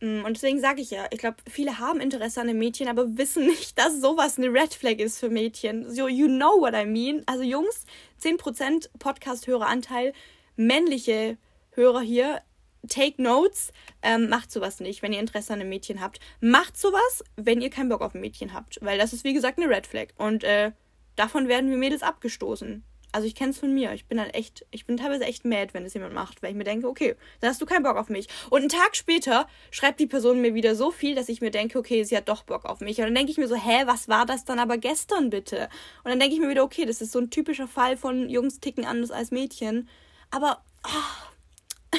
Mm, 0.00 0.24
und 0.24 0.36
deswegen 0.36 0.60
sage 0.60 0.80
ich 0.80 0.90
ja, 0.90 1.06
ich 1.10 1.18
glaube, 1.18 1.36
viele 1.48 1.78
haben 1.78 2.00
Interesse 2.00 2.40
an 2.40 2.48
einem 2.48 2.58
Mädchen, 2.58 2.88
aber 2.88 3.16
wissen 3.16 3.46
nicht, 3.46 3.78
dass 3.78 4.00
sowas 4.00 4.38
eine 4.38 4.52
Red 4.52 4.74
Flag 4.74 4.98
ist 4.98 5.18
für 5.18 5.30
Mädchen. 5.30 5.92
So, 5.92 6.08
you 6.08 6.26
know 6.26 6.60
what 6.60 6.74
I 6.74 6.84
mean. 6.84 7.22
Also 7.26 7.42
Jungs, 7.42 7.84
10% 8.22 8.90
Podcast-Höreranteil, 8.98 10.12
männliche 10.56 11.38
Hörer 11.72 12.00
hier, 12.00 12.42
take 12.88 13.20
notes, 13.20 13.72
ähm, 14.02 14.28
macht 14.28 14.50
sowas 14.50 14.80
nicht, 14.80 15.02
wenn 15.02 15.12
ihr 15.12 15.20
Interesse 15.20 15.52
an 15.52 15.60
einem 15.60 15.70
Mädchen 15.70 16.00
habt. 16.00 16.20
Macht 16.40 16.76
sowas, 16.76 17.24
wenn 17.36 17.60
ihr 17.60 17.70
keinen 17.70 17.88
Bock 17.88 18.02
auf 18.02 18.14
ein 18.14 18.20
Mädchen 18.20 18.52
habt, 18.52 18.78
weil 18.82 18.98
das 18.98 19.12
ist 19.12 19.24
wie 19.24 19.34
gesagt 19.34 19.58
eine 19.58 19.68
Red 19.68 19.86
Flag. 19.86 20.08
Und 20.16 20.44
äh, 20.44 20.72
davon 21.16 21.48
werden 21.48 21.70
wir 21.70 21.76
Mädels 21.76 22.02
abgestoßen. 22.02 22.84
Also 23.16 23.26
ich 23.26 23.34
kenne 23.34 23.52
es 23.52 23.58
von 23.58 23.72
mir. 23.72 23.94
Ich 23.94 24.04
bin 24.04 24.18
dann 24.18 24.28
echt, 24.28 24.66
ich 24.70 24.84
bin 24.84 24.98
teilweise 24.98 25.24
echt 25.24 25.46
mad, 25.46 25.72
wenn 25.72 25.86
es 25.86 25.94
jemand 25.94 26.12
macht, 26.12 26.42
weil 26.42 26.50
ich 26.50 26.56
mir 26.56 26.64
denke, 26.64 26.86
okay, 26.86 27.16
dann 27.40 27.48
hast 27.48 27.62
du 27.62 27.64
keinen 27.64 27.82
Bock 27.82 27.96
auf 27.96 28.10
mich. 28.10 28.28
Und 28.50 28.60
einen 28.60 28.68
Tag 28.68 28.94
später 28.94 29.48
schreibt 29.70 30.00
die 30.00 30.06
Person 30.06 30.42
mir 30.42 30.52
wieder 30.52 30.74
so 30.74 30.90
viel, 30.90 31.14
dass 31.14 31.30
ich 31.30 31.40
mir 31.40 31.50
denke, 31.50 31.78
okay, 31.78 32.04
sie 32.04 32.14
hat 32.14 32.28
doch 32.28 32.42
Bock 32.42 32.66
auf 32.66 32.80
mich. 32.80 32.98
Und 32.98 33.04
dann 33.04 33.14
denke 33.14 33.32
ich 33.32 33.38
mir 33.38 33.48
so, 33.48 33.56
hä, 33.56 33.84
was 33.86 34.08
war 34.08 34.26
das 34.26 34.44
dann 34.44 34.58
aber 34.58 34.76
gestern 34.76 35.30
bitte? 35.30 35.70
Und 36.04 36.10
dann 36.10 36.20
denke 36.20 36.34
ich 36.34 36.42
mir 36.42 36.50
wieder, 36.50 36.62
okay, 36.62 36.84
das 36.84 37.00
ist 37.00 37.12
so 37.12 37.18
ein 37.18 37.30
typischer 37.30 37.66
Fall 37.66 37.96
von 37.96 38.28
Jungs 38.28 38.60
ticken 38.60 38.84
anders 38.84 39.10
als 39.10 39.30
Mädchen. 39.30 39.88
Aber 40.30 40.62
oh, 40.84 41.98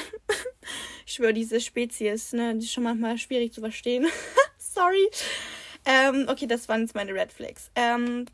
ich 1.04 1.14
schwöre, 1.14 1.34
diese 1.34 1.60
Spezies, 1.60 2.32
ne, 2.32 2.54
die 2.54 2.64
ist 2.64 2.72
schon 2.72 2.84
manchmal 2.84 3.18
schwierig 3.18 3.52
zu 3.52 3.60
verstehen. 3.60 4.06
Sorry. 4.56 5.08
Ähm, 5.84 6.26
okay, 6.28 6.46
das 6.46 6.68
waren 6.68 6.82
jetzt 6.82 6.94
meine 6.94 7.12
Red 7.12 7.32
Flags. 7.32 7.72
Ähm, 7.74 8.26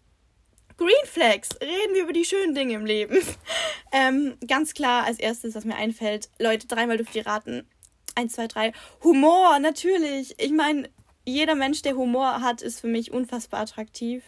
Green 0.77 0.91
Flags. 1.05 1.51
Reden 1.61 1.95
wir 1.95 2.03
über 2.03 2.13
die 2.13 2.25
schönen 2.25 2.55
Dinge 2.55 2.75
im 2.75 2.85
Leben. 2.85 3.19
ähm, 3.93 4.37
ganz 4.47 4.75
klar, 4.75 5.05
als 5.05 5.19
erstes, 5.19 5.55
was 5.55 5.65
mir 5.65 5.77
einfällt, 5.77 6.29
Leute, 6.39 6.67
dreimal 6.67 6.97
dürft 6.97 7.15
ihr 7.15 7.27
raten. 7.27 7.69
Eins, 8.17 8.35
zwei, 8.35 8.49
drei. 8.49 8.73
Humor, 9.03 9.59
natürlich. 9.61 10.35
Ich 10.39 10.53
meine, 10.53 10.91
jeder 11.25 11.55
Mensch, 11.55 11.83
der 11.83 11.97
Humor 11.97 12.41
hat, 12.41 12.63
ist 12.63 12.81
für 12.81 12.89
mich 12.89 13.13
unfassbar 13.13 13.61
attraktiv. 13.61 14.25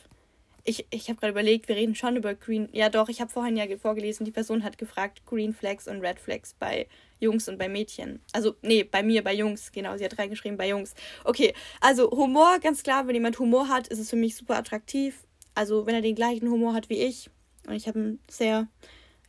Ich, 0.65 0.87
ich 0.91 1.09
habe 1.09 1.21
gerade 1.21 1.31
überlegt, 1.31 1.69
wir 1.69 1.77
reden 1.77 1.95
schon 1.95 2.17
über 2.17 2.35
Green. 2.35 2.69
Ja, 2.73 2.89
doch, 2.89 3.09
ich 3.09 3.21
habe 3.21 3.31
vorhin 3.31 3.57
ja 3.57 3.65
vorgelesen, 3.77 4.25
die 4.25 4.33
Person 4.33 4.65
hat 4.65 4.79
gefragt, 4.79 5.25
Green 5.25 5.55
Flags 5.55 5.87
und 5.87 6.01
Red 6.01 6.19
Flags 6.19 6.55
bei 6.59 6.89
Jungs 7.21 7.49
und 7.49 7.59
bei 7.59 7.69
Mädchen. 7.69 8.21
Also, 8.33 8.57
nee, 8.63 8.83
bei 8.83 9.03
mir, 9.03 9.23
bei 9.23 9.33
Jungs, 9.33 9.71
genau, 9.71 9.97
sie 9.97 10.05
hat 10.05 10.19
reingeschrieben, 10.19 10.59
bei 10.59 10.69
Jungs. 10.69 10.95
Okay, 11.25 11.55
also 11.81 12.11
Humor, 12.11 12.59
ganz 12.61 12.83
klar, 12.83 13.07
wenn 13.07 13.15
jemand 13.15 13.39
Humor 13.39 13.69
hat, 13.69 13.87
ist 13.89 14.01
es 14.01 14.11
für 14.11 14.17
mich 14.17 14.37
super 14.37 14.57
attraktiv. 14.57 15.26
Also 15.57 15.87
wenn 15.87 15.95
er 15.95 16.03
den 16.03 16.15
gleichen 16.15 16.51
Humor 16.51 16.75
hat 16.75 16.89
wie 16.91 17.03
ich. 17.03 17.31
Und 17.67 17.75
ich 17.75 17.89
habe 17.89 17.99
einen 17.99 18.19
sehr, 18.31 18.69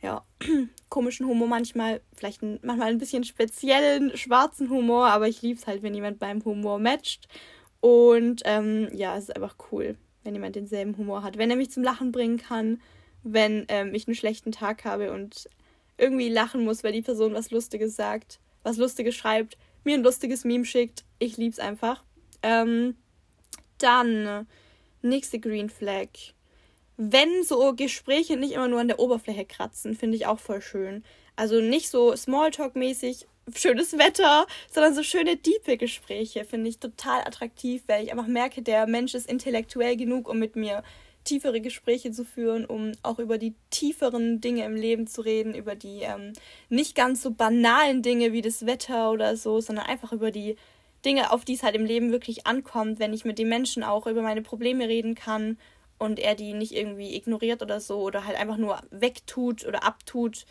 ja, 0.02 0.22
komischen 0.88 1.26
Humor 1.26 1.48
manchmal. 1.48 2.02
Vielleicht 2.12 2.42
einen, 2.42 2.60
manchmal 2.62 2.90
ein 2.90 2.98
bisschen 2.98 3.24
speziellen, 3.24 4.16
schwarzen 4.16 4.70
Humor. 4.70 5.06
Aber 5.06 5.26
ich 5.26 5.42
liebe 5.42 5.58
es 5.58 5.66
halt, 5.66 5.82
wenn 5.82 5.94
jemand 5.94 6.18
beim 6.18 6.44
Humor 6.44 6.78
matcht. 6.78 7.28
Und 7.80 8.42
ähm, 8.44 8.88
ja, 8.92 9.16
es 9.16 9.24
ist 9.24 9.36
einfach 9.36 9.56
cool, 9.72 9.96
wenn 10.22 10.34
jemand 10.34 10.54
denselben 10.54 10.96
Humor 10.98 11.22
hat. 11.22 11.38
Wenn 11.38 11.50
er 11.50 11.56
mich 11.56 11.70
zum 11.70 11.82
Lachen 11.82 12.12
bringen 12.12 12.36
kann. 12.36 12.80
Wenn 13.24 13.64
ähm, 13.68 13.94
ich 13.94 14.06
einen 14.06 14.14
schlechten 14.14 14.52
Tag 14.52 14.84
habe 14.84 15.12
und 15.12 15.48
irgendwie 15.96 16.28
lachen 16.28 16.62
muss, 16.62 16.84
weil 16.84 16.92
die 16.92 17.02
Person 17.02 17.34
was 17.34 17.50
Lustiges 17.50 17.96
sagt, 17.96 18.38
was 18.62 18.76
Lustiges 18.76 19.16
schreibt, 19.16 19.58
mir 19.82 19.94
ein 19.94 20.04
lustiges 20.04 20.44
Meme 20.44 20.64
schickt. 20.64 21.04
Ich 21.18 21.36
lieb's 21.36 21.58
einfach. 21.58 22.04
Ähm, 22.42 22.96
dann 23.78 24.46
Nächste 25.02 25.38
Green 25.38 25.70
Flag. 25.70 26.08
Wenn 26.96 27.44
so 27.44 27.72
Gespräche 27.74 28.36
nicht 28.36 28.52
immer 28.52 28.66
nur 28.66 28.80
an 28.80 28.88
der 28.88 28.98
Oberfläche 28.98 29.44
kratzen, 29.44 29.94
finde 29.94 30.16
ich 30.16 30.26
auch 30.26 30.40
voll 30.40 30.60
schön. 30.60 31.04
Also 31.36 31.60
nicht 31.60 31.88
so 31.88 32.12
Smalltalk-mäßig, 32.12 33.26
schönes 33.54 33.96
Wetter, 33.96 34.46
sondern 34.68 34.94
so 34.94 35.04
schöne, 35.04 35.36
diepe 35.36 35.76
Gespräche 35.76 36.44
finde 36.44 36.68
ich 36.68 36.80
total 36.80 37.20
attraktiv, 37.20 37.84
weil 37.86 38.04
ich 38.04 38.10
einfach 38.10 38.26
merke, 38.26 38.62
der 38.62 38.88
Mensch 38.88 39.14
ist 39.14 39.30
intellektuell 39.30 39.96
genug, 39.96 40.28
um 40.28 40.40
mit 40.40 40.56
mir 40.56 40.82
tiefere 41.22 41.60
Gespräche 41.60 42.10
zu 42.10 42.24
führen, 42.24 42.64
um 42.64 42.92
auch 43.02 43.20
über 43.20 43.38
die 43.38 43.54
tieferen 43.70 44.40
Dinge 44.40 44.64
im 44.64 44.74
Leben 44.74 45.06
zu 45.06 45.20
reden, 45.20 45.54
über 45.54 45.76
die 45.76 46.00
ähm, 46.00 46.32
nicht 46.68 46.96
ganz 46.96 47.22
so 47.22 47.30
banalen 47.30 48.02
Dinge 48.02 48.32
wie 48.32 48.42
das 48.42 48.66
Wetter 48.66 49.12
oder 49.12 49.36
so, 49.36 49.60
sondern 49.60 49.86
einfach 49.86 50.12
über 50.12 50.32
die 50.32 50.56
Dinge, 51.04 51.32
auf 51.32 51.44
die 51.44 51.54
es 51.54 51.62
halt 51.62 51.74
im 51.74 51.84
Leben 51.84 52.10
wirklich 52.10 52.46
ankommt, 52.46 52.98
wenn 52.98 53.12
ich 53.12 53.24
mit 53.24 53.38
den 53.38 53.48
Menschen 53.48 53.82
auch 53.82 54.06
über 54.06 54.22
meine 54.22 54.42
Probleme 54.42 54.88
reden 54.88 55.14
kann 55.14 55.58
und 55.98 56.18
er 56.18 56.34
die 56.34 56.54
nicht 56.54 56.72
irgendwie 56.72 57.14
ignoriert 57.16 57.62
oder 57.62 57.80
so 57.80 58.00
oder 58.00 58.24
halt 58.24 58.36
einfach 58.38 58.56
nur 58.56 58.80
wegtut 58.90 59.66
oder 59.66 59.84
abtut 59.84 60.46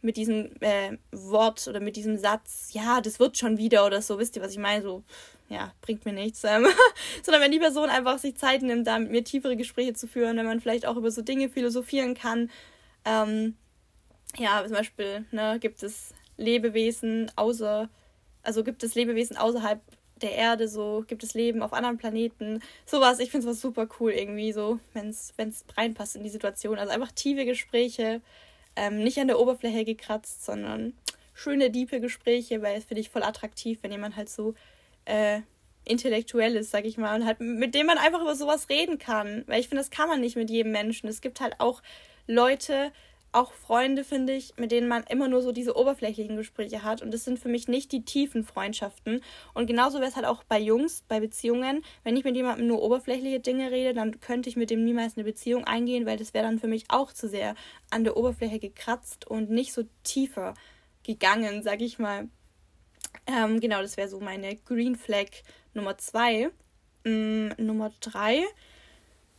mit 0.00 0.16
diesem 0.16 0.50
äh, 0.60 0.96
Wort 1.10 1.66
oder 1.66 1.80
mit 1.80 1.96
diesem 1.96 2.18
Satz, 2.18 2.70
ja, 2.72 3.00
das 3.00 3.18
wird 3.18 3.36
schon 3.36 3.58
wieder 3.58 3.84
oder 3.84 4.00
so, 4.00 4.18
wisst 4.18 4.36
ihr, 4.36 4.42
was 4.42 4.52
ich 4.52 4.58
meine? 4.58 4.82
So, 4.82 5.02
ja, 5.48 5.72
bringt 5.80 6.04
mir 6.04 6.12
nichts. 6.12 6.44
Ähm, 6.44 6.66
sondern 7.22 7.42
wenn 7.42 7.50
die 7.50 7.58
Person 7.58 7.90
einfach 7.90 8.18
sich 8.18 8.36
Zeit 8.36 8.62
nimmt, 8.62 8.86
da 8.86 8.98
mit 8.98 9.10
mir 9.10 9.24
tiefere 9.24 9.56
Gespräche 9.56 9.94
zu 9.94 10.06
führen, 10.06 10.36
wenn 10.36 10.46
man 10.46 10.60
vielleicht 10.60 10.86
auch 10.86 10.96
über 10.96 11.10
so 11.10 11.22
Dinge 11.22 11.48
philosophieren 11.48 12.14
kann. 12.14 12.50
Ähm, 13.04 13.56
ja, 14.36 14.62
zum 14.64 14.76
Beispiel, 14.76 15.24
ne, 15.32 15.58
gibt 15.60 15.82
es 15.82 16.14
Lebewesen 16.36 17.32
außer, 17.34 17.88
also 18.42 18.64
gibt 18.64 18.82
es 18.82 18.94
Lebewesen 18.94 19.36
außerhalb 19.36 19.80
der 20.22 20.32
Erde, 20.32 20.68
so 20.68 21.04
gibt 21.06 21.22
es 21.22 21.34
Leben 21.34 21.62
auf 21.62 21.72
anderen 21.72 21.96
Planeten, 21.96 22.60
sowas. 22.86 23.20
Ich 23.20 23.30
finde 23.30 23.46
es 23.46 23.52
was 23.52 23.60
super 23.60 23.86
cool 24.00 24.12
irgendwie, 24.12 24.52
so, 24.52 24.80
wenn 24.92 25.08
es 25.08 25.34
reinpasst 25.76 26.16
in 26.16 26.24
die 26.24 26.28
Situation. 26.28 26.78
Also 26.78 26.92
einfach 26.92 27.12
tiefe 27.12 27.44
Gespräche, 27.44 28.20
ähm, 28.76 29.02
nicht 29.02 29.18
an 29.18 29.28
der 29.28 29.38
Oberfläche 29.38 29.84
gekratzt, 29.84 30.44
sondern 30.44 30.94
schöne, 31.34 31.70
diepe 31.70 32.00
Gespräche, 32.00 32.62
weil 32.62 32.78
es 32.78 32.84
finde 32.84 33.00
ich 33.00 33.10
voll 33.10 33.22
attraktiv, 33.22 33.78
wenn 33.82 33.92
jemand 33.92 34.16
halt 34.16 34.28
so 34.28 34.54
äh, 35.04 35.40
intellektuell 35.84 36.56
ist, 36.56 36.70
sag 36.70 36.84
ich 36.84 36.98
mal, 36.98 37.18
und 37.18 37.26
halt 37.26 37.40
mit 37.40 37.74
dem 37.74 37.86
man 37.86 37.98
einfach 37.98 38.20
über 38.20 38.34
sowas 38.34 38.68
reden 38.68 38.98
kann. 38.98 39.44
Weil 39.46 39.60
ich 39.60 39.68
finde, 39.68 39.82
das 39.82 39.90
kann 39.90 40.08
man 40.08 40.20
nicht 40.20 40.36
mit 40.36 40.50
jedem 40.50 40.72
Menschen. 40.72 41.08
Es 41.08 41.20
gibt 41.20 41.40
halt 41.40 41.54
auch 41.58 41.82
Leute, 42.26 42.92
auch 43.32 43.52
Freunde, 43.52 44.04
finde 44.04 44.32
ich, 44.32 44.54
mit 44.56 44.72
denen 44.72 44.88
man 44.88 45.04
immer 45.04 45.28
nur 45.28 45.42
so 45.42 45.52
diese 45.52 45.76
oberflächlichen 45.76 46.36
Gespräche 46.36 46.82
hat. 46.82 47.02
Und 47.02 47.12
das 47.12 47.24
sind 47.24 47.38
für 47.38 47.48
mich 47.48 47.68
nicht 47.68 47.92
die 47.92 48.04
tiefen 48.04 48.42
Freundschaften. 48.42 49.22
Und 49.54 49.66
genauso 49.66 49.98
wäre 49.98 50.08
es 50.08 50.16
halt 50.16 50.26
auch 50.26 50.44
bei 50.44 50.58
Jungs, 50.58 51.04
bei 51.08 51.20
Beziehungen. 51.20 51.82
Wenn 52.04 52.16
ich 52.16 52.24
mit 52.24 52.36
jemandem 52.36 52.66
nur 52.66 52.82
oberflächliche 52.82 53.40
Dinge 53.40 53.70
rede, 53.70 53.94
dann 53.94 54.20
könnte 54.20 54.48
ich 54.48 54.56
mit 54.56 54.70
dem 54.70 54.84
niemals 54.84 55.16
eine 55.16 55.24
Beziehung 55.24 55.64
eingehen, 55.64 56.06
weil 56.06 56.16
das 56.16 56.32
wäre 56.32 56.46
dann 56.46 56.58
für 56.58 56.68
mich 56.68 56.86
auch 56.88 57.12
zu 57.12 57.28
sehr 57.28 57.54
an 57.90 58.04
der 58.04 58.16
Oberfläche 58.16 58.58
gekratzt 58.58 59.26
und 59.26 59.50
nicht 59.50 59.72
so 59.72 59.84
tiefer 60.04 60.54
gegangen, 61.02 61.62
sag 61.62 61.82
ich 61.82 61.98
mal. 61.98 62.28
Ähm, 63.26 63.60
genau, 63.60 63.82
das 63.82 63.96
wäre 63.96 64.08
so 64.08 64.20
meine 64.20 64.56
Green 64.56 64.96
Flag 64.96 65.26
Nummer 65.74 65.98
zwei. 65.98 66.50
Ähm, 67.04 67.50
Nummer 67.58 67.92
drei 68.00 68.42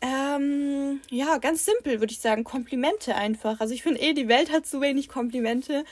ähm, 0.02 1.02
ja, 1.10 1.38
ganz 1.38 1.66
simpel 1.66 2.00
würde 2.00 2.14
ich 2.14 2.20
sagen. 2.20 2.44
Komplimente 2.44 3.16
einfach. 3.16 3.60
Also 3.60 3.74
ich 3.74 3.84
finde 3.84 4.02
eh, 4.02 4.14
die 4.14 4.28
Welt 4.28 4.52
hat 4.52 4.66
zu 4.66 4.82
wenig 4.82 5.10
Komplimente. 5.10 5.84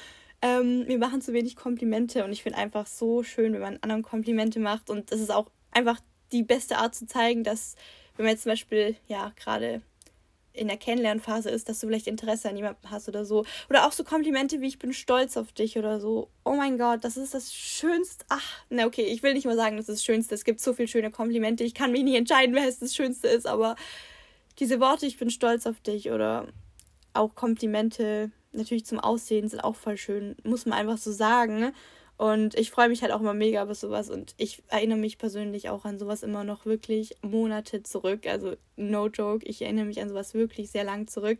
Ähm, 0.41 0.85
wir 0.87 0.97
machen 0.97 1.21
zu 1.21 1.33
wenig 1.33 1.55
Komplimente 1.55 2.23
und 2.23 2.31
ich 2.31 2.43
finde 2.43 2.59
einfach 2.59 2.87
so 2.87 3.23
schön, 3.23 3.53
wenn 3.53 3.61
man 3.61 3.79
anderen 3.81 4.03
Komplimente 4.03 4.59
macht. 4.59 4.89
Und 4.89 5.11
das 5.11 5.19
ist 5.19 5.31
auch 5.31 5.49
einfach 5.71 5.99
die 6.31 6.43
beste 6.43 6.77
Art 6.77 6.95
zu 6.95 7.05
zeigen, 7.07 7.43
dass, 7.43 7.75
wenn 8.15 8.25
man 8.25 8.33
jetzt 8.33 8.43
zum 8.43 8.51
Beispiel, 8.51 8.95
ja, 9.07 9.33
gerade 9.35 9.81
in 10.57 10.67
der 10.67 10.77
Kennenlernphase 10.77 11.49
ist, 11.49 11.69
dass 11.69 11.79
du 11.79 11.87
vielleicht 11.87 12.07
Interesse 12.07 12.49
an 12.49 12.57
jemandem 12.57 12.89
hast 12.89 13.07
oder 13.07 13.25
so. 13.25 13.45
Oder 13.69 13.87
auch 13.87 13.91
so 13.91 14.03
Komplimente 14.03 14.61
wie 14.61 14.67
ich 14.67 14.79
bin 14.79 14.93
stolz 14.93 15.37
auf 15.37 15.51
dich 15.51 15.77
oder 15.77 15.99
so. 15.99 16.29
Oh 16.43 16.55
mein 16.55 16.77
Gott, 16.77 17.03
das 17.03 17.17
ist 17.17 17.33
das 17.33 17.53
Schönste. 17.53 18.25
Ach, 18.29 18.63
na 18.69 18.85
okay, 18.85 19.03
ich 19.03 19.23
will 19.23 19.33
nicht 19.33 19.45
mal 19.45 19.55
sagen, 19.55 19.77
das 19.77 19.89
ist 19.89 19.99
das 19.99 20.03
Schönste. 20.03 20.35
Es 20.35 20.43
gibt 20.43 20.59
so 20.59 20.73
viele 20.73 20.87
schöne 20.87 21.11
Komplimente. 21.11 21.63
Ich 21.63 21.73
kann 21.73 21.91
mich 21.91 22.03
nicht 22.03 22.15
entscheiden, 22.15 22.55
wer 22.55 22.67
es 22.67 22.79
das 22.79 22.95
Schönste 22.95 23.27
ist, 23.27 23.47
aber 23.47 23.75
diese 24.59 24.79
Worte, 24.79 25.05
ich 25.05 25.17
bin 25.17 25.29
stolz 25.29 25.67
auf 25.67 25.79
dich 25.79 26.11
oder 26.11 26.47
auch 27.13 27.35
Komplimente 27.35 28.31
natürlich 28.51 28.85
zum 28.85 28.99
Aussehen 28.99 29.47
sind 29.47 29.63
auch 29.63 29.75
voll 29.75 29.97
schön. 29.97 30.35
Muss 30.43 30.65
man 30.65 30.77
einfach 30.77 30.97
so 30.97 31.11
sagen. 31.11 31.73
Und 32.17 32.57
ich 32.57 32.71
freue 32.71 32.89
mich 32.89 33.03
halt 33.03 33.11
auch 33.11 33.19
immer 33.19 33.35
mega 33.35 33.61
über 33.61 33.75
sowas 33.75 34.09
und 34.09 34.33
ich 34.37 34.63
erinnere 34.69 34.97
mich 34.97 35.19
persönlich 35.19 35.69
auch 35.69 35.85
an 35.85 35.99
sowas 35.99 36.23
immer 36.23 36.43
noch 36.43 36.65
wirklich 36.65 37.15
Monate 37.21 37.83
zurück. 37.83 38.25
Also 38.25 38.55
no 38.75 39.07
joke, 39.07 39.45
ich 39.45 39.61
erinnere 39.61 39.85
mich 39.85 40.01
an 40.01 40.09
sowas 40.09 40.33
wirklich 40.33 40.71
sehr 40.71 40.83
lang 40.83 41.07
zurück. 41.07 41.37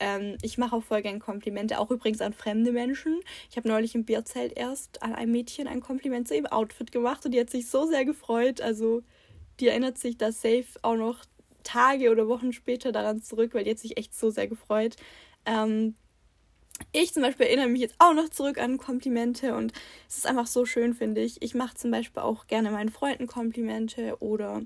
Ähm, 0.00 0.38
ich 0.40 0.56
mache 0.56 0.76
auch 0.76 0.82
voll 0.82 1.02
gerne 1.02 1.18
Komplimente, 1.18 1.78
auch 1.78 1.90
übrigens 1.90 2.22
an 2.22 2.32
fremde 2.32 2.72
Menschen. 2.72 3.20
Ich 3.50 3.58
habe 3.58 3.68
neulich 3.68 3.94
im 3.94 4.06
Bierzelt 4.06 4.56
erst 4.56 5.02
an 5.02 5.14
einem 5.14 5.32
Mädchen 5.32 5.68
ein 5.68 5.82
Kompliment 5.82 6.26
zu 6.26 6.34
ihrem 6.34 6.46
Outfit 6.46 6.90
gemacht 6.90 7.26
und 7.26 7.32
die 7.32 7.40
hat 7.40 7.50
sich 7.50 7.68
so 7.68 7.86
sehr 7.86 8.06
gefreut. 8.06 8.62
Also 8.62 9.02
die 9.60 9.68
erinnert 9.68 9.98
sich 9.98 10.16
da 10.16 10.32
safe 10.32 10.66
auch 10.80 10.96
noch 10.96 11.18
Tage 11.64 12.10
oder 12.10 12.28
Wochen 12.28 12.54
später 12.54 12.92
daran 12.92 13.20
zurück, 13.20 13.52
weil 13.52 13.64
die 13.64 13.72
hat 13.72 13.78
sich 13.78 13.98
echt 13.98 14.14
so 14.14 14.30
sehr 14.30 14.48
gefreut. 14.48 14.96
Ähm, 15.44 15.96
ich 16.92 17.12
zum 17.12 17.22
Beispiel 17.22 17.46
erinnere 17.46 17.68
mich 17.68 17.80
jetzt 17.80 17.96
auch 17.98 18.14
noch 18.14 18.28
zurück 18.28 18.58
an 18.58 18.78
Komplimente 18.78 19.54
und 19.54 19.72
es 20.08 20.18
ist 20.18 20.26
einfach 20.26 20.46
so 20.46 20.64
schön, 20.64 20.94
finde 20.94 21.20
ich. 21.20 21.42
Ich 21.42 21.54
mache 21.54 21.76
zum 21.76 21.90
Beispiel 21.90 22.22
auch 22.22 22.46
gerne 22.46 22.70
meinen 22.70 22.90
Freunden 22.90 23.26
Komplimente 23.26 24.16
oder 24.20 24.62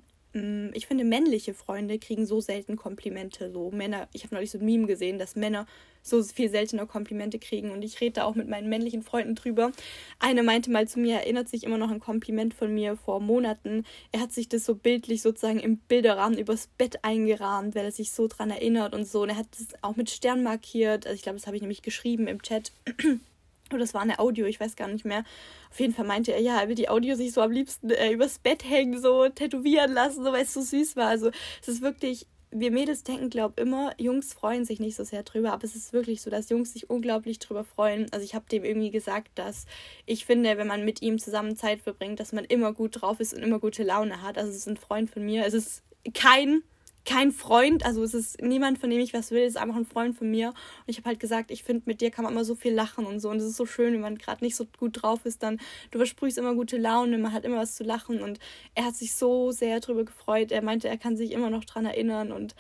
ich 0.74 0.86
finde, 0.86 1.04
männliche 1.04 1.54
Freunde 1.54 1.98
kriegen 1.98 2.26
so 2.26 2.40
selten 2.40 2.76
Komplimente. 2.76 3.50
So 3.50 3.70
Männer, 3.70 4.08
ich 4.12 4.24
habe 4.24 4.34
neulich 4.34 4.50
so 4.50 4.58
ein 4.58 4.64
Meme 4.64 4.86
gesehen, 4.86 5.18
dass 5.18 5.36
Männer 5.36 5.66
so 6.02 6.22
viel 6.22 6.48
seltener 6.50 6.86
Komplimente 6.86 7.38
kriegen. 7.38 7.70
Und 7.70 7.82
ich 7.82 8.00
rede 8.00 8.14
da 8.14 8.24
auch 8.24 8.34
mit 8.34 8.48
meinen 8.48 8.68
männlichen 8.68 9.02
Freunden 9.02 9.34
drüber. 9.34 9.72
Eine 10.18 10.42
meinte 10.42 10.70
mal 10.70 10.88
zu 10.88 10.98
mir, 11.00 11.16
erinnert 11.16 11.48
sich 11.48 11.64
immer 11.64 11.78
noch 11.78 11.90
ein 11.90 12.00
Kompliment 12.00 12.54
von 12.54 12.72
mir 12.72 12.96
vor 12.96 13.20
Monaten. 13.20 13.84
Er 14.12 14.20
hat 14.20 14.32
sich 14.32 14.48
das 14.48 14.64
so 14.64 14.74
bildlich 14.74 15.22
sozusagen 15.22 15.60
im 15.60 15.78
Bilderrahmen 15.78 16.38
übers 16.38 16.68
Bett 16.78 17.04
eingerahmt, 17.04 17.74
weil 17.74 17.84
er 17.84 17.92
sich 17.92 18.12
so 18.12 18.28
dran 18.28 18.50
erinnert 18.50 18.94
und 18.94 19.06
so. 19.06 19.22
Und 19.22 19.30
er 19.30 19.36
hat 19.36 19.48
es 19.52 19.68
auch 19.82 19.96
mit 19.96 20.10
Stern 20.10 20.42
markiert. 20.42 21.06
Also 21.06 21.16
ich 21.16 21.22
glaube, 21.22 21.38
das 21.38 21.46
habe 21.46 21.56
ich 21.56 21.62
nämlich 21.62 21.82
geschrieben 21.82 22.26
im 22.26 22.42
Chat. 22.42 22.72
Oder 23.72 23.80
das 23.80 23.94
war 23.94 24.02
eine 24.02 24.18
Audio, 24.18 24.46
ich 24.46 24.60
weiß 24.60 24.76
gar 24.76 24.88
nicht 24.88 25.04
mehr. 25.04 25.24
Auf 25.70 25.80
jeden 25.80 25.94
Fall 25.94 26.06
meinte 26.06 26.32
er, 26.32 26.40
ja, 26.40 26.60
er 26.60 26.68
will 26.68 26.74
die 26.74 26.88
Audio 26.88 27.14
sich 27.14 27.32
so 27.32 27.40
am 27.42 27.52
liebsten 27.52 27.90
äh, 27.90 28.12
übers 28.12 28.38
Bett 28.38 28.68
hängen, 28.68 29.00
so 29.00 29.28
tätowieren 29.28 29.92
lassen, 29.92 30.24
so 30.24 30.32
weil 30.32 30.42
es 30.42 30.54
so 30.54 30.60
süß 30.60 30.96
war. 30.96 31.08
Also 31.08 31.30
es 31.60 31.68
ist 31.68 31.82
wirklich 31.82 32.26
wir 32.50 32.70
Mädels 32.70 33.02
denken, 33.02 33.28
glaube 33.28 33.60
immer, 33.60 33.92
Jungs 33.98 34.32
freuen 34.32 34.64
sich 34.64 34.80
nicht 34.80 34.96
so 34.96 35.04
sehr 35.04 35.22
drüber, 35.22 35.52
aber 35.52 35.64
es 35.64 35.76
ist 35.76 35.92
wirklich 35.92 36.22
so, 36.22 36.30
dass 36.30 36.48
Jungs 36.48 36.72
sich 36.72 36.88
unglaublich 36.88 37.38
drüber 37.38 37.64
freuen. 37.64 38.06
Also 38.12 38.24
ich 38.24 38.34
habe 38.34 38.46
dem 38.50 38.64
irgendwie 38.64 38.90
gesagt, 38.90 39.30
dass 39.34 39.66
ich 40.06 40.24
finde, 40.24 40.56
wenn 40.56 40.66
man 40.66 40.84
mit 40.84 41.02
ihm 41.02 41.18
zusammen 41.18 41.56
Zeit 41.56 41.82
verbringt, 41.82 42.20
dass 42.20 42.32
man 42.32 42.44
immer 42.44 42.72
gut 42.72 43.00
drauf 43.00 43.20
ist 43.20 43.34
und 43.34 43.42
immer 43.42 43.58
gute 43.58 43.82
Laune 43.82 44.22
hat. 44.22 44.38
Also 44.38 44.50
es 44.50 44.56
ist 44.56 44.68
ein 44.68 44.78
Freund 44.78 45.10
von 45.10 45.24
mir. 45.24 45.44
Es 45.44 45.54
ist 45.54 45.82
kein 46.14 46.62
kein 47.08 47.32
Freund, 47.32 47.86
also 47.86 48.02
es 48.02 48.12
ist 48.12 48.42
niemand, 48.42 48.78
von 48.78 48.90
dem 48.90 49.00
ich 49.00 49.14
was 49.14 49.30
will, 49.30 49.40
es 49.40 49.54
ist 49.54 49.56
einfach 49.56 49.76
ein 49.76 49.86
Freund 49.86 50.14
von 50.14 50.30
mir. 50.30 50.48
Und 50.48 50.88
ich 50.88 50.98
habe 50.98 51.08
halt 51.08 51.20
gesagt, 51.20 51.50
ich 51.50 51.64
finde, 51.64 51.84
mit 51.86 52.02
dir 52.02 52.10
kann 52.10 52.22
man 52.22 52.34
immer 52.34 52.44
so 52.44 52.54
viel 52.54 52.74
lachen 52.74 53.06
und 53.06 53.18
so. 53.20 53.30
Und 53.30 53.38
es 53.38 53.44
ist 53.44 53.56
so 53.56 53.64
schön, 53.64 53.94
wenn 53.94 54.02
man 54.02 54.18
gerade 54.18 54.44
nicht 54.44 54.56
so 54.56 54.66
gut 54.78 55.02
drauf 55.02 55.24
ist, 55.24 55.42
dann 55.42 55.58
du 55.90 55.96
versprühst 55.98 56.36
immer 56.36 56.54
gute 56.54 56.76
Laune, 56.76 57.16
man 57.16 57.32
hat 57.32 57.46
immer 57.46 57.56
was 57.56 57.76
zu 57.76 57.82
lachen. 57.82 58.20
Und 58.20 58.38
er 58.74 58.84
hat 58.84 58.94
sich 58.94 59.14
so 59.14 59.52
sehr 59.52 59.80
darüber 59.80 60.04
gefreut. 60.04 60.52
Er 60.52 60.60
meinte, 60.60 60.88
er 60.88 60.98
kann 60.98 61.16
sich 61.16 61.32
immer 61.32 61.48
noch 61.48 61.64
dran 61.64 61.86
erinnern. 61.86 62.30
Und 62.30 62.54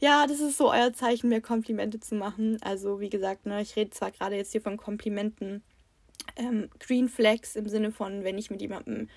ja, 0.00 0.26
das 0.26 0.40
ist 0.40 0.58
so 0.58 0.72
euer 0.72 0.92
Zeichen, 0.92 1.28
mir 1.28 1.40
Komplimente 1.40 2.00
zu 2.00 2.16
machen. 2.16 2.58
Also, 2.60 2.98
wie 2.98 3.10
gesagt, 3.10 3.46
ne, 3.46 3.62
ich 3.62 3.76
rede 3.76 3.90
zwar 3.90 4.10
gerade 4.10 4.34
jetzt 4.34 4.50
hier 4.50 4.62
von 4.62 4.76
Komplimenten. 4.78 5.62
Ähm, 6.34 6.70
Green 6.80 7.08
Flags 7.08 7.54
im 7.54 7.68
Sinne 7.68 7.92
von, 7.92 8.24
wenn 8.24 8.36
ich 8.36 8.50
mit 8.50 8.62
jemandem 8.62 9.08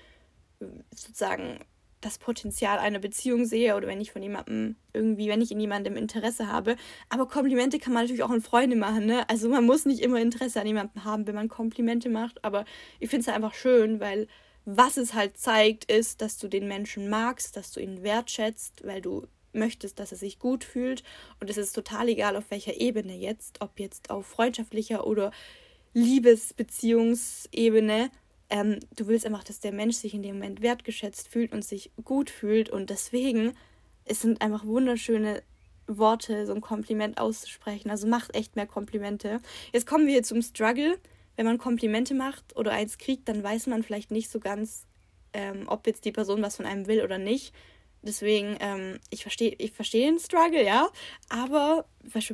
äh, 0.60 0.66
sozusagen 0.94 1.58
das 2.00 2.18
Potenzial 2.18 2.78
einer 2.78 2.98
Beziehung 2.98 3.46
sehe 3.46 3.76
oder 3.76 3.88
wenn 3.88 4.00
ich 4.00 4.12
von 4.12 4.22
jemandem 4.22 4.76
irgendwie, 4.92 5.28
wenn 5.28 5.40
ich 5.40 5.50
in 5.50 5.60
jemandem 5.60 5.96
Interesse 5.96 6.48
habe. 6.48 6.76
Aber 7.08 7.26
Komplimente 7.26 7.78
kann 7.78 7.92
man 7.92 8.04
natürlich 8.04 8.22
auch 8.22 8.30
an 8.30 8.42
Freunde 8.42 8.76
machen, 8.76 9.06
ne? 9.06 9.28
Also 9.28 9.48
man 9.48 9.64
muss 9.64 9.86
nicht 9.86 10.00
immer 10.00 10.20
Interesse 10.20 10.60
an 10.60 10.66
jemandem 10.66 11.04
haben, 11.04 11.26
wenn 11.26 11.34
man 11.34 11.48
Komplimente 11.48 12.08
macht, 12.08 12.44
aber 12.44 12.64
ich 13.00 13.10
finde 13.10 13.28
es 13.28 13.34
einfach 13.34 13.54
schön, 13.54 14.00
weil 14.00 14.28
was 14.64 14.96
es 14.96 15.14
halt 15.14 15.38
zeigt, 15.38 15.90
ist, 15.90 16.20
dass 16.20 16.38
du 16.38 16.48
den 16.48 16.68
Menschen 16.68 17.08
magst, 17.08 17.56
dass 17.56 17.72
du 17.72 17.80
ihn 17.80 18.02
wertschätzt, 18.02 18.84
weil 18.84 19.00
du 19.00 19.26
möchtest, 19.52 19.98
dass 19.98 20.12
er 20.12 20.18
sich 20.18 20.38
gut 20.38 20.64
fühlt. 20.64 21.02
Und 21.40 21.50
es 21.50 21.56
ist 21.56 21.72
total 21.72 22.08
egal, 22.08 22.36
auf 22.36 22.50
welcher 22.50 22.80
Ebene 22.80 23.16
jetzt, 23.16 23.60
ob 23.60 23.80
jetzt 23.80 24.10
auf 24.10 24.26
freundschaftlicher 24.26 25.06
oder 25.06 25.30
Liebesbeziehungsebene 25.94 28.10
ähm, 28.50 28.78
du 28.94 29.06
willst 29.06 29.26
einfach, 29.26 29.44
dass 29.44 29.60
der 29.60 29.72
Mensch 29.72 29.96
sich 29.96 30.14
in 30.14 30.22
dem 30.22 30.36
Moment 30.36 30.62
wertgeschätzt 30.62 31.28
fühlt 31.28 31.52
und 31.52 31.64
sich 31.64 31.90
gut 32.04 32.30
fühlt. 32.30 32.70
Und 32.70 32.90
deswegen, 32.90 33.52
es 34.04 34.20
sind 34.20 34.40
einfach 34.40 34.64
wunderschöne 34.64 35.42
Worte, 35.86 36.46
so 36.46 36.54
ein 36.54 36.60
Kompliment 36.60 37.18
auszusprechen. 37.18 37.90
Also 37.90 38.06
macht 38.06 38.34
echt 38.34 38.56
mehr 38.56 38.66
Komplimente. 38.66 39.40
Jetzt 39.72 39.86
kommen 39.86 40.06
wir 40.06 40.22
zum 40.22 40.42
Struggle. 40.42 40.98
Wenn 41.36 41.46
man 41.46 41.58
Komplimente 41.58 42.14
macht 42.14 42.56
oder 42.56 42.72
eins 42.72 42.98
kriegt, 42.98 43.28
dann 43.28 43.42
weiß 43.42 43.66
man 43.66 43.82
vielleicht 43.82 44.10
nicht 44.10 44.30
so 44.30 44.40
ganz, 44.40 44.86
ähm, 45.32 45.64
ob 45.66 45.86
jetzt 45.86 46.04
die 46.04 46.12
Person 46.12 46.42
was 46.42 46.56
von 46.56 46.66
einem 46.66 46.86
will 46.86 47.02
oder 47.02 47.18
nicht. 47.18 47.52
Deswegen, 48.06 48.56
ähm, 48.60 48.98
ich 49.10 49.22
verstehe 49.22 49.54
ich 49.58 49.72
versteh 49.72 50.00
den 50.06 50.18
Struggle, 50.18 50.64
ja. 50.64 50.88
Aber 51.28 51.86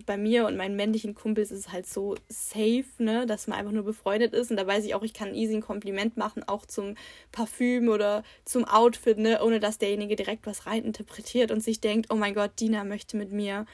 bei 0.06 0.16
mir 0.16 0.46
und 0.46 0.56
meinen 0.56 0.76
männlichen 0.76 1.14
Kumpels 1.14 1.50
ist 1.50 1.60
es 1.60 1.72
halt 1.72 1.86
so 1.86 2.14
safe, 2.28 2.84
ne, 2.98 3.26
dass 3.26 3.46
man 3.46 3.58
einfach 3.58 3.72
nur 3.72 3.84
befreundet 3.84 4.34
ist. 4.34 4.50
Und 4.50 4.56
da 4.56 4.66
weiß 4.66 4.84
ich 4.84 4.94
auch, 4.94 5.02
ich 5.02 5.14
kann 5.14 5.34
easy 5.34 5.54
ein 5.54 5.62
Kompliment 5.62 6.16
machen, 6.16 6.42
auch 6.46 6.66
zum 6.66 6.96
Parfüm 7.32 7.88
oder 7.88 8.22
zum 8.44 8.64
Outfit, 8.64 9.18
ne, 9.18 9.42
ohne 9.42 9.60
dass 9.60 9.78
derjenige 9.78 10.16
direkt 10.16 10.46
was 10.46 10.66
reininterpretiert 10.66 11.50
und 11.50 11.60
sich 11.60 11.80
denkt, 11.80 12.08
oh 12.10 12.16
mein 12.16 12.34
Gott, 12.34 12.52
Dina 12.60 12.84
möchte 12.84 13.16
mit 13.16 13.32
mir 13.32 13.66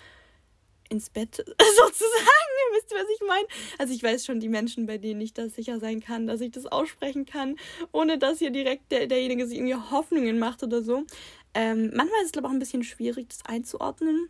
ins 0.88 1.10
Bett 1.10 1.36
sozusagen. 1.76 2.48
Wisst 2.72 2.92
ihr, 2.92 2.98
was 2.98 3.08
ich 3.14 3.26
meine? 3.26 3.46
Also 3.78 3.94
ich 3.94 4.02
weiß 4.02 4.24
schon, 4.24 4.40
die 4.40 4.48
Menschen, 4.48 4.86
bei 4.86 4.98
denen 4.98 5.20
ich 5.20 5.32
das 5.32 5.54
sicher 5.54 5.78
sein 5.80 6.00
kann, 6.00 6.26
dass 6.26 6.40
ich 6.40 6.50
das 6.50 6.66
aussprechen 6.66 7.26
kann, 7.26 7.56
ohne 7.92 8.18
dass 8.18 8.38
hier 8.38 8.50
direkt 8.50 8.90
der, 8.92 9.06
derjenige 9.06 9.46
sich 9.46 9.58
irgendwie 9.58 9.74
Hoffnungen 9.74 10.38
macht 10.38 10.62
oder 10.62 10.82
so. 10.82 11.04
Ähm, 11.58 11.90
manchmal 11.92 12.20
ist 12.20 12.26
es, 12.26 12.32
glaube 12.32 12.46
ich, 12.46 12.50
auch 12.50 12.54
ein 12.54 12.60
bisschen 12.60 12.84
schwierig, 12.84 13.28
das 13.28 13.44
einzuordnen. 13.44 14.28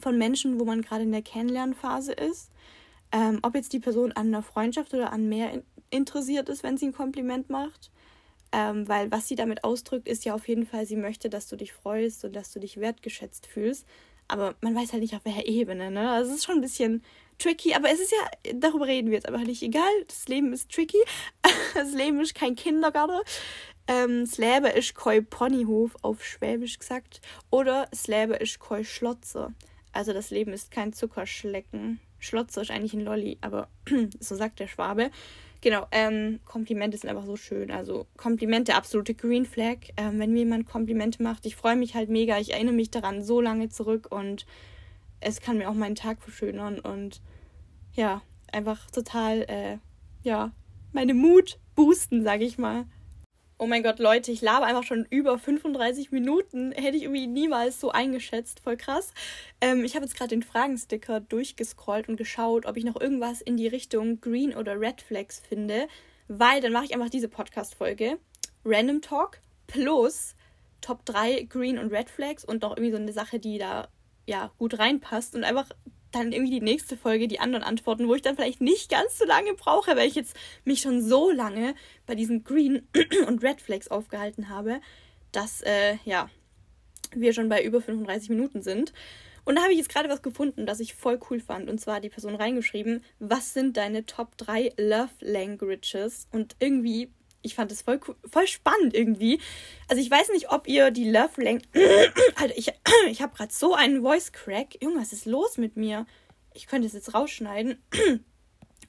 von 0.00 0.18
Menschen, 0.18 0.58
wo 0.58 0.64
man 0.64 0.82
gerade 0.82 1.04
in 1.04 1.12
der 1.12 1.22
Kennenlernphase 1.22 2.12
ist. 2.12 2.50
Ähm, 3.12 3.38
ob 3.42 3.54
jetzt 3.54 3.72
die 3.72 3.78
Person 3.78 4.12
an 4.12 4.28
einer 4.28 4.42
Freundschaft 4.42 4.92
oder 4.92 5.12
an 5.12 5.28
mehr 5.28 5.52
in 5.52 5.62
interessiert 5.90 6.48
ist, 6.48 6.62
wenn 6.62 6.76
sie 6.76 6.86
ein 6.86 6.92
Kompliment 6.92 7.50
macht. 7.50 7.90
Ähm, 8.52 8.88
weil 8.88 9.10
was 9.10 9.28
sie 9.28 9.34
damit 9.34 9.64
ausdrückt, 9.64 10.08
ist 10.08 10.24
ja 10.24 10.34
auf 10.34 10.48
jeden 10.48 10.66
Fall, 10.66 10.86
sie 10.86 10.96
möchte, 10.96 11.28
dass 11.28 11.48
du 11.48 11.56
dich 11.56 11.72
freust 11.72 12.24
und 12.24 12.34
dass 12.34 12.52
du 12.52 12.60
dich 12.60 12.78
wertgeschätzt 12.78 13.46
fühlst. 13.46 13.86
Aber 14.28 14.54
man 14.60 14.74
weiß 14.74 14.92
halt 14.92 15.02
nicht, 15.02 15.14
auf 15.14 15.24
welcher 15.24 15.46
Ebene, 15.46 15.90
ne? 15.90 16.10
Also 16.10 16.30
es 16.30 16.38
ist 16.38 16.44
schon 16.44 16.56
ein 16.56 16.60
bisschen 16.60 17.02
tricky, 17.38 17.74
aber 17.74 17.90
es 17.90 18.00
ist 18.00 18.12
ja, 18.12 18.52
darüber 18.54 18.86
reden 18.86 19.08
wir 19.08 19.16
jetzt 19.16 19.28
aber 19.28 19.38
nicht 19.38 19.62
egal. 19.62 19.90
Das 20.08 20.26
Leben 20.28 20.52
ist 20.52 20.70
tricky. 20.70 20.98
Das 21.74 21.92
Leben 21.92 22.18
ist 22.20 22.34
kein 22.34 22.56
Kindergarten. 22.56 23.20
Ähm, 23.88 24.24
das 24.24 24.38
Leben 24.38 24.66
ist 24.66 24.94
kein 24.94 25.26
Ponyhof, 25.26 25.96
auf 26.02 26.24
Schwäbisch 26.24 26.78
gesagt. 26.78 27.20
Oder 27.50 27.86
das 27.90 28.06
Leben 28.06 28.34
ist 28.34 28.60
kein 28.60 28.84
Schlotze. 28.84 29.54
Also 29.92 30.12
das 30.12 30.30
Leben 30.30 30.52
ist 30.52 30.70
kein 30.70 30.92
Zuckerschlecken. 30.92 32.00
Schlotze 32.18 32.60
ist 32.60 32.70
eigentlich 32.70 32.94
ein 32.94 33.04
Lolli, 33.04 33.38
aber 33.40 33.68
so 34.20 34.34
sagt 34.34 34.60
der 34.60 34.68
Schwabe. 34.68 35.10
Genau, 35.60 35.86
ähm, 35.90 36.40
Komplimente 36.44 36.98
sind 36.98 37.10
einfach 37.10 37.24
so 37.24 37.36
schön. 37.36 37.70
Also 37.70 38.06
Komplimente, 38.16 38.74
absolute 38.74 39.14
Green 39.14 39.46
Flag. 39.46 39.78
Ähm, 39.96 40.18
wenn 40.18 40.32
mir 40.32 40.40
jemand 40.40 40.66
Komplimente 40.66 41.22
macht, 41.22 41.46
ich 41.46 41.56
freue 41.56 41.76
mich 41.76 41.94
halt 41.94 42.08
mega. 42.08 42.38
Ich 42.38 42.52
erinnere 42.52 42.74
mich 42.74 42.90
daran 42.90 43.22
so 43.22 43.40
lange 43.40 43.68
zurück 43.68 44.08
und 44.10 44.46
es 45.20 45.40
kann 45.40 45.58
mir 45.58 45.68
auch 45.70 45.74
meinen 45.74 45.94
Tag 45.94 46.22
verschönern 46.22 46.78
und 46.78 47.22
ja, 47.94 48.22
einfach 48.52 48.90
total, 48.90 49.42
äh, 49.48 49.78
ja, 50.22 50.52
meine 50.92 51.14
Mut 51.14 51.58
boosten, 51.74 52.22
sag 52.22 52.42
ich 52.42 52.58
mal. 52.58 52.84
Oh 53.58 53.66
mein 53.66 53.82
Gott, 53.82 53.98
Leute, 53.98 54.32
ich 54.32 54.42
labe 54.42 54.66
einfach 54.66 54.82
schon 54.82 55.06
über 55.08 55.38
35 55.38 56.12
Minuten. 56.12 56.72
Hätte 56.72 56.98
ich 56.98 57.04
irgendwie 57.04 57.26
niemals 57.26 57.80
so 57.80 57.90
eingeschätzt. 57.90 58.60
Voll 58.60 58.76
krass. 58.76 59.14
Ähm, 59.62 59.82
ich 59.82 59.94
habe 59.94 60.04
jetzt 60.04 60.14
gerade 60.14 60.28
den 60.28 60.42
Fragensticker 60.42 61.20
durchgescrollt 61.20 62.06
und 62.10 62.16
geschaut, 62.16 62.66
ob 62.66 62.76
ich 62.76 62.84
noch 62.84 63.00
irgendwas 63.00 63.40
in 63.40 63.56
die 63.56 63.66
Richtung 63.66 64.20
Green 64.20 64.54
oder 64.54 64.78
Red 64.78 65.00
Flags 65.00 65.40
finde. 65.40 65.88
Weil 66.28 66.60
dann 66.60 66.72
mache 66.72 66.84
ich 66.84 66.92
einfach 66.92 67.08
diese 67.08 67.28
Podcast-Folge. 67.28 68.18
Random 68.66 69.00
Talk 69.00 69.40
plus 69.66 70.34
Top 70.82 71.06
3 71.06 71.44
Green 71.44 71.78
und 71.78 71.90
Red 71.90 72.10
Flags 72.10 72.44
und 72.44 72.60
noch 72.60 72.72
irgendwie 72.72 72.90
so 72.90 72.98
eine 72.98 73.12
Sache, 73.14 73.38
die 73.38 73.56
da 73.56 73.88
ja 74.26 74.50
gut 74.58 74.78
reinpasst 74.78 75.34
und 75.34 75.44
einfach 75.44 75.70
dann 76.18 76.32
irgendwie 76.32 76.58
die 76.58 76.64
nächste 76.64 76.96
Folge 76.96 77.28
die 77.28 77.40
anderen 77.40 77.64
Antworten, 77.64 78.08
wo 78.08 78.14
ich 78.14 78.22
dann 78.22 78.36
vielleicht 78.36 78.60
nicht 78.60 78.90
ganz 78.90 79.18
so 79.18 79.24
lange 79.24 79.54
brauche, 79.54 79.96
weil 79.96 80.08
ich 80.08 80.14
jetzt 80.14 80.36
mich 80.64 80.80
schon 80.80 81.02
so 81.02 81.30
lange 81.30 81.74
bei 82.06 82.14
diesen 82.14 82.44
Green 82.44 82.86
und 83.26 83.42
Red 83.42 83.60
Flags 83.60 83.88
aufgehalten 83.88 84.48
habe, 84.48 84.80
dass 85.32 85.62
äh, 85.62 85.96
ja 86.04 86.28
wir 87.14 87.32
schon 87.32 87.48
bei 87.48 87.62
über 87.62 87.80
35 87.80 88.30
Minuten 88.30 88.62
sind. 88.62 88.92
Und 89.44 89.54
da 89.54 89.62
habe 89.62 89.72
ich 89.72 89.78
jetzt 89.78 89.90
gerade 89.90 90.08
was 90.08 90.22
gefunden, 90.22 90.66
das 90.66 90.80
ich 90.80 90.94
voll 90.94 91.20
cool 91.30 91.38
fand. 91.38 91.70
Und 91.70 91.80
zwar 91.80 91.96
hat 91.96 92.04
die 92.04 92.08
Person 92.08 92.34
reingeschrieben, 92.34 93.04
was 93.20 93.54
sind 93.54 93.76
deine 93.76 94.04
Top 94.04 94.36
3 94.38 94.72
Love 94.76 95.10
Languages? 95.20 96.26
Und 96.32 96.56
irgendwie, 96.58 97.12
ich 97.46 97.54
fand 97.54 97.70
das 97.70 97.82
voll, 97.82 98.00
voll 98.30 98.46
spannend 98.46 98.94
irgendwie. 98.94 99.40
Also 99.88 100.02
ich 100.02 100.10
weiß 100.10 100.30
nicht, 100.30 100.50
ob 100.50 100.68
ihr 100.68 100.90
die 100.90 101.10
Love 101.10 101.42
Language... 101.42 101.68
Alter, 102.36 102.58
ich, 102.58 102.72
ich 103.08 103.22
habe 103.22 103.34
gerade 103.34 103.52
so 103.52 103.74
einen 103.74 104.02
Voice 104.02 104.32
Crack. 104.32 104.82
Junge, 104.82 105.00
was 105.00 105.12
ist 105.12 105.26
los 105.26 105.56
mit 105.56 105.76
mir? 105.76 106.06
Ich 106.52 106.66
könnte 106.66 106.86
es 106.86 106.92
jetzt 106.92 107.14
rausschneiden. 107.14 107.78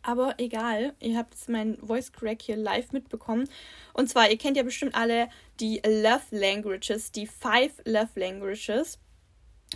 Aber 0.02 0.36
egal, 0.38 0.94
ihr 1.00 1.18
habt 1.18 1.34
jetzt 1.34 1.50
meinen 1.50 1.78
Voice 1.86 2.12
Crack 2.12 2.42
hier 2.42 2.56
live 2.56 2.92
mitbekommen. 2.92 3.50
Und 3.94 4.10
zwar, 4.10 4.30
ihr 4.30 4.38
kennt 4.38 4.58
ja 4.58 4.64
bestimmt 4.64 4.96
alle 4.96 5.30
die 5.60 5.82
Love 5.86 6.24
Languages, 6.32 7.12
die 7.12 7.28
Five 7.28 7.74
Love 7.86 8.12
Languages. 8.16 9.00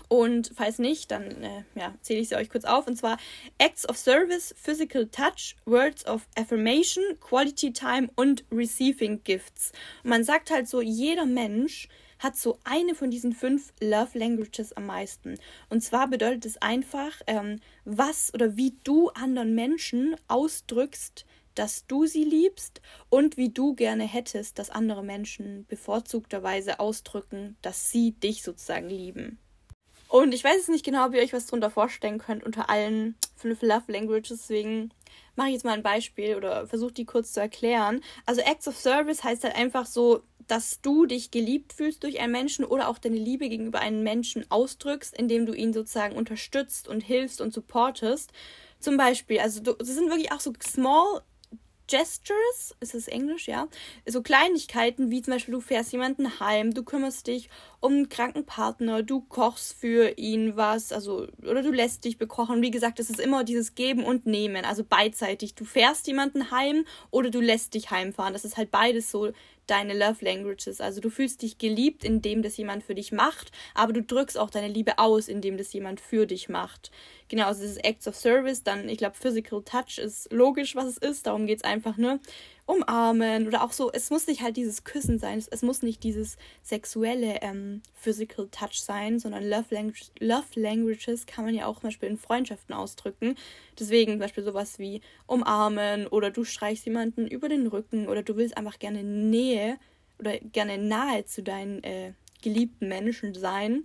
Und 0.07 0.51
falls 0.55 0.79
nicht, 0.79 1.11
dann 1.11 1.43
äh, 1.43 1.63
ja, 1.75 1.93
zähle 2.01 2.21
ich 2.21 2.29
sie 2.29 2.35
euch 2.35 2.49
kurz 2.49 2.63
auf. 2.63 2.87
Und 2.87 2.95
zwar 2.95 3.17
Acts 3.57 3.87
of 3.87 3.97
Service, 3.97 4.53
Physical 4.57 5.07
Touch, 5.07 5.55
Words 5.65 6.05
of 6.05 6.27
Affirmation, 6.35 7.03
Quality 7.19 7.73
Time 7.73 8.09
und 8.15 8.45
Receiving 8.51 9.23
Gifts. 9.23 9.71
Man 10.03 10.23
sagt 10.23 10.49
halt 10.51 10.67
so, 10.67 10.81
jeder 10.81 11.25
Mensch 11.25 11.89
hat 12.19 12.37
so 12.37 12.59
eine 12.63 12.95
von 12.95 13.09
diesen 13.09 13.33
fünf 13.33 13.73
Love 13.81 14.17
Languages 14.17 14.73
am 14.73 14.85
meisten. 14.85 15.37
Und 15.69 15.81
zwar 15.81 16.07
bedeutet 16.07 16.45
es 16.45 16.61
einfach, 16.61 17.21
ähm, 17.27 17.59
was 17.83 18.33
oder 18.33 18.55
wie 18.55 18.77
du 18.83 19.09
anderen 19.09 19.55
Menschen 19.55 20.15
ausdrückst, 20.27 21.25
dass 21.55 21.85
du 21.87 22.05
sie 22.05 22.23
liebst 22.23 22.81
und 23.09 23.37
wie 23.37 23.49
du 23.49 23.73
gerne 23.75 24.05
hättest, 24.05 24.59
dass 24.59 24.69
andere 24.69 25.03
Menschen 25.03 25.65
bevorzugterweise 25.67 26.79
ausdrücken, 26.79 27.57
dass 27.61 27.91
sie 27.91 28.11
dich 28.11 28.43
sozusagen 28.43 28.89
lieben. 28.89 29.39
Und 30.11 30.33
ich 30.33 30.43
weiß 30.43 30.57
jetzt 30.57 30.69
nicht 30.69 30.83
genau, 30.83 31.05
ob 31.05 31.13
ihr 31.13 31.21
euch 31.21 31.31
was 31.31 31.45
darunter 31.45 31.69
vorstellen 31.69 32.17
könnt 32.17 32.43
unter 32.43 32.69
allen 32.69 33.15
fünf 33.37 33.61
Love 33.61 33.89
Languages, 33.89 34.39
deswegen 34.39 34.91
mache 35.37 35.47
ich 35.47 35.53
jetzt 35.53 35.63
mal 35.63 35.71
ein 35.71 35.83
Beispiel 35.83 36.35
oder 36.35 36.67
versuche 36.67 36.91
die 36.91 37.05
kurz 37.05 37.31
zu 37.31 37.39
erklären. 37.39 38.01
Also 38.25 38.41
Acts 38.41 38.67
of 38.67 38.75
Service 38.77 39.23
heißt 39.23 39.45
halt 39.45 39.55
einfach 39.55 39.85
so, 39.85 40.21
dass 40.47 40.81
du 40.81 41.05
dich 41.05 41.31
geliebt 41.31 41.71
fühlst 41.71 42.03
durch 42.03 42.19
einen 42.19 42.33
Menschen 42.33 42.65
oder 42.65 42.89
auch 42.89 42.97
deine 42.97 43.15
Liebe 43.15 43.47
gegenüber 43.47 43.79
einem 43.79 44.03
Menschen 44.03 44.45
ausdrückst, 44.51 45.17
indem 45.17 45.45
du 45.45 45.53
ihn 45.53 45.71
sozusagen 45.71 46.17
unterstützt 46.17 46.89
und 46.89 46.99
hilfst 46.99 47.39
und 47.39 47.53
supportest. 47.53 48.33
Zum 48.81 48.97
Beispiel, 48.97 49.39
also 49.39 49.61
das 49.61 49.87
sind 49.87 50.09
wirklich 50.09 50.33
auch 50.33 50.41
so 50.41 50.51
small 50.61 51.21
Gestures, 51.91 52.73
ist 52.79 52.93
das 52.93 53.09
Englisch, 53.09 53.49
ja? 53.49 53.67
So 54.05 54.21
Kleinigkeiten 54.21 55.11
wie 55.11 55.21
zum 55.21 55.33
Beispiel, 55.33 55.53
du 55.53 55.59
fährst 55.59 55.91
jemanden 55.91 56.39
heim, 56.39 56.73
du 56.73 56.83
kümmerst 56.83 57.27
dich 57.27 57.49
um 57.81 57.91
einen 57.91 58.09
kranken 58.09 58.45
Partner, 58.45 59.03
du 59.03 59.19
kochst 59.19 59.73
für 59.73 60.17
ihn 60.17 60.55
was, 60.55 60.93
also, 60.93 61.27
oder 61.41 61.61
du 61.61 61.71
lässt 61.71 62.05
dich 62.05 62.17
bekochen. 62.17 62.61
Wie 62.61 62.71
gesagt, 62.71 63.01
es 63.01 63.09
ist 63.09 63.19
immer 63.19 63.43
dieses 63.43 63.75
Geben 63.75 64.05
und 64.05 64.25
Nehmen, 64.25 64.63
also 64.63 64.85
beidseitig. 64.85 65.53
Du 65.55 65.65
fährst 65.65 66.07
jemanden 66.07 66.49
heim 66.49 66.85
oder 67.09 67.29
du 67.29 67.41
lässt 67.41 67.73
dich 67.73 67.91
heimfahren. 67.91 68.31
Das 68.31 68.45
ist 68.45 68.55
halt 68.55 68.71
beides 68.71 69.11
so 69.11 69.33
deine 69.71 69.93
Love 69.93 70.23
Languages. 70.25 70.81
Also 70.81 70.99
du 70.99 71.09
fühlst 71.09 71.41
dich 71.41 71.57
geliebt, 71.57 72.03
indem 72.03 72.41
das 72.41 72.57
jemand 72.57 72.83
für 72.83 72.93
dich 72.93 73.13
macht, 73.13 73.51
aber 73.73 73.93
du 73.93 74.03
drückst 74.03 74.37
auch 74.37 74.49
deine 74.49 74.67
Liebe 74.67 74.99
aus, 74.99 75.29
indem 75.29 75.57
das 75.57 75.71
jemand 75.71 76.01
für 76.01 76.27
dich 76.27 76.49
macht. 76.49 76.91
Genau, 77.29 77.45
also 77.45 77.61
das 77.61 77.71
ist 77.71 77.85
Acts 77.85 78.07
of 78.07 78.15
Service, 78.15 78.63
dann, 78.63 78.89
ich 78.89 78.97
glaube, 78.97 79.15
Physical 79.15 79.63
Touch 79.63 79.97
ist 79.97 80.31
logisch, 80.33 80.75
was 80.75 80.85
es 80.85 80.97
ist, 80.97 81.25
darum 81.25 81.47
geht 81.47 81.59
es 81.59 81.63
einfach, 81.63 81.95
ne? 81.95 82.19
Umarmen 82.71 83.47
oder 83.47 83.63
auch 83.63 83.73
so, 83.73 83.91
es 83.91 84.09
muss 84.11 84.27
nicht 84.27 84.41
halt 84.41 84.55
dieses 84.55 84.85
Küssen 84.85 85.19
sein, 85.19 85.37
es, 85.37 85.49
es 85.49 85.61
muss 85.61 85.81
nicht 85.81 86.03
dieses 86.05 86.37
sexuelle 86.63 87.41
ähm, 87.41 87.81
Physical 87.93 88.47
Touch 88.49 88.81
sein, 88.81 89.19
sondern 89.19 89.43
Love, 89.43 89.65
Language, 89.71 90.03
Love 90.19 90.45
Languages 90.55 91.25
kann 91.25 91.43
man 91.43 91.53
ja 91.53 91.65
auch 91.65 91.81
zum 91.81 91.89
Beispiel 91.89 92.07
in 92.07 92.17
Freundschaften 92.17 92.73
ausdrücken. 92.73 93.35
Deswegen 93.77 94.13
zum 94.13 94.19
Beispiel 94.19 94.45
sowas 94.45 94.79
wie 94.79 95.01
umarmen 95.27 96.07
oder 96.07 96.31
du 96.31 96.45
streichst 96.45 96.85
jemanden 96.85 97.27
über 97.27 97.49
den 97.49 97.67
Rücken 97.67 98.07
oder 98.07 98.23
du 98.23 98.37
willst 98.37 98.55
einfach 98.55 98.79
gerne 98.79 99.03
Nähe 99.03 99.77
oder 100.17 100.39
gerne 100.39 100.77
nahe 100.77 101.25
zu 101.25 101.43
deinen 101.43 101.83
äh, 101.83 102.13
geliebten 102.41 102.87
Menschen 102.87 103.33
sein. 103.33 103.83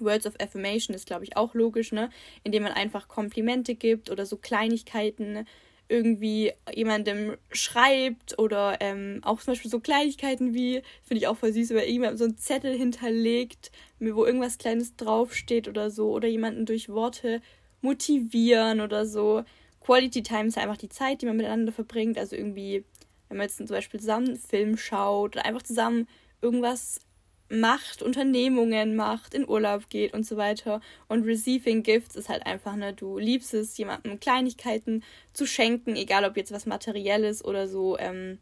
Words 0.00 0.26
of 0.26 0.40
Affirmation 0.40 0.96
ist, 0.96 1.06
glaube 1.06 1.24
ich, 1.24 1.36
auch 1.36 1.54
logisch, 1.54 1.92
ne? 1.92 2.08
Indem 2.44 2.62
man 2.62 2.72
einfach 2.72 3.08
Komplimente 3.08 3.74
gibt 3.74 4.10
oder 4.10 4.24
so 4.24 4.36
Kleinigkeiten 4.36 5.46
irgendwie 5.88 6.52
jemandem 6.72 7.36
schreibt 7.52 8.38
oder 8.38 8.78
ähm, 8.80 9.20
auch 9.22 9.40
zum 9.40 9.52
Beispiel 9.52 9.70
so 9.70 9.80
Kleinigkeiten 9.80 10.54
wie, 10.54 10.82
finde 11.02 11.20
ich 11.20 11.26
auch 11.28 11.36
voll 11.36 11.52
süß, 11.52 11.70
wenn 11.70 11.88
jemand 11.88 12.18
so 12.18 12.24
einen 12.24 12.38
Zettel 12.38 12.76
hinterlegt, 12.76 13.70
wo 14.00 14.24
irgendwas 14.24 14.58
Kleines 14.58 14.96
draufsteht 14.96 15.68
oder 15.68 15.90
so 15.90 16.10
oder 16.10 16.28
jemanden 16.28 16.66
durch 16.66 16.88
Worte 16.88 17.40
motivieren 17.82 18.80
oder 18.80 19.06
so. 19.06 19.44
Quality 19.80 20.22
Time 20.22 20.46
ist 20.46 20.58
einfach 20.58 20.76
die 20.76 20.88
Zeit, 20.88 21.22
die 21.22 21.26
man 21.26 21.36
miteinander 21.36 21.72
verbringt, 21.72 22.18
also 22.18 22.34
irgendwie, 22.34 22.84
wenn 23.28 23.36
man 23.36 23.46
jetzt 23.46 23.58
zum 23.58 23.66
Beispiel 23.68 24.00
zusammen 24.00 24.28
einen 24.28 24.36
Film 24.36 24.76
schaut 24.76 25.36
oder 25.36 25.46
einfach 25.46 25.62
zusammen 25.62 26.08
irgendwas 26.42 27.00
macht, 27.48 28.02
Unternehmungen 28.02 28.96
macht, 28.96 29.34
in 29.34 29.48
Urlaub 29.48 29.88
geht 29.88 30.14
und 30.14 30.26
so 30.26 30.36
weiter. 30.36 30.80
Und 31.08 31.24
Receiving 31.24 31.82
Gifts 31.82 32.16
ist 32.16 32.28
halt 32.28 32.46
einfach, 32.46 32.76
ne, 32.76 32.92
du 32.92 33.18
liebst 33.18 33.54
es, 33.54 33.76
jemandem 33.76 34.18
Kleinigkeiten 34.20 35.04
zu 35.32 35.46
schenken, 35.46 35.96
egal 35.96 36.24
ob 36.24 36.36
jetzt 36.36 36.52
was 36.52 36.66
Materielles 36.66 37.44
oder 37.44 37.68
so, 37.68 37.98
ähm, 37.98 38.38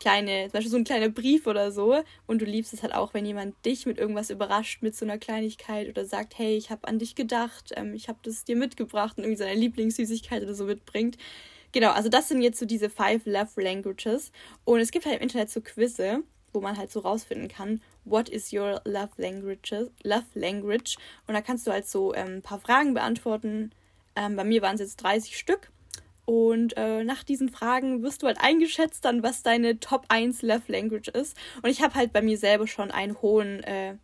kleine, 0.00 0.44
zum 0.44 0.52
Beispiel 0.52 0.70
so 0.70 0.76
ein 0.76 0.84
kleiner 0.84 1.08
Brief 1.08 1.46
oder 1.46 1.72
so. 1.72 2.02
Und 2.26 2.40
du 2.40 2.44
liebst 2.44 2.72
es 2.72 2.82
halt 2.82 2.94
auch, 2.94 3.14
wenn 3.14 3.26
jemand 3.26 3.54
dich 3.64 3.86
mit 3.86 3.98
irgendwas 3.98 4.30
überrascht, 4.30 4.82
mit 4.82 4.94
so 4.94 5.04
einer 5.04 5.18
Kleinigkeit 5.18 5.88
oder 5.88 6.04
sagt, 6.04 6.38
hey, 6.38 6.56
ich 6.56 6.70
habe 6.70 6.86
an 6.88 6.98
dich 6.98 7.14
gedacht, 7.14 7.72
ähm, 7.76 7.94
ich 7.94 8.08
habe 8.08 8.18
das 8.22 8.44
dir 8.44 8.56
mitgebracht 8.56 9.18
und 9.18 9.24
irgendwie 9.24 9.38
seine 9.38 9.58
Lieblingssüßigkeit 9.58 10.42
oder 10.42 10.54
so 10.54 10.64
mitbringt. 10.64 11.16
Genau, 11.72 11.90
also 11.90 12.08
das 12.08 12.28
sind 12.28 12.42
jetzt 12.42 12.58
so 12.58 12.66
diese 12.66 12.88
Five 12.88 13.26
Love 13.26 13.60
Languages. 13.60 14.32
Und 14.64 14.80
es 14.80 14.90
gibt 14.90 15.04
halt 15.04 15.16
im 15.16 15.22
Internet 15.22 15.50
so 15.50 15.60
Quizze, 15.60 16.22
wo 16.52 16.60
man 16.60 16.78
halt 16.78 16.90
so 16.90 17.00
rausfinden 17.00 17.48
kann, 17.48 17.82
what 18.10 18.28
is 18.28 18.52
your 18.52 18.80
love 18.84 19.10
language, 19.16 19.72
love 20.02 20.26
language. 20.34 20.96
Und 21.26 21.34
da 21.34 21.40
kannst 21.40 21.66
du 21.66 21.72
halt 21.72 21.88
so 21.88 22.14
ähm, 22.14 22.36
ein 22.36 22.42
paar 22.42 22.60
Fragen 22.60 22.94
beantworten. 22.94 23.72
Ähm, 24.16 24.36
bei 24.36 24.44
mir 24.44 24.62
waren 24.62 24.74
es 24.74 24.80
jetzt 24.80 24.96
30 25.02 25.36
Stück. 25.36 25.70
Und 26.28 26.76
äh, 26.76 27.04
nach 27.04 27.24
diesen 27.24 27.48
Fragen 27.48 28.02
wirst 28.02 28.22
du 28.22 28.26
halt 28.26 28.38
eingeschätzt 28.38 29.02
dann, 29.06 29.22
was 29.22 29.42
deine 29.42 29.80
Top 29.80 30.04
1 30.08 30.42
Love 30.42 30.70
Language 30.70 31.08
ist. 31.08 31.34
Und 31.62 31.70
ich 31.70 31.80
habe 31.80 31.94
halt 31.94 32.12
bei 32.12 32.20
mir 32.20 32.36
selber 32.36 32.66
schon 32.66 32.90
einen 32.90 33.22
hohen, 33.22 33.62
äh, 33.62 33.94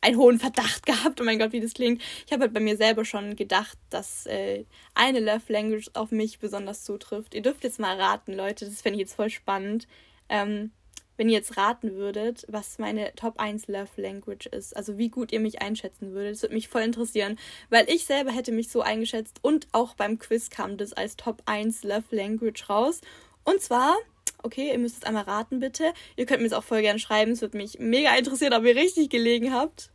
einen 0.00 0.16
hohen 0.16 0.38
Verdacht 0.38 0.86
gehabt. 0.86 1.20
Oh 1.20 1.24
mein 1.24 1.38
Gott, 1.38 1.52
wie 1.52 1.60
das 1.60 1.74
klingt. 1.74 2.00
Ich 2.24 2.32
habe 2.32 2.44
halt 2.44 2.54
bei 2.54 2.60
mir 2.60 2.78
selber 2.78 3.04
schon 3.04 3.36
gedacht, 3.36 3.76
dass 3.90 4.24
äh, 4.24 4.64
eine 4.94 5.20
Love 5.20 5.52
Language 5.52 5.90
auf 5.92 6.12
mich 6.12 6.38
besonders 6.38 6.82
zutrifft. 6.82 7.34
Ihr 7.34 7.42
dürft 7.42 7.62
jetzt 7.62 7.78
mal 7.78 8.00
raten, 8.00 8.32
Leute. 8.32 8.64
Das 8.64 8.80
fände 8.80 8.96
ich 8.96 9.02
jetzt 9.02 9.14
voll 9.14 9.28
spannend. 9.28 9.86
Ähm, 10.30 10.70
wenn 11.16 11.28
ihr 11.28 11.36
jetzt 11.36 11.56
raten 11.56 11.94
würdet, 11.94 12.44
was 12.48 12.78
meine 12.78 13.14
Top 13.14 13.38
1 13.38 13.68
Love 13.68 13.90
Language 13.96 14.46
ist, 14.46 14.76
also 14.76 14.98
wie 14.98 15.08
gut 15.08 15.32
ihr 15.32 15.40
mich 15.40 15.62
einschätzen 15.62 16.12
würdet, 16.12 16.34
das 16.34 16.42
würde 16.42 16.54
mich 16.54 16.68
voll 16.68 16.82
interessieren, 16.82 17.38
weil 17.70 17.88
ich 17.88 18.04
selber 18.04 18.30
hätte 18.30 18.52
mich 18.52 18.68
so 18.68 18.82
eingeschätzt 18.82 19.38
und 19.42 19.68
auch 19.72 19.94
beim 19.94 20.18
Quiz 20.18 20.50
kam 20.50 20.76
das 20.76 20.92
als 20.92 21.16
Top 21.16 21.42
1 21.46 21.82
Love 21.84 22.04
Language 22.10 22.68
raus. 22.68 23.00
Und 23.44 23.60
zwar, 23.60 23.94
okay, 24.42 24.70
ihr 24.72 24.78
müsst 24.78 24.98
es 24.98 25.04
einmal 25.04 25.24
raten 25.24 25.60
bitte. 25.60 25.92
Ihr 26.16 26.26
könnt 26.26 26.40
mir 26.40 26.46
es 26.46 26.52
auch 26.52 26.64
voll 26.64 26.82
gerne 26.82 26.98
schreiben, 26.98 27.32
es 27.32 27.40
würde 27.40 27.56
mich 27.56 27.78
mega 27.78 28.14
interessieren, 28.16 28.54
ob 28.54 28.64
ihr 28.64 28.76
richtig 28.76 29.10
gelegen 29.10 29.52
habt. 29.52 29.90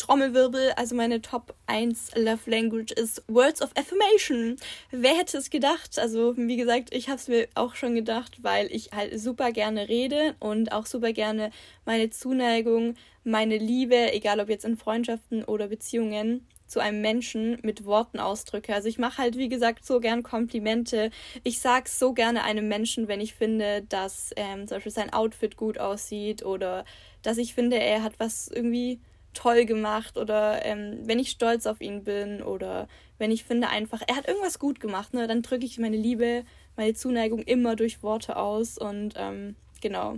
Trommelwirbel, 0.00 0.72
also 0.76 0.94
meine 0.94 1.20
Top 1.20 1.54
1 1.66 2.12
Love 2.16 2.50
Language 2.50 2.90
ist 2.92 3.22
Words 3.28 3.60
of 3.60 3.70
Affirmation. 3.76 4.56
Wer 4.90 5.14
hätte 5.16 5.36
es 5.36 5.50
gedacht? 5.50 5.98
Also, 5.98 6.34
wie 6.38 6.56
gesagt, 6.56 6.94
ich 6.94 7.08
habe 7.08 7.18
es 7.18 7.28
mir 7.28 7.48
auch 7.54 7.74
schon 7.74 7.94
gedacht, 7.94 8.42
weil 8.42 8.66
ich 8.72 8.92
halt 8.92 9.20
super 9.20 9.52
gerne 9.52 9.88
rede 9.88 10.34
und 10.40 10.72
auch 10.72 10.86
super 10.86 11.12
gerne 11.12 11.50
meine 11.84 12.08
Zuneigung, 12.08 12.94
meine 13.24 13.58
Liebe, 13.58 14.12
egal 14.14 14.40
ob 14.40 14.48
jetzt 14.48 14.64
in 14.64 14.78
Freundschaften 14.78 15.44
oder 15.44 15.68
Beziehungen, 15.68 16.46
zu 16.66 16.80
einem 16.80 17.02
Menschen 17.02 17.58
mit 17.62 17.84
Worten 17.84 18.20
ausdrücke. 18.20 18.72
Also 18.74 18.88
ich 18.88 18.98
mache 18.98 19.18
halt, 19.18 19.36
wie 19.36 19.48
gesagt, 19.48 19.84
so 19.84 20.00
gern 20.00 20.22
Komplimente. 20.22 21.10
Ich 21.42 21.60
sage 21.60 21.90
so 21.90 22.14
gerne 22.14 22.44
einem 22.44 22.68
Menschen, 22.68 23.06
wenn 23.08 23.20
ich 23.20 23.34
finde, 23.34 23.82
dass 23.82 24.32
ähm, 24.36 24.66
zum 24.66 24.76
Beispiel 24.76 24.92
sein 24.92 25.12
Outfit 25.12 25.56
gut 25.56 25.78
aussieht 25.78 26.44
oder 26.44 26.84
dass 27.22 27.38
ich 27.38 27.54
finde, 27.54 27.78
er 27.78 28.02
hat 28.02 28.14
was 28.18 28.48
irgendwie 28.48 29.00
toll 29.34 29.64
gemacht 29.64 30.16
oder 30.16 30.64
ähm, 30.64 31.00
wenn 31.04 31.18
ich 31.18 31.30
stolz 31.30 31.66
auf 31.66 31.80
ihn 31.80 32.04
bin 32.04 32.42
oder 32.42 32.88
wenn 33.18 33.30
ich 33.30 33.44
finde 33.44 33.68
einfach, 33.68 34.02
er 34.06 34.16
hat 34.16 34.26
irgendwas 34.26 34.58
gut 34.58 34.80
gemacht, 34.80 35.14
ne, 35.14 35.26
dann 35.26 35.42
drücke 35.42 35.64
ich 35.64 35.78
meine 35.78 35.96
Liebe, 35.96 36.44
meine 36.76 36.94
Zuneigung 36.94 37.42
immer 37.42 37.76
durch 37.76 38.02
Worte 38.02 38.36
aus 38.36 38.78
und 38.78 39.14
ähm, 39.16 39.56
genau. 39.80 40.16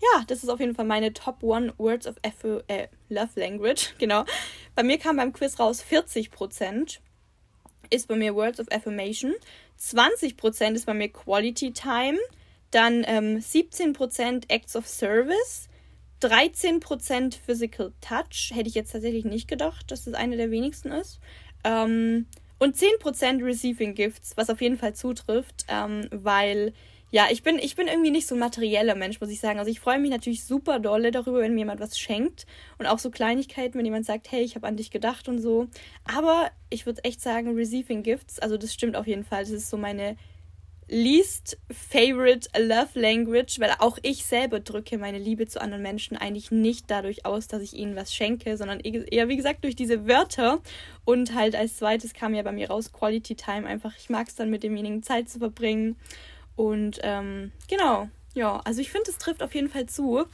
Ja, 0.00 0.24
das 0.26 0.42
ist 0.42 0.48
auf 0.48 0.60
jeden 0.60 0.74
Fall 0.74 0.86
meine 0.86 1.12
Top 1.12 1.42
One 1.42 1.74
Words 1.76 2.06
of 2.06 2.16
Affo 2.24 2.62
äh, 2.68 2.88
Love 3.10 3.38
Language. 3.38 3.94
Genau. 3.98 4.24
Bei 4.74 4.82
mir 4.82 4.98
kam 4.98 5.16
beim 5.16 5.32
Quiz 5.32 5.58
raus 5.58 5.84
40% 5.88 7.00
ist 7.90 8.08
bei 8.08 8.16
mir 8.16 8.34
Words 8.34 8.60
of 8.60 8.68
Affirmation, 8.70 9.34
20% 9.78 10.74
ist 10.74 10.86
bei 10.86 10.94
mir 10.94 11.08
Quality 11.08 11.72
Time, 11.72 12.18
dann 12.70 13.04
ähm, 13.06 13.38
17% 13.38 14.44
Acts 14.48 14.76
of 14.76 14.86
Service, 14.86 15.68
13% 16.22 17.38
Physical 17.44 17.92
Touch. 18.00 18.50
Hätte 18.52 18.68
ich 18.68 18.74
jetzt 18.74 18.92
tatsächlich 18.92 19.24
nicht 19.24 19.48
gedacht, 19.48 19.90
dass 19.90 20.04
das 20.04 20.14
eine 20.14 20.36
der 20.36 20.50
wenigsten 20.50 20.90
ist. 20.92 21.20
Ähm, 21.64 22.26
und 22.58 22.76
10% 22.76 23.44
Receiving 23.44 23.94
Gifts, 23.94 24.36
was 24.36 24.50
auf 24.50 24.60
jeden 24.60 24.76
Fall 24.76 24.94
zutrifft, 24.94 25.64
ähm, 25.68 26.08
weil 26.10 26.74
ja, 27.12 27.26
ich 27.28 27.42
bin, 27.42 27.58
ich 27.58 27.74
bin 27.74 27.88
irgendwie 27.88 28.12
nicht 28.12 28.28
so 28.28 28.36
ein 28.36 28.38
materieller 28.38 28.94
Mensch, 28.94 29.20
muss 29.20 29.30
ich 29.30 29.40
sagen. 29.40 29.58
Also 29.58 29.70
ich 29.70 29.80
freue 29.80 29.98
mich 29.98 30.10
natürlich 30.10 30.44
super 30.44 30.78
dolle 30.78 31.10
darüber, 31.10 31.40
wenn 31.40 31.54
mir 31.54 31.60
jemand 31.60 31.80
was 31.80 31.98
schenkt. 31.98 32.46
Und 32.78 32.86
auch 32.86 33.00
so 33.00 33.10
Kleinigkeiten, 33.10 33.76
wenn 33.76 33.84
jemand 33.84 34.06
sagt, 34.06 34.30
hey, 34.30 34.42
ich 34.42 34.54
habe 34.54 34.68
an 34.68 34.76
dich 34.76 34.92
gedacht 34.92 35.28
und 35.28 35.40
so. 35.40 35.66
Aber 36.04 36.50
ich 36.68 36.86
würde 36.86 37.02
echt 37.02 37.20
sagen, 37.20 37.56
Receiving 37.56 38.04
Gifts, 38.04 38.38
also 38.38 38.56
das 38.56 38.72
stimmt 38.72 38.96
auf 38.96 39.08
jeden 39.08 39.24
Fall. 39.24 39.42
Das 39.42 39.50
ist 39.50 39.70
so 39.70 39.76
meine 39.76 40.16
least 40.90 41.56
favorite 41.70 42.48
love 42.58 42.88
language, 42.94 43.60
weil 43.60 43.72
auch 43.78 43.98
ich 44.02 44.24
selber 44.24 44.60
drücke 44.60 44.98
meine 44.98 45.18
Liebe 45.18 45.46
zu 45.46 45.60
anderen 45.60 45.82
Menschen 45.82 46.16
eigentlich 46.16 46.50
nicht 46.50 46.90
dadurch 46.90 47.24
aus, 47.24 47.48
dass 47.48 47.62
ich 47.62 47.74
ihnen 47.74 47.96
was 47.96 48.14
schenke, 48.14 48.56
sondern 48.56 48.80
eher, 48.80 49.28
wie 49.28 49.36
gesagt, 49.36 49.64
durch 49.64 49.76
diese 49.76 50.06
Wörter. 50.06 50.60
Und 51.04 51.34
halt 51.34 51.54
als 51.54 51.76
zweites 51.76 52.12
kam 52.12 52.34
ja 52.34 52.42
bei 52.42 52.52
mir 52.52 52.68
raus 52.68 52.92
Quality 52.92 53.36
Time. 53.36 53.66
Einfach, 53.66 53.94
ich 53.96 54.10
mag 54.10 54.28
es 54.28 54.34
dann 54.34 54.50
mit 54.50 54.62
demjenigen 54.62 55.02
Zeit 55.02 55.28
zu 55.28 55.38
verbringen. 55.38 55.96
Und 56.56 56.98
ähm, 57.02 57.52
genau, 57.68 58.08
ja, 58.34 58.60
also 58.64 58.80
ich 58.80 58.90
finde, 58.90 59.10
es 59.10 59.18
trifft 59.18 59.42
auf 59.42 59.54
jeden 59.54 59.68
Fall 59.68 59.86
zu. 59.86 60.26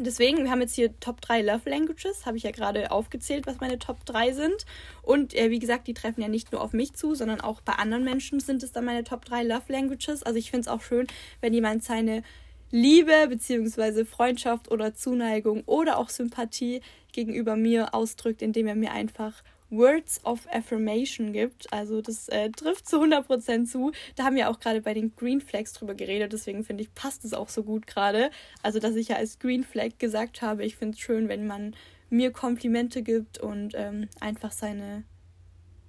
Deswegen, 0.00 0.42
wir 0.42 0.50
haben 0.50 0.60
jetzt 0.60 0.74
hier 0.74 0.98
Top 0.98 1.20
3 1.20 1.42
Love 1.42 1.70
Languages, 1.70 2.26
habe 2.26 2.36
ich 2.36 2.42
ja 2.42 2.50
gerade 2.50 2.90
aufgezählt, 2.90 3.46
was 3.46 3.60
meine 3.60 3.78
Top 3.78 4.04
3 4.04 4.32
sind. 4.32 4.66
Und 5.02 5.34
äh, 5.34 5.50
wie 5.50 5.60
gesagt, 5.60 5.86
die 5.86 5.94
treffen 5.94 6.20
ja 6.20 6.28
nicht 6.28 6.50
nur 6.50 6.60
auf 6.60 6.72
mich 6.72 6.94
zu, 6.94 7.14
sondern 7.14 7.40
auch 7.40 7.60
bei 7.60 7.74
anderen 7.74 8.02
Menschen 8.02 8.40
sind 8.40 8.62
es 8.64 8.72
dann 8.72 8.84
meine 8.84 9.04
Top 9.04 9.24
3 9.24 9.44
Love 9.44 9.72
Languages. 9.72 10.24
Also 10.24 10.38
ich 10.38 10.50
finde 10.50 10.62
es 10.62 10.68
auch 10.68 10.82
schön, 10.82 11.06
wenn 11.40 11.54
jemand 11.54 11.84
seine 11.84 12.24
Liebe 12.72 13.12
bzw. 13.28 14.04
Freundschaft 14.04 14.68
oder 14.72 14.94
Zuneigung 14.94 15.62
oder 15.66 15.96
auch 15.96 16.08
Sympathie 16.08 16.80
gegenüber 17.12 17.54
mir 17.54 17.94
ausdrückt, 17.94 18.42
indem 18.42 18.66
er 18.66 18.74
mir 18.74 18.90
einfach 18.90 19.44
Words 19.70 20.24
of 20.24 20.46
Affirmation 20.52 21.32
gibt. 21.32 21.72
Also 21.72 22.00
das 22.00 22.28
äh, 22.28 22.50
trifft 22.50 22.88
zu 22.88 23.02
100% 23.02 23.66
zu. 23.66 23.92
Da 24.16 24.24
haben 24.24 24.36
wir 24.36 24.50
auch 24.50 24.60
gerade 24.60 24.80
bei 24.80 24.94
den 24.94 25.14
Green 25.16 25.40
Flags 25.40 25.72
drüber 25.72 25.94
geredet, 25.94 26.32
deswegen 26.32 26.64
finde 26.64 26.82
ich, 26.82 26.94
passt 26.94 27.24
es 27.24 27.34
auch 27.34 27.48
so 27.48 27.62
gut 27.62 27.86
gerade. 27.86 28.30
Also, 28.62 28.78
dass 28.78 28.94
ich 28.94 29.08
ja 29.08 29.16
als 29.16 29.38
Green 29.38 29.64
Flag 29.64 29.98
gesagt 29.98 30.42
habe, 30.42 30.64
ich 30.64 30.76
finde 30.76 30.94
es 30.94 31.00
schön, 31.00 31.28
wenn 31.28 31.46
man 31.46 31.74
mir 32.10 32.30
Komplimente 32.30 33.02
gibt 33.02 33.38
und 33.38 33.74
ähm, 33.74 34.08
einfach 34.20 34.52
seine 34.52 35.04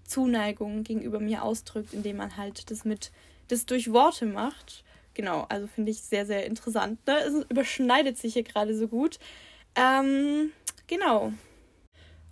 Zuneigung 0.05 0.83
gegenüber 0.83 1.19
mir 1.19 1.43
ausdrückt, 1.43 1.93
indem 1.93 2.17
man 2.17 2.37
halt 2.37 2.71
das 2.71 2.85
mit, 2.85 3.11
das 3.47 3.65
durch 3.65 3.91
Worte 3.91 4.25
macht. 4.25 4.83
Genau, 5.13 5.45
also 5.49 5.67
finde 5.67 5.91
ich 5.91 6.01
sehr, 6.01 6.25
sehr 6.25 6.45
interessant. 6.45 7.05
Ne? 7.07 7.17
Es 7.19 7.33
überschneidet 7.49 8.17
sich 8.17 8.33
hier 8.33 8.43
gerade 8.43 8.75
so 8.75 8.87
gut. 8.87 9.19
Ähm, 9.75 10.51
genau. 10.87 11.33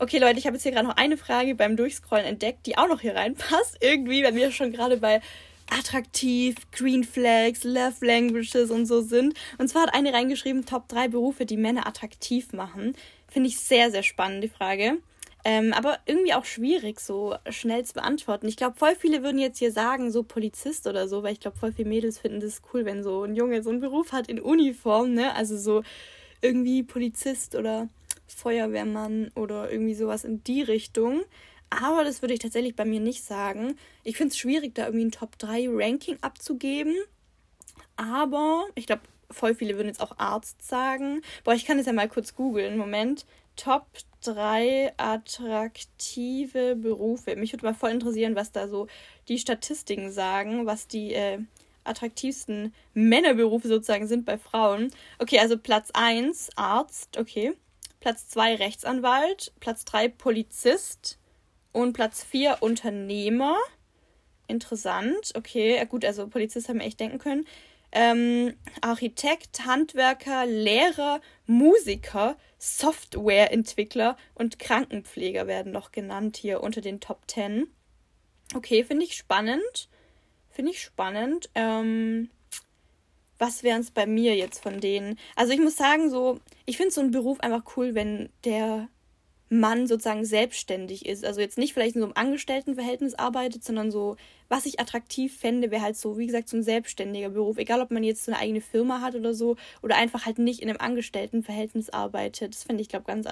Okay, 0.04 0.18
Leute, 0.18 0.38
ich 0.38 0.46
habe 0.46 0.58
jetzt 0.58 0.64
hier 0.64 0.74
gerade 0.74 0.86
noch 0.86 0.98
eine 0.98 1.16
Frage 1.16 1.56
beim 1.56 1.78
Durchscrollen 1.78 2.26
entdeckt, 2.26 2.66
die 2.66 2.78
auch 2.78 2.90
noch 2.90 3.00
hier 3.00 3.16
reinpasst. 3.16 3.78
Irgendwie, 3.82 4.22
wenn 4.22 4.36
wir 4.36 4.52
schon 4.52 4.74
gerade 4.74 4.98
bei 4.98 5.22
attraktiv, 5.70 6.56
Green 6.74 7.06
Flags, 7.06 7.64
Love 7.64 8.06
Languages 8.06 8.70
und 8.70 8.86
so 8.86 9.00
sind. 9.00 9.34
Und 9.60 9.70
zwar 9.70 9.84
hat 9.84 9.94
eine 9.94 10.12
reingeschrieben, 10.12 10.66
Top 10.66 10.90
3 10.90 11.08
Berufe, 11.08 11.46
die 11.46 11.56
Männer 11.56 11.88
attraktiv 11.88 12.52
machen. 12.52 12.98
Finde 13.30 13.48
ich 13.48 13.58
sehr, 13.62 13.92
sehr 13.92 14.04
spannend, 14.04 14.44
die 14.44 14.50
Frage. 14.50 14.98
Ähm, 15.46 15.72
aber 15.72 16.00
irgendwie 16.06 16.34
auch 16.34 16.44
schwierig, 16.44 17.00
so 17.00 17.38
schnell 17.48 17.86
zu 17.86 17.94
beantworten. 17.94 18.50
Ich 18.50 18.58
glaube, 18.58 18.76
voll 18.76 18.98
viele 19.00 19.24
würden 19.24 19.40
jetzt 19.40 19.60
hier 19.60 19.72
sagen, 19.72 20.12
so 20.12 20.24
Polizist 20.24 20.86
oder 20.86 21.08
so, 21.08 21.24
weil 21.24 21.32
ich 21.32 21.40
glaube, 21.40 21.58
voll 21.58 21.72
viele 21.72 21.88
Mädels 21.88 22.20
finden 22.20 22.42
das 22.42 22.62
cool, 22.74 22.84
wenn 22.84 23.04
so 23.04 23.24
ein 23.24 23.38
Junge 23.38 23.64
so 23.64 23.70
einen 23.70 23.80
Beruf 23.80 24.12
hat 24.12 24.28
in 24.28 24.42
Uniform, 24.42 25.14
ne? 25.14 25.34
Also 25.34 25.58
so 25.58 25.82
irgendwie 26.42 26.84
Polizist 26.84 27.56
oder 27.56 27.88
Feuerwehrmann 28.28 29.32
oder 29.36 29.72
irgendwie 29.72 29.96
sowas 29.96 30.24
in 30.24 30.44
die 30.44 30.62
Richtung. 30.62 31.24
Aber 31.70 32.04
das 32.04 32.22
würde 32.22 32.34
ich 32.34 32.40
tatsächlich 32.40 32.76
bei 32.76 32.86
mir 32.86 33.00
nicht 33.00 33.24
sagen. 33.24 33.78
Ich 34.04 34.18
finde 34.18 34.32
es 34.32 34.38
schwierig, 34.38 34.76
da 34.76 34.86
irgendwie 34.86 35.06
ein 35.06 35.12
Top 35.12 35.38
3 35.40 35.68
Ranking 35.70 36.18
abzugeben. 36.22 36.96
Aber 37.96 38.66
ich 38.76 38.86
glaube, 38.86 39.02
voll 39.32 39.56
viele 39.56 39.76
würden 39.76 39.88
jetzt 39.88 40.02
auch 40.02 40.18
Arzt 40.18 40.62
sagen. 40.62 41.22
Boah, 41.44 41.54
ich 41.54 41.66
kann 41.66 41.78
das 41.78 41.88
ja 41.88 41.94
mal 41.94 42.10
kurz 42.10 42.36
googeln. 42.36 42.78
Moment. 42.78 43.26
Top 43.56 43.88
3 44.24 44.94
attraktive 44.98 46.76
Berufe. 46.76 47.36
Mich 47.36 47.54
würde 47.54 47.66
mal 47.66 47.74
voll 47.74 47.92
interessieren, 47.92 48.36
was 48.36 48.52
da 48.52 48.68
so 48.68 48.88
die 49.28 49.38
Statistiken 49.38 50.12
sagen, 50.12 50.66
was 50.66 50.88
die 50.88 51.14
äh, 51.14 51.40
attraktivsten 51.84 52.74
Männerberufe 52.94 53.68
sozusagen 53.68 54.08
sind 54.08 54.26
bei 54.26 54.38
Frauen. 54.38 54.92
Okay, 55.20 55.40
also 55.40 55.58
Platz 55.58 55.90
1 55.94 56.52
Arzt, 56.56 57.18
okay. 57.18 57.54
Platz 58.04 58.28
2 58.28 58.56
Rechtsanwalt, 58.56 59.54
Platz 59.62 59.86
3 59.86 60.10
Polizist 60.10 61.20
und 61.72 61.94
Platz 61.94 62.22
4 62.22 62.58
Unternehmer. 62.60 63.56
Interessant, 64.50 65.32
okay, 65.36 65.86
gut, 65.86 66.04
also 66.04 66.28
Polizist 66.28 66.68
haben 66.68 66.80
wir 66.80 66.86
echt 66.86 67.00
denken 67.00 67.18
können. 67.18 67.46
Ähm, 67.94 68.58
Architekt, 68.82 69.66
Handwerker, 69.66 70.46
Lehrer, 70.46 71.22
Musiker, 71.46 72.36
Softwareentwickler 72.58 74.18
und 74.36 74.60
Krankenpfleger 74.60 75.48
werden 75.48 75.72
noch 75.72 75.94
genannt 75.94 76.36
hier 76.36 76.62
unter 76.62 76.82
den 76.82 77.00
Top 77.00 77.22
10. 77.28 77.68
Okay, 78.54 78.84
finde 78.84 79.06
ich 79.06 79.16
spannend. 79.16 79.88
Finde 80.50 80.72
ich 80.72 80.82
spannend. 80.82 81.50
Ähm, 81.56 82.30
was 83.38 83.64
wären 83.64 83.82
es 83.82 83.92
bei 83.92 84.06
mir 84.06 84.36
jetzt 84.36 84.62
von 84.62 84.80
denen? 84.80 85.18
Also 85.36 85.54
ich 85.54 85.60
muss 85.60 85.76
sagen, 85.76 86.10
so, 86.10 86.40
ich 86.66 86.78
finde 86.78 86.92
so 86.92 87.02
einen 87.02 87.12
Beruf 87.12 87.40
einfach 87.40 87.64
cool, 87.76 87.96
wenn 87.96 88.30
der 88.46 88.88
Mann 89.54 89.88
sozusagen 89.88 90.26
selbstständig 90.26 91.06
ist. 91.06 91.24
Also 91.24 91.40
jetzt 91.40 91.58
nicht 91.58 91.74
vielleicht 91.74 91.96
in 91.96 92.02
so 92.02 92.08
einem 92.08 92.18
Angestelltenverhältnis 92.18 93.14
arbeitet, 93.14 93.64
sondern 93.64 93.92
so, 93.92 94.18
was 94.50 94.66
ich 94.66 94.80
attraktiv 94.80 95.38
fände, 95.38 95.72
wäre 95.72 95.82
halt 95.82 95.96
so, 95.96 96.18
wie 96.18 96.26
gesagt, 96.26 96.50
so 96.50 96.58
ein 96.58 96.64
selbstständiger 96.64 97.30
Beruf. 97.30 97.58
Egal, 97.58 97.82
ob 97.82 97.92
man 97.92 98.04
jetzt 98.04 98.26
so 98.26 98.32
eine 98.32 98.42
eigene 98.42 98.62
Firma 98.62 99.02
hat 99.02 99.16
oder 99.16 99.34
so, 99.34 99.56
oder 99.82 99.96
einfach 99.96 100.26
halt 100.26 100.40
nicht 100.40 100.62
in 100.62 100.70
einem 100.70 100.80
Angestelltenverhältnis 100.80 101.90
arbeitet. 101.90 102.56
Das 102.56 102.64
fände 102.64 102.82
ich, 102.82 102.90
glaube 102.90 103.06
ganz, 103.06 103.28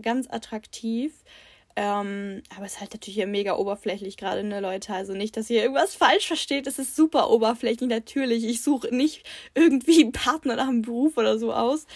ganz 0.00 0.26
attraktiv. 0.30 1.12
Ähm, 1.78 2.42
aber 2.56 2.64
es 2.64 2.74
ist 2.74 2.80
halt 2.80 2.94
natürlich 2.94 3.16
hier 3.16 3.26
mega 3.26 3.54
oberflächlich 3.54 4.16
gerade, 4.16 4.42
ne, 4.42 4.60
Leute. 4.60 4.94
Also 4.94 5.12
nicht, 5.12 5.36
dass 5.36 5.50
ihr 5.50 5.62
irgendwas 5.62 5.94
falsch 5.94 6.26
versteht. 6.26 6.66
Es 6.66 6.78
ist 6.78 6.96
super 6.96 7.30
oberflächlich, 7.30 7.88
natürlich. 7.88 8.44
Ich 8.44 8.62
suche 8.62 8.94
nicht 8.94 9.24
irgendwie 9.54 10.02
einen 10.02 10.12
Partner 10.12 10.56
nach 10.56 10.68
einem 10.68 10.82
Beruf 10.82 11.18
oder 11.18 11.38
so 11.38 11.52
aus. 11.52 11.86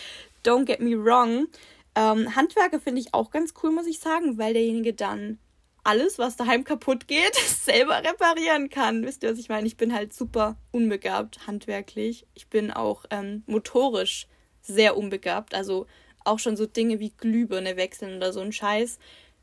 Don't 0.45 0.67
get 0.67 0.81
me 0.81 1.03
wrong. 1.03 1.49
Ähm, 1.95 2.37
Handwerker 2.37 2.79
finde 2.79 3.01
ich 3.01 3.15
auch 3.15 3.31
ganz 3.31 3.55
cool, 3.63 3.71
muss 3.71 3.87
ich 3.87 3.99
sagen, 3.99 4.39
weil 4.39 4.53
derjenige 4.53 4.93
dann 4.93 5.39
alles, 5.83 6.19
was 6.19 6.37
daheim 6.37 6.65
kaputt 6.65 7.09
geht, 7.09 7.35
selber 7.37 8.03
reparieren 8.05 8.69
kann. 8.69 9.05
Wisst 9.05 9.23
ihr, 9.23 9.33
was 9.33 9.39
ich 9.39 9.49
meine? 9.49 9.67
Ich 9.67 9.79
bin 9.79 9.95
halt 9.95 10.13
super 10.13 10.57
unbegabt 10.73 11.47
handwerklich. 11.47 12.27
Ich 12.35 12.49
bin 12.49 12.71
auch 12.71 13.07
ähm, 13.11 13.45
motorisch 13.47 14.27
sehr 14.61 14.97
unbegabt. 14.99 15.55
Also 15.55 15.87
auch 16.25 16.39
schon 16.39 16.57
so 16.57 16.67
Dinge 16.67 17.01
wie 17.01 17.11
Glühbirne 17.17 17.77
wechseln 17.77 18.17
oder 18.17 18.33
so 18.35 18.41
ein 18.41 18.53
Scheiß. 18.53 18.99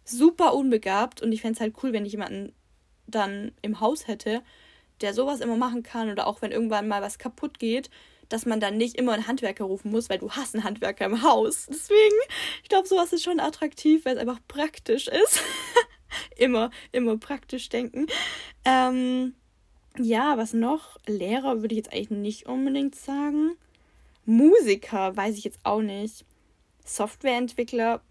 Super 0.07 0.53
unbegabt. 0.53 1.21
Und 1.21 1.31
ich 1.31 1.41
fände 1.41 1.55
es 1.55 1.61
halt 1.61 1.75
cool, 1.83 1.93
wenn 1.93 2.05
ich 2.05 2.13
jemanden 2.13 2.53
dann 3.07 3.51
im 3.61 3.79
Haus 3.79 4.07
hätte, 4.07 4.41
der 5.01 5.13
sowas 5.13 5.39
immer 5.39 5.57
machen 5.57 5.83
kann. 5.83 6.09
Oder 6.09 6.27
auch 6.27 6.41
wenn 6.41 6.51
irgendwann 6.51 6.87
mal 6.87 7.01
was 7.01 7.17
kaputt 7.17 7.59
geht, 7.59 7.89
dass 8.29 8.45
man 8.45 8.59
dann 8.59 8.77
nicht 8.77 8.95
immer 8.95 9.13
einen 9.13 9.27
Handwerker 9.27 9.63
rufen 9.63 9.91
muss, 9.91 10.09
weil 10.09 10.19
du 10.19 10.31
hast 10.31 10.53
einen 10.53 10.63
Handwerker 10.63 11.05
im 11.05 11.23
Haus. 11.23 11.67
Deswegen, 11.69 12.17
ich 12.63 12.69
glaube, 12.69 12.87
sowas 12.87 13.13
ist 13.13 13.23
schon 13.23 13.39
attraktiv, 13.39 14.05
weil 14.05 14.15
es 14.15 14.21
einfach 14.21 14.39
praktisch 14.47 15.07
ist. 15.07 15.41
immer, 16.37 16.71
immer 16.91 17.17
praktisch 17.17 17.69
denken. 17.69 18.07
Ähm, 18.65 19.33
ja, 19.97 20.37
was 20.37 20.53
noch? 20.53 20.97
Lehrer 21.07 21.61
würde 21.61 21.73
ich 21.73 21.77
jetzt 21.77 21.93
eigentlich 21.93 22.09
nicht 22.11 22.45
unbedingt 22.47 22.95
sagen. 22.95 23.57
Musiker 24.25 25.15
weiß 25.15 25.37
ich 25.37 25.43
jetzt 25.43 25.59
auch 25.63 25.81
nicht. 25.81 26.25
Softwareentwickler, 26.85 28.01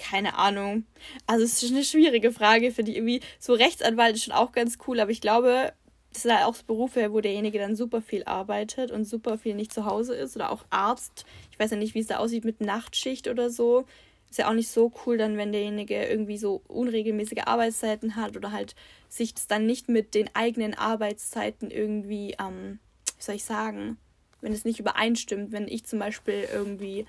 keine 0.00 0.36
Ahnung. 0.38 0.84
Also 1.26 1.44
es 1.44 1.62
ist 1.62 1.72
eine 1.72 1.84
schwierige 1.84 2.32
Frage, 2.32 2.72
für 2.72 2.82
die 2.82 2.96
irgendwie 2.96 3.20
so 3.38 3.52
Rechtsanwalt 3.52 4.16
ist 4.16 4.24
schon 4.24 4.34
auch 4.34 4.52
ganz 4.52 4.78
cool, 4.86 4.98
aber 4.98 5.10
ich 5.10 5.20
glaube, 5.20 5.72
das 6.12 6.22
sind 6.22 6.32
halt 6.32 6.46
auch 6.46 6.56
Berufe, 6.62 7.12
wo 7.12 7.20
derjenige 7.20 7.58
dann 7.58 7.76
super 7.76 8.00
viel 8.00 8.24
arbeitet 8.24 8.90
und 8.90 9.04
super 9.04 9.38
viel 9.38 9.54
nicht 9.54 9.72
zu 9.72 9.84
Hause 9.84 10.14
ist 10.14 10.34
oder 10.34 10.50
auch 10.50 10.64
Arzt. 10.70 11.24
Ich 11.52 11.58
weiß 11.58 11.70
ja 11.70 11.76
nicht, 11.76 11.94
wie 11.94 12.00
es 12.00 12.08
da 12.08 12.16
aussieht 12.16 12.44
mit 12.44 12.60
Nachtschicht 12.60 13.28
oder 13.28 13.50
so. 13.50 13.84
Ist 14.28 14.38
ja 14.38 14.48
auch 14.48 14.54
nicht 14.54 14.70
so 14.70 14.92
cool 15.04 15.18
dann, 15.18 15.36
wenn 15.36 15.52
derjenige 15.52 16.04
irgendwie 16.04 16.38
so 16.38 16.62
unregelmäßige 16.68 17.42
Arbeitszeiten 17.46 18.16
hat 18.16 18.36
oder 18.36 18.52
halt 18.52 18.74
sich 19.08 19.34
das 19.34 19.46
dann 19.46 19.66
nicht 19.66 19.88
mit 19.88 20.14
den 20.14 20.30
eigenen 20.34 20.74
Arbeitszeiten 20.74 21.70
irgendwie, 21.70 22.36
ähm, 22.40 22.78
wie 23.16 23.22
soll 23.22 23.34
ich 23.34 23.44
sagen, 23.44 23.98
wenn 24.40 24.52
es 24.52 24.64
nicht 24.64 24.80
übereinstimmt. 24.80 25.52
Wenn 25.52 25.68
ich 25.68 25.84
zum 25.84 25.98
Beispiel 25.98 26.48
irgendwie 26.52 27.06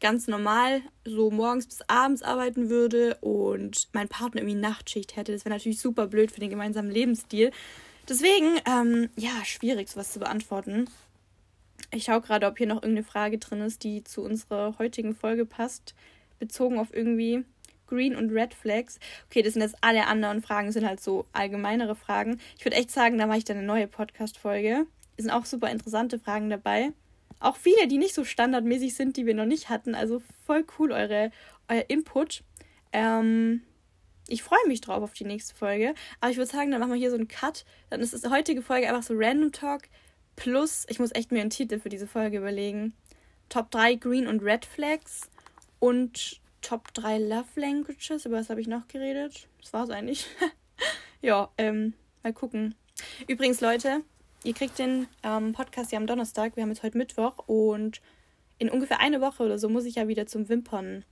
ganz 0.00 0.26
normal 0.26 0.82
so 1.04 1.30
morgens 1.30 1.66
bis 1.66 1.82
abends 1.88 2.22
arbeiten 2.22 2.70
würde 2.70 3.16
und 3.20 3.88
mein 3.92 4.08
Partner 4.08 4.40
irgendwie 4.40 4.58
Nachtschicht 4.58 5.16
hätte, 5.16 5.32
das 5.32 5.44
wäre 5.44 5.54
natürlich 5.54 5.80
super 5.80 6.06
blöd 6.06 6.30
für 6.30 6.40
den 6.40 6.50
gemeinsamen 6.50 6.90
Lebensstil. 6.90 7.50
Deswegen, 8.08 8.60
ähm, 8.66 9.10
ja, 9.16 9.44
schwierig, 9.44 9.88
sowas 9.88 10.12
zu 10.12 10.18
beantworten. 10.18 10.88
Ich 11.92 12.04
schaue 12.04 12.20
gerade, 12.20 12.46
ob 12.46 12.58
hier 12.58 12.66
noch 12.66 12.82
irgendeine 12.82 13.04
Frage 13.04 13.38
drin 13.38 13.60
ist, 13.60 13.84
die 13.84 14.04
zu 14.04 14.22
unserer 14.22 14.78
heutigen 14.78 15.14
Folge 15.14 15.44
passt 15.46 15.94
bezogen 16.38 16.78
auf 16.78 16.92
irgendwie 16.92 17.44
Green 17.86 18.16
und 18.16 18.30
Red 18.30 18.54
Flags. 18.54 18.98
Okay, 19.28 19.42
das 19.42 19.52
sind 19.52 19.62
jetzt 19.62 19.76
alle 19.80 20.06
anderen 20.06 20.42
Fragen, 20.42 20.72
sind 20.72 20.86
halt 20.86 21.00
so 21.00 21.26
allgemeinere 21.32 21.94
Fragen. 21.94 22.40
Ich 22.58 22.64
würde 22.64 22.76
echt 22.76 22.90
sagen, 22.90 23.18
da 23.18 23.26
mache 23.26 23.38
ich 23.38 23.44
dann 23.44 23.58
eine 23.58 23.66
neue 23.66 23.86
Podcast-Folge. 23.86 24.86
Es 25.16 25.24
sind 25.24 25.32
auch 25.32 25.44
super 25.44 25.70
interessante 25.70 26.18
Fragen 26.18 26.48
dabei. 26.50 26.92
Auch 27.40 27.56
viele, 27.56 27.88
die 27.88 27.98
nicht 27.98 28.14
so 28.14 28.24
standardmäßig 28.24 28.94
sind, 28.94 29.16
die 29.16 29.26
wir 29.26 29.34
noch 29.34 29.46
nicht 29.46 29.70
hatten. 29.70 29.94
Also 29.94 30.22
voll 30.46 30.64
cool, 30.78 30.92
eure, 30.92 31.30
euer 31.68 31.84
Input. 31.88 32.44
Ähm, 32.92 33.62
ich 34.28 34.42
freue 34.42 34.66
mich 34.68 34.80
drauf 34.80 35.02
auf 35.02 35.14
die 35.14 35.24
nächste 35.24 35.54
Folge. 35.54 35.94
Aber 36.20 36.30
ich 36.30 36.36
würde 36.36 36.50
sagen, 36.50 36.70
dann 36.70 36.80
machen 36.80 36.92
wir 36.92 36.98
hier 36.98 37.10
so 37.10 37.16
einen 37.16 37.28
Cut. 37.28 37.64
Dann 37.88 38.00
ist 38.00 38.24
die 38.24 38.28
heutige 38.28 38.62
Folge 38.62 38.88
einfach 38.88 39.02
so 39.02 39.14
Random 39.16 39.52
Talk. 39.52 39.82
Plus, 40.36 40.86
ich 40.88 40.98
muss 40.98 41.14
echt 41.14 41.32
mir 41.32 41.40
einen 41.40 41.50
Titel 41.50 41.80
für 41.80 41.88
diese 41.88 42.06
Folge 42.06 42.38
überlegen. 42.38 42.94
Top 43.48 43.70
3 43.70 43.96
Green 43.96 44.26
und 44.26 44.42
Red 44.42 44.64
Flags 44.64 45.28
und 45.80 46.40
Top 46.62 46.92
3 46.94 47.18
Love 47.18 47.48
Languages. 47.56 48.26
Über 48.26 48.36
was 48.36 48.50
habe 48.50 48.60
ich 48.60 48.68
noch 48.68 48.86
geredet? 48.86 49.48
Das 49.60 49.72
war 49.72 49.84
es 49.84 49.90
eigentlich. 49.90 50.26
ja, 51.22 51.50
ähm, 51.58 51.94
mal 52.22 52.32
gucken. 52.32 52.74
Übrigens, 53.26 53.60
Leute, 53.60 54.02
ihr 54.44 54.54
kriegt 54.54 54.78
den 54.78 55.06
ähm, 55.22 55.52
Podcast 55.52 55.92
ja 55.92 55.98
am 55.98 56.06
Donnerstag. 56.06 56.56
Wir 56.56 56.62
haben 56.62 56.70
jetzt 56.70 56.82
heute 56.82 56.98
Mittwoch 56.98 57.38
und 57.46 58.00
in 58.58 58.70
ungefähr 58.70 59.00
eine 59.00 59.20
Woche 59.20 59.42
oder 59.42 59.58
so 59.58 59.68
muss 59.68 59.84
ich 59.84 59.96
ja 59.96 60.08
wieder 60.08 60.26
zum 60.26 60.48
Wimpern 60.48 61.04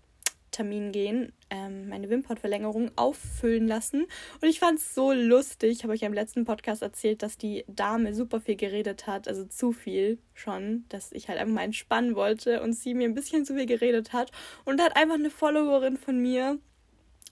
Termin 0.50 0.92
gehen, 0.92 1.32
ähm, 1.50 1.88
meine 1.88 2.08
Wimpernverlängerung 2.10 2.90
auffüllen 2.96 3.68
lassen. 3.68 4.06
Und 4.40 4.48
ich 4.48 4.58
fand 4.58 4.78
es 4.78 4.94
so 4.94 5.12
lustig. 5.12 5.72
Ich 5.72 5.82
habe 5.82 5.92
euch 5.92 6.00
ja 6.00 6.08
im 6.08 6.14
letzten 6.14 6.44
Podcast 6.44 6.82
erzählt, 6.82 7.22
dass 7.22 7.36
die 7.36 7.64
Dame 7.68 8.14
super 8.14 8.40
viel 8.40 8.56
geredet 8.56 9.06
hat, 9.06 9.28
also 9.28 9.44
zu 9.44 9.72
viel 9.72 10.18
schon, 10.34 10.84
dass 10.88 11.12
ich 11.12 11.28
halt 11.28 11.38
einfach 11.38 11.54
mal 11.54 11.64
entspannen 11.64 12.16
wollte 12.16 12.62
und 12.62 12.72
sie 12.72 12.94
mir 12.94 13.06
ein 13.06 13.14
bisschen 13.14 13.44
zu 13.44 13.54
viel 13.54 13.66
geredet 13.66 14.12
hat. 14.12 14.32
Und 14.64 14.78
da 14.78 14.84
hat 14.84 14.96
einfach 14.96 15.16
eine 15.16 15.30
Followerin 15.30 15.96
von 15.96 16.18
mir, 16.18 16.58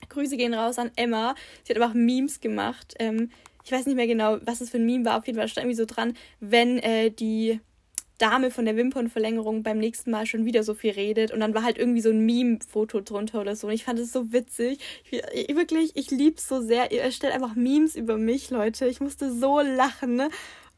Grüße 0.08 0.36
gehen 0.36 0.54
raus 0.54 0.78
an 0.78 0.90
Emma, 0.96 1.34
sie 1.64 1.74
hat 1.74 1.80
einfach 1.80 1.94
Memes 1.94 2.40
gemacht. 2.40 2.94
Ähm, 2.98 3.30
ich 3.66 3.72
weiß 3.72 3.86
nicht 3.86 3.96
mehr 3.96 4.06
genau, 4.06 4.38
was 4.42 4.60
es 4.60 4.70
für 4.70 4.76
ein 4.76 4.86
Meme 4.86 5.04
war. 5.04 5.18
Auf 5.18 5.26
jeden 5.26 5.36
Fall 5.36 5.48
stand 5.48 5.64
irgendwie 5.64 5.76
so 5.76 5.86
dran, 5.86 6.14
wenn 6.38 6.78
äh, 6.78 7.10
die 7.10 7.58
Dame 8.16 8.52
von 8.52 8.64
der 8.64 8.76
Wimpernverlängerung 8.76 9.64
beim 9.64 9.78
nächsten 9.78 10.12
Mal 10.12 10.24
schon 10.24 10.44
wieder 10.44 10.62
so 10.62 10.72
viel 10.72 10.92
redet. 10.92 11.32
Und 11.32 11.40
dann 11.40 11.52
war 11.52 11.64
halt 11.64 11.76
irgendwie 11.76 12.00
so 12.00 12.10
ein 12.10 12.24
Meme-Foto 12.24 13.00
drunter 13.00 13.40
oder 13.40 13.56
so. 13.56 13.66
Und 13.66 13.72
ich 13.72 13.82
fand 13.82 13.98
es 13.98 14.12
so 14.12 14.32
witzig. 14.32 14.78
Ich, 15.10 15.20
ich, 15.34 15.56
wirklich, 15.56 15.96
ich 15.96 16.12
lieb's 16.12 16.46
so 16.46 16.62
sehr. 16.62 16.92
Ihr 16.92 17.02
erstellt 17.02 17.34
einfach 17.34 17.56
Memes 17.56 17.96
über 17.96 18.16
mich, 18.16 18.50
Leute. 18.50 18.86
Ich 18.86 19.00
musste 19.00 19.32
so 19.32 19.60
lachen, 19.60 20.14
ne? 20.14 20.28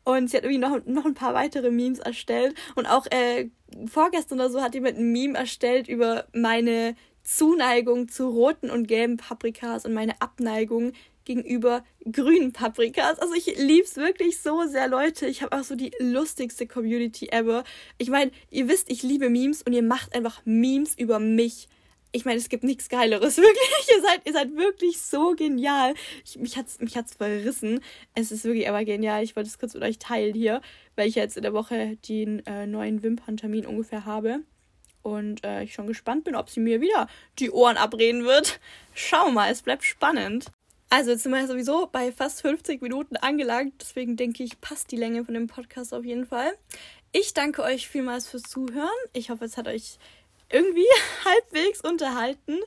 Und 0.05 0.31
sie 0.31 0.39
hat 0.39 0.45
irgendwie 0.45 0.59
noch, 0.59 0.83
noch 0.87 1.05
ein 1.05 1.13
paar 1.13 1.35
weitere 1.35 1.71
Memes 1.71 1.99
erstellt. 1.99 2.55
Und 2.75 2.87
auch 2.87 3.07
äh, 3.11 3.51
vorgestern 3.85 4.41
oder 4.41 4.49
so 4.49 4.63
hat 4.63 4.75
jemand 4.75 4.97
ein 4.97 5.13
Meme 5.13 5.37
erstellt 5.37 5.89
über 5.89 6.27
meine 6.33 6.97
Zuneigung 7.23 8.09
zu 8.09 8.31
roten 8.31 8.71
und 8.71 8.89
gelben 8.89 9.19
Paprikas 9.19 9.85
und 9.85 9.93
meine 9.93 10.19
Abneigung 10.23 10.93
gegenüber 11.29 11.85
grünen 12.11 12.53
Paprikas. 12.53 13.21
Also 13.21 13.35
ich 13.35 13.59
lieb's 13.59 13.97
wirklich 13.97 14.41
so 14.41 14.67
sehr, 14.67 14.89
Leute. 14.89 15.27
Ich 15.27 15.43
habe 15.43 15.57
auch 15.57 15.63
so 15.63 15.77
die 15.77 15.93
lustigste 16.01 16.67
Community 16.67 17.29
ever. 17.29 17.65
Ich 17.99 18.09
meine, 18.09 18.33
ihr 18.51 18.67
wisst, 18.67 18.91
ich 18.91 19.03
liebe 19.03 19.29
Memes 19.29 19.63
und 19.63 19.75
ihr 19.75 19.83
macht 19.83 20.15
einfach 20.15 20.41
Memes 20.45 20.99
über 20.99 21.21
mich. 21.21 21.69
Ich 22.11 22.25
meine, 22.25 22.39
es 22.39 22.49
gibt 22.49 22.65
nichts 22.65 22.89
Geileres, 22.89 23.37
wirklich. 23.37 23.95
Ihr 23.95 24.03
seid, 24.03 24.23
ihr 24.25 24.33
seid 24.33 24.57
wirklich 24.57 25.01
so 25.01 25.35
genial. 25.35 25.95
Ich, 26.25 26.39
mich 26.39 26.57
hat's, 26.57 26.81
mich 26.81 26.97
hat's 26.97 27.15
verrissen. 27.15 27.81
Es 28.15 28.33
ist 28.33 28.45
wirklich 28.45 28.69
aber 28.69 28.85
genial. 28.85 29.23
Ich 29.23 29.37
wollte 29.37 29.51
es 29.51 29.59
kurz 29.59 29.75
mit 29.75 29.83
euch 29.83 29.99
teilen 29.99 30.35
hier, 30.35 30.63
weil 30.97 31.09
ich 31.09 31.15
jetzt 31.15 31.37
in 31.37 31.43
der 31.43 31.53
Woche 31.53 31.97
den 32.09 32.45
äh, 32.47 32.67
neuen 32.67 33.03
Wimperntermin 33.03 33.67
ungefähr 33.67 34.07
habe. 34.07 34.41
Und 35.03 35.45
äh, 35.45 35.63
ich 35.63 35.75
schon 35.75 35.87
gespannt 35.87 36.25
bin, 36.25 36.35
ob 36.35 36.49
sie 36.49 36.61
mir 36.61 36.81
wieder 36.81 37.07
die 37.39 37.51
Ohren 37.51 37.77
abreden 37.77 38.25
wird. 38.25 38.61
Schau 38.95 39.31
mal, 39.31 39.53
es 39.53 39.63
bleibt 39.63 39.85
spannend. 39.85 40.47
Also 40.91 41.11
jetzt 41.11 41.23
sind 41.23 41.33
wir 41.33 41.47
sowieso 41.47 41.87
bei 41.87 42.13
fast 42.13 42.41
50 42.41 42.81
Minuten 42.81 43.17
angelangt, 43.17 43.75
deswegen 43.81 44.17
denke 44.17 44.43
ich, 44.43 44.61
passt 44.61 44.91
die 44.91 44.97
Länge 44.97 45.25
von 45.25 45.35
dem 45.35 45.47
Podcast 45.47 45.93
auf 45.93 46.05
jeden 46.05 46.27
Fall. 46.27 46.53
Ich 47.13 47.35
danke 47.35 47.63
euch 47.63 47.89
vielmals 47.89 48.27
fürs 48.27 48.43
Zuhören. 48.43 48.89
Ich 49.13 49.31
hoffe, 49.31 49.45
es 49.45 49.57
hat 49.57 49.69
euch 49.69 49.99
irgendwie 50.51 50.87
halbwegs 51.25 51.83
unterhalten. 51.83 52.59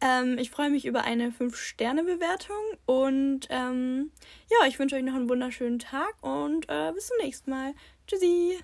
Ähm, 0.00 0.36
ich 0.38 0.50
freue 0.50 0.70
mich 0.70 0.84
über 0.84 1.04
eine 1.04 1.30
5-Sterne-Bewertung 1.30 2.56
und 2.84 3.46
ähm, 3.48 4.10
ja, 4.50 4.66
ich 4.66 4.78
wünsche 4.78 4.96
euch 4.96 5.02
noch 5.02 5.14
einen 5.14 5.30
wunderschönen 5.30 5.78
Tag 5.78 6.14
und 6.20 6.66
äh, 6.68 6.92
bis 6.92 7.08
zum 7.08 7.16
nächsten 7.18 7.50
Mal. 7.50 7.74
Tschüssi! 8.06 8.58